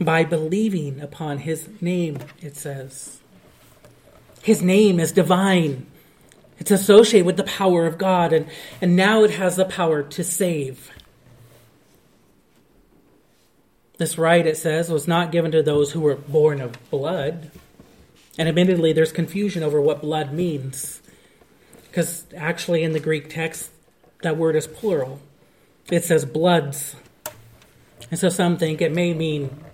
By 0.01 0.25
believing 0.25 1.01
upon 1.01 1.39
his 1.39 1.69
name, 1.83 2.19
it 2.41 2.57
says. 2.57 3.21
His 4.43 4.63
name 4.63 4.99
is 4.99 5.13
divine. 5.13 5.87
It's 6.59 6.71
associated 6.71 7.27
with 7.27 7.37
the 7.37 7.45
power 7.45 7.87
of 7.87 7.99
God, 7.99 8.33
and, 8.33 8.47
and 8.81 8.97
now 8.97 9.23
it 9.23 9.33
has 9.33 9.57
the 9.57 9.65
power 9.65 10.03
to 10.03 10.25
save. 10.25 10.91
This 13.99 14.17
right, 14.17 14.47
it 14.47 14.57
says, 14.57 14.91
was 14.91 15.07
not 15.07 15.33
given 15.33 15.53
to 15.53 15.63
those 15.63 15.93
who 15.93 16.01
were 16.01 16.17
born 16.17 16.61
of 16.61 16.79
blood. 16.91 17.51
And 18.39 18.49
admittedly, 18.49 18.93
there's 18.93 19.13
confusion 19.13 19.63
over 19.63 19.81
what 19.81 20.01
blood 20.01 20.33
means 20.33 21.03
because 21.99 22.27
actually 22.37 22.85
in 22.85 22.93
the 22.93 23.01
Greek 23.01 23.29
text, 23.29 23.71
that 24.23 24.37
word 24.37 24.55
is 24.55 24.67
plural. 24.67 25.21
It 25.91 26.05
says 26.05 26.25
bloods. 26.25 26.95
And 28.11 28.21
so 28.21 28.29
some 28.29 28.57
think 28.57 28.81
it 28.81 28.93
may 28.93 29.15
mean 29.15 29.65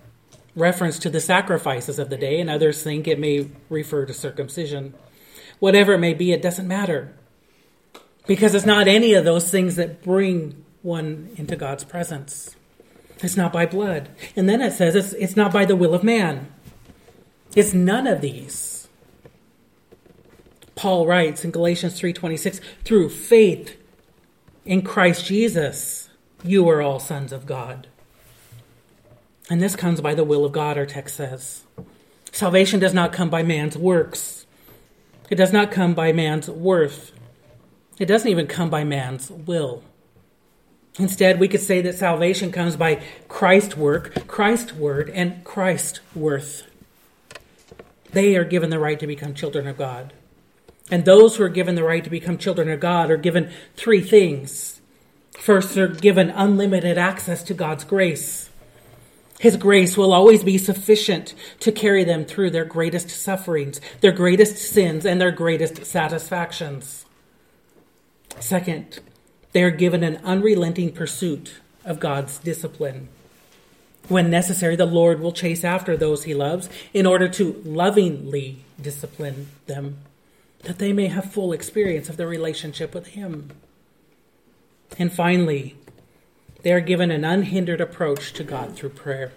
reference 0.55 0.97
to 0.99 1.09
the 1.09 1.19
sacrifices 1.19 1.99
of 1.99 2.09
the 2.09 2.17
day, 2.17 2.39
and 2.39 2.49
others 2.49 2.81
think 2.81 3.07
it 3.07 3.19
may 3.19 3.49
refer 3.69 4.05
to 4.05 4.13
circumcision. 4.13 4.93
Whatever 5.59 5.93
it 5.93 5.99
may 5.99 6.13
be, 6.13 6.31
it 6.31 6.41
doesn't 6.41 6.67
matter. 6.67 7.13
Because 8.25 8.55
it's 8.55 8.65
not 8.65 8.87
any 8.87 9.13
of 9.13 9.25
those 9.25 9.51
things 9.51 9.75
that 9.75 10.01
bring 10.01 10.65
one 10.81 11.29
into 11.35 11.55
God's 11.55 11.83
presence. 11.83 12.55
It's 13.19 13.37
not 13.37 13.53
by 13.53 13.65
blood. 13.65 14.09
And 14.35 14.49
then 14.49 14.61
it 14.61 14.73
says 14.73 14.95
it's, 14.95 15.13
it's 15.13 15.35
not 15.35 15.53
by 15.53 15.65
the 15.65 15.75
will 15.75 15.93
of 15.93 16.03
man. 16.03 16.51
It's 17.55 17.73
none 17.73 18.07
of 18.07 18.21
these. 18.21 18.87
Paul 20.75 21.07
writes 21.07 21.45
in 21.45 21.51
Galatians 21.51 21.99
3:26, 21.99 22.59
through 22.83 23.09
faith 23.09 23.77
in 24.65 24.81
Christ 24.81 25.25
Jesus, 25.25 26.09
you 26.43 26.67
are 26.69 26.81
all 26.81 26.99
sons 26.99 27.31
of 27.31 27.45
God. 27.45 27.87
And 29.49 29.61
this 29.61 29.75
comes 29.75 30.01
by 30.01 30.13
the 30.15 30.23
will 30.23 30.43
of 30.43 30.51
God, 30.51 30.77
our 30.77 30.85
text 30.85 31.15
says. 31.15 31.63
Salvation 32.31 32.79
does 32.79 32.93
not 32.93 33.13
come 33.13 33.29
by 33.29 33.43
man's 33.43 33.77
works. 33.77 34.45
It 35.29 35.35
does 35.35 35.53
not 35.53 35.71
come 35.71 35.93
by 35.93 36.11
man's 36.11 36.49
worth. 36.49 37.13
It 37.97 38.05
doesn't 38.05 38.29
even 38.29 38.47
come 38.47 38.69
by 38.69 38.83
man's 38.83 39.29
will. 39.31 39.83
Instead, 40.97 41.39
we 41.39 41.47
could 41.47 41.61
say 41.61 41.81
that 41.81 41.95
salvation 41.95 42.51
comes 42.51 42.77
by 42.77 43.03
Christ's 43.27 43.75
work, 43.75 44.27
Christ's 44.27 44.73
word, 44.73 45.09
and 45.09 45.43
Christ's 45.43 45.99
worth. 46.15 46.63
They 48.11 48.37
are 48.37 48.45
given 48.45 48.69
the 48.69 48.79
right 48.79 48.99
to 48.99 49.07
become 49.07 49.33
children 49.33 49.67
of 49.67 49.77
God. 49.77 50.13
And 50.89 51.03
those 51.03 51.35
who 51.35 51.43
are 51.43 51.49
given 51.49 51.75
the 51.75 51.83
right 51.83 52.03
to 52.03 52.09
become 52.09 52.37
children 52.37 52.69
of 52.69 52.79
God 52.79 53.11
are 53.11 53.17
given 53.17 53.51
three 53.75 54.01
things. 54.01 54.79
First, 55.37 55.75
they're 55.75 55.87
given 55.87 56.29
unlimited 56.29 56.97
access 56.97 57.43
to 57.43 57.53
God's 57.53 57.83
grace. 57.83 58.49
His 59.39 59.57
grace 59.57 59.97
will 59.97 60.13
always 60.13 60.43
be 60.43 60.57
sufficient 60.57 61.33
to 61.59 61.73
carry 61.73 62.05
them 62.05 62.23
through 62.23 62.51
their 62.51 62.63
greatest 62.63 63.09
sufferings, 63.09 63.81
their 63.99 64.13
greatest 64.13 64.57
sins, 64.57 65.05
and 65.05 65.19
their 65.19 65.31
greatest 65.31 65.85
satisfactions. 65.85 67.05
Second, 68.39 68.99
they 69.55 69.63
are 69.63 69.71
given 69.71 70.03
an 70.03 70.17
unrelenting 70.25 70.91
pursuit 70.91 71.61
of 71.85 71.97
God's 71.97 72.39
discipline. 72.39 73.07
When 74.09 74.29
necessary, 74.29 74.75
the 74.75 74.85
Lord 74.85 75.21
will 75.21 75.31
chase 75.31 75.63
after 75.63 75.95
those 75.95 76.25
he 76.25 76.33
loves 76.33 76.67
in 76.93 77.05
order 77.05 77.29
to 77.29 77.61
lovingly 77.63 78.57
discipline 78.81 79.47
them 79.65 79.99
that 80.63 80.77
they 80.77 80.91
may 80.91 81.07
have 81.07 81.31
full 81.31 81.53
experience 81.53 82.09
of 82.09 82.17
their 82.17 82.27
relationship 82.27 82.93
with 82.93 83.07
Him. 83.07 83.51
And 84.99 85.13
finally, 85.13 85.77
they 86.63 86.73
are 86.73 86.81
given 86.81 87.09
an 87.09 87.23
unhindered 87.23 87.79
approach 87.79 88.33
to 88.33 88.43
God 88.43 88.75
through 88.75 88.89
prayer. 88.89 89.31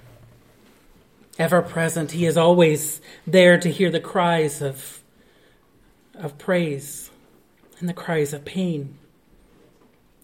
Ever 1.39 1.63
present, 1.63 2.11
He 2.11 2.27
is 2.27 2.37
always 2.37 3.01
there 3.25 3.57
to 3.61 3.71
hear 3.71 3.93
the 3.93 4.01
cries 4.01 4.61
of, 4.61 5.01
of 6.17 6.39
praise 6.39 7.13
and 7.79 7.89
the 7.89 7.95
cries 7.95 8.33
of 8.33 8.45
pain. 8.45 8.99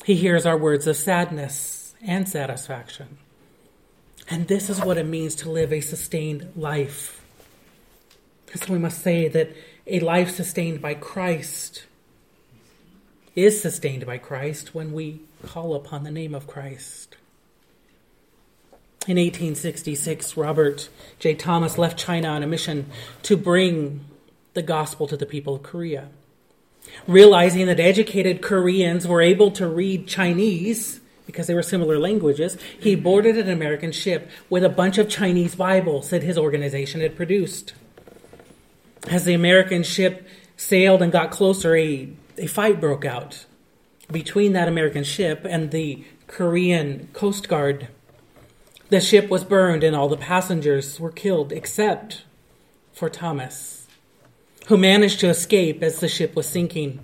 He 0.04 0.16
hears 0.16 0.44
our 0.44 0.58
words 0.58 0.86
of 0.86 0.96
sadness 0.96 1.94
and 2.06 2.28
satisfaction. 2.28 3.16
And 4.28 4.46
this 4.48 4.68
is 4.68 4.80
what 4.80 4.98
it 4.98 5.06
means 5.06 5.34
to 5.36 5.50
live 5.50 5.72
a 5.72 5.80
sustained 5.80 6.52
life. 6.54 7.22
So 8.54 8.72
we 8.72 8.78
must 8.78 9.02
say 9.02 9.28
that 9.28 9.56
a 9.86 10.00
life 10.00 10.30
sustained 10.30 10.82
by 10.82 10.92
Christ 10.94 11.84
is 13.34 13.60
sustained 13.60 14.04
by 14.04 14.18
Christ 14.18 14.74
when 14.74 14.92
we 14.92 15.20
call 15.46 15.74
upon 15.74 16.04
the 16.04 16.10
name 16.10 16.34
of 16.34 16.46
Christ. 16.46 17.16
In 19.06 19.16
1866, 19.16 20.36
Robert 20.36 20.88
J. 21.18 21.34
Thomas 21.34 21.78
left 21.78 21.98
China 21.98 22.28
on 22.28 22.42
a 22.42 22.46
mission 22.46 22.90
to 23.22 23.36
bring 23.36 24.04
the 24.52 24.62
gospel 24.62 25.06
to 25.08 25.16
the 25.16 25.26
people 25.26 25.56
of 25.56 25.62
Korea. 25.62 26.08
Realizing 27.06 27.66
that 27.66 27.80
educated 27.80 28.42
Koreans 28.42 29.06
were 29.06 29.20
able 29.22 29.50
to 29.52 29.66
read 29.66 30.06
Chinese 30.06 31.00
because 31.26 31.46
they 31.46 31.54
were 31.54 31.62
similar 31.62 31.98
languages, 31.98 32.56
he 32.78 32.94
mm-hmm. 32.94 33.02
boarded 33.02 33.38
an 33.38 33.50
American 33.50 33.92
ship 33.92 34.30
with 34.50 34.64
a 34.64 34.68
bunch 34.68 34.98
of 34.98 35.08
Chinese 35.08 35.54
Bibles 35.54 36.10
that 36.10 36.22
his 36.22 36.38
organization 36.38 37.00
had 37.00 37.16
produced. 37.16 37.74
As 39.08 39.24
the 39.24 39.34
American 39.34 39.82
ship 39.82 40.26
sailed 40.56 41.02
and 41.02 41.12
got 41.12 41.30
closer, 41.30 41.76
a, 41.76 42.08
a 42.38 42.46
fight 42.46 42.80
broke 42.80 43.04
out 43.04 43.46
between 44.10 44.52
that 44.52 44.68
American 44.68 45.04
ship 45.04 45.46
and 45.48 45.70
the 45.70 46.04
Korean 46.26 47.08
Coast 47.12 47.48
Guard. 47.48 47.88
The 48.88 49.00
ship 49.00 49.28
was 49.28 49.44
burned 49.44 49.82
and 49.82 49.96
all 49.96 50.08
the 50.08 50.16
passengers 50.16 51.00
were 51.00 51.10
killed 51.10 51.52
except 51.52 52.24
for 52.92 53.10
Thomas, 53.10 53.83
who 54.66 54.76
managed 54.76 55.20
to 55.20 55.28
escape 55.28 55.82
as 55.82 56.00
the 56.00 56.08
ship 56.08 56.34
was 56.34 56.48
sinking. 56.48 57.00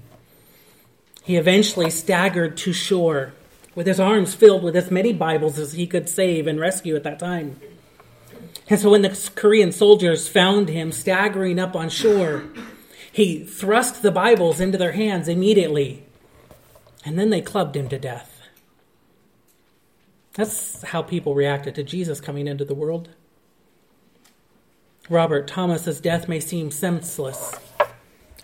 He 1.23 1.37
eventually 1.37 1.91
staggered 1.91 2.57
to 2.59 2.73
shore 2.73 3.35
with 3.75 3.87
his 3.87 4.01
arms 4.01 4.35
filled 4.35 4.63
with 4.63 4.77
as 4.77 4.91
many 4.91 5.13
Bibles 5.13 5.59
as 5.59 5.75
he 5.75 5.87
could 5.87 6.09
save 6.09 6.47
and 6.47 6.59
rescue 6.59 6.97
at 6.97 7.05
that 7.05 7.19
time. 7.19 7.61
And 8.69 8.79
so 8.79 8.91
when 8.91 9.03
the 9.03 9.31
Korean 9.35 9.73
soldiers 9.73 10.29
found 10.29 10.69
him 10.69 10.93
staggering 10.93 11.59
up 11.59 11.77
on 11.77 11.89
shore, 11.89 12.45
he 13.13 13.45
thrust 13.45 14.03
the 14.03 14.13
Bibles 14.13 14.61
into 14.61 14.79
their 14.79 14.93
hands 14.93 15.29
immediately, 15.29 16.05
and 17.05 17.19
then 17.19 17.31
they 17.31 17.41
clubbed 17.41 17.77
him 17.77 17.89
to 17.89 17.99
death. 17.99 18.41
That's 20.35 20.83
how 20.83 21.03
people 21.03 21.35
reacted 21.35 21.75
to 21.75 21.83
Jesus 21.83 22.21
coming 22.21 22.47
into 22.47 22.65
the 22.65 22.75
world. 22.75 23.11
Robert 25.11 25.47
Thomas's 25.47 26.01
death 26.01 26.29
may 26.29 26.41
seem 26.41 26.71
senseless. 26.71 27.57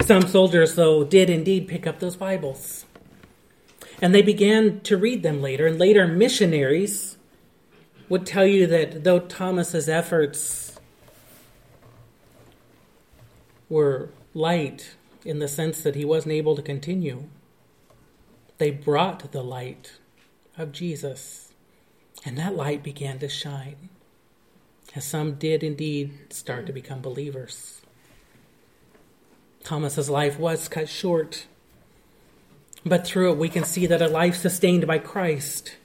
Some 0.02 0.26
soldiers, 0.28 0.74
though, 0.74 1.04
did 1.04 1.30
indeed 1.30 1.68
pick 1.68 1.86
up 1.86 2.00
those 2.00 2.16
Bibles. 2.16 2.84
And 4.02 4.14
they 4.14 4.20
began 4.20 4.80
to 4.80 4.98
read 4.98 5.22
them 5.22 5.40
later, 5.40 5.66
and 5.66 5.78
later 5.78 6.06
missionaries 6.06 7.16
would 8.08 8.26
tell 8.26 8.44
you 8.44 8.66
that 8.66 9.04
though 9.04 9.20
Thomas's 9.20 9.88
efforts 9.88 10.78
were 13.68 14.10
light 14.34 14.96
in 15.24 15.38
the 15.38 15.48
sense 15.48 15.82
that 15.82 15.94
he 15.94 16.04
wasn't 16.04 16.32
able 16.32 16.54
to 16.56 16.62
continue, 16.62 17.24
they 18.58 18.70
brought 18.70 19.32
the 19.32 19.42
light 19.42 19.92
of 20.58 20.72
Jesus 20.72 21.46
and 22.24 22.36
that 22.38 22.56
light 22.56 22.82
began 22.82 23.18
to 23.20 23.28
shine, 23.28 23.88
some 25.02 25.34
did 25.34 25.62
indeed 25.62 26.32
start 26.32 26.66
to 26.66 26.72
become 26.72 27.00
believers. 27.00 27.80
Thomas's 29.64 30.08
life 30.08 30.38
was 30.38 30.68
cut 30.68 30.88
short, 30.88 31.46
but 32.84 33.06
through 33.06 33.32
it 33.32 33.38
we 33.38 33.48
can 33.48 33.64
see 33.64 33.86
that 33.86 34.00
a 34.00 34.08
life 34.08 34.36
sustained 34.36 34.86
by 34.86 34.98
Christ, 34.98 35.76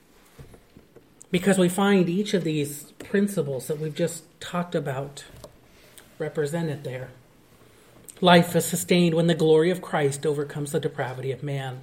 because 1.32 1.58
we 1.58 1.70
find 1.70 2.08
each 2.08 2.34
of 2.34 2.44
these 2.44 2.92
principles 3.00 3.68
that 3.68 3.80
we've 3.80 3.96
just 3.96 4.24
talked 4.40 4.76
about 4.76 5.24
represented 6.20 6.84
there. 6.84 7.10
Life 8.22 8.56
is 8.56 8.66
sustained 8.66 9.16
when 9.16 9.26
the 9.26 9.34
glory 9.34 9.72
of 9.72 9.82
Christ 9.82 10.28
overcomes 10.28 10.74
the 10.74 10.80
depravity 10.80 11.32
of 11.32 11.42
man. 11.42 11.82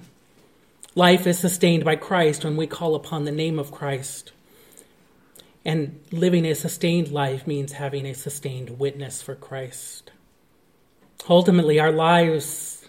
Life 0.95 1.27
is 1.27 1.37
sustained 1.37 1.83
by 1.83 1.97
Christ 1.97 2.45
when 2.45 2.55
we 2.55 2.65
call 2.65 2.95
upon 2.95 3.25
the 3.25 3.31
name 3.31 3.59
of 3.59 3.71
Christ. 3.71 4.31
And 5.65 5.99
living 6.11 6.45
a 6.45 6.55
sustained 6.55 7.11
life 7.11 7.45
means 7.45 7.73
having 7.73 8.05
a 8.05 8.13
sustained 8.13 8.79
witness 8.79 9.21
for 9.21 9.35
Christ. 9.35 10.11
Ultimately, 11.29 11.79
our 11.79 11.91
lives 11.91 12.87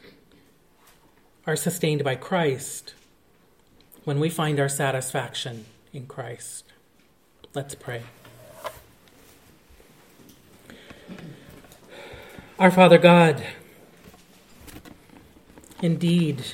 are 1.46 1.56
sustained 1.56 2.04
by 2.04 2.14
Christ 2.14 2.94
when 4.04 4.20
we 4.20 4.30
find 4.30 4.60
our 4.60 4.68
satisfaction 4.68 5.66
in 5.92 6.06
Christ. 6.06 6.64
Let's 7.54 7.74
pray. 7.74 8.02
Our 12.58 12.70
Father 12.70 12.98
God, 12.98 13.42
indeed, 15.82 16.44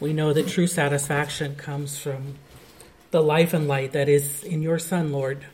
we 0.00 0.12
know 0.12 0.32
that 0.32 0.46
true 0.48 0.66
satisfaction 0.66 1.56
comes 1.56 1.98
from 1.98 2.36
the 3.16 3.22
life 3.22 3.54
and 3.54 3.66
light 3.66 3.92
that 3.92 4.10
is 4.10 4.44
in 4.44 4.60
your 4.60 4.78
Son, 4.78 5.10
Lord. 5.10 5.46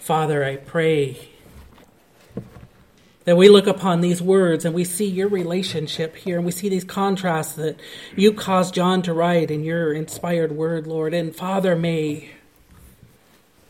Father, 0.00 0.44
I 0.44 0.56
pray 0.56 1.28
that 3.24 3.36
we 3.36 3.48
look 3.48 3.68
upon 3.68 4.00
these 4.00 4.20
words 4.20 4.64
and 4.64 4.74
we 4.74 4.82
see 4.82 5.06
your 5.06 5.28
relationship 5.28 6.16
here 6.16 6.38
and 6.38 6.44
we 6.44 6.50
see 6.50 6.68
these 6.68 6.82
contrasts 6.82 7.52
that 7.52 7.78
you 8.16 8.32
caused 8.32 8.74
John 8.74 9.00
to 9.02 9.14
write 9.14 9.52
in 9.52 9.62
your 9.62 9.92
inspired 9.92 10.50
word, 10.50 10.88
Lord. 10.88 11.14
And 11.14 11.32
Father, 11.36 11.76
may 11.76 12.30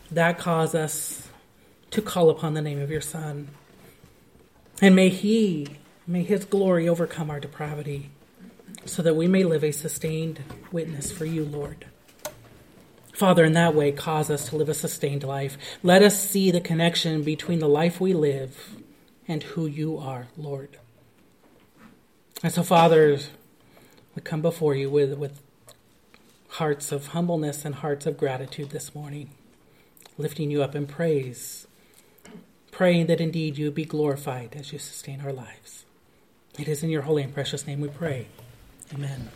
that 0.09 0.39
cause 0.39 0.73
us 0.73 1.27
to 1.91 2.01
call 2.01 2.31
upon 2.31 2.55
the 2.55 2.63
name 2.63 2.81
of 2.81 2.89
your 2.89 2.99
Son. 2.99 3.49
And 4.81 4.95
may 4.95 5.09
he, 5.09 5.77
may 6.07 6.23
his 6.23 6.45
glory 6.45 6.89
overcome 6.89 7.29
our 7.29 7.39
depravity 7.39 8.09
so 8.85 9.01
that 9.01 9.15
we 9.15 9.27
may 9.27 9.43
live 9.43 9.63
a 9.63 9.71
sustained 9.71 10.41
witness 10.71 11.11
for 11.11 11.25
you, 11.25 11.43
Lord. 11.43 11.85
Father, 13.13 13.45
in 13.45 13.53
that 13.53 13.73
way, 13.73 13.91
cause 13.91 14.29
us 14.29 14.49
to 14.49 14.57
live 14.57 14.69
a 14.69 14.73
sustained 14.73 15.23
life. 15.23 15.57
Let 15.81 16.03
us 16.03 16.19
see 16.19 16.51
the 16.51 16.59
connection 16.61 17.23
between 17.23 17.59
the 17.59 17.69
life 17.69 18.01
we 18.01 18.13
live 18.13 18.75
and 19.27 19.41
who 19.41 19.65
you 19.65 19.97
are, 19.97 20.27
Lord. 20.37 20.77
And 22.43 22.51
so, 22.51 22.61
Father, 22.61 23.17
we 24.15 24.21
come 24.21 24.41
before 24.41 24.75
you 24.75 24.89
with, 24.89 25.17
with 25.17 25.41
hearts 26.49 26.91
of 26.91 27.07
humbleness 27.07 27.65
and 27.65 27.75
hearts 27.75 28.05
of 28.05 28.17
gratitude 28.17 28.69
this 28.69 28.93
morning, 28.93 29.29
lifting 30.17 30.51
you 30.51 30.61
up 30.61 30.75
in 30.75 30.85
praise, 30.85 31.67
praying 32.71 33.07
that 33.07 33.21
indeed 33.21 33.57
you 33.57 33.71
be 33.71 33.85
glorified 33.85 34.55
as 34.55 34.73
you 34.73 34.79
sustain 34.79 35.21
our 35.21 35.33
lives. 35.33 35.85
It 36.59 36.67
is 36.67 36.83
in 36.83 36.89
your 36.89 37.03
holy 37.03 37.23
and 37.23 37.33
precious 37.33 37.65
name 37.65 37.81
we 37.81 37.87
pray. 37.87 38.27
Amen. 38.93 39.29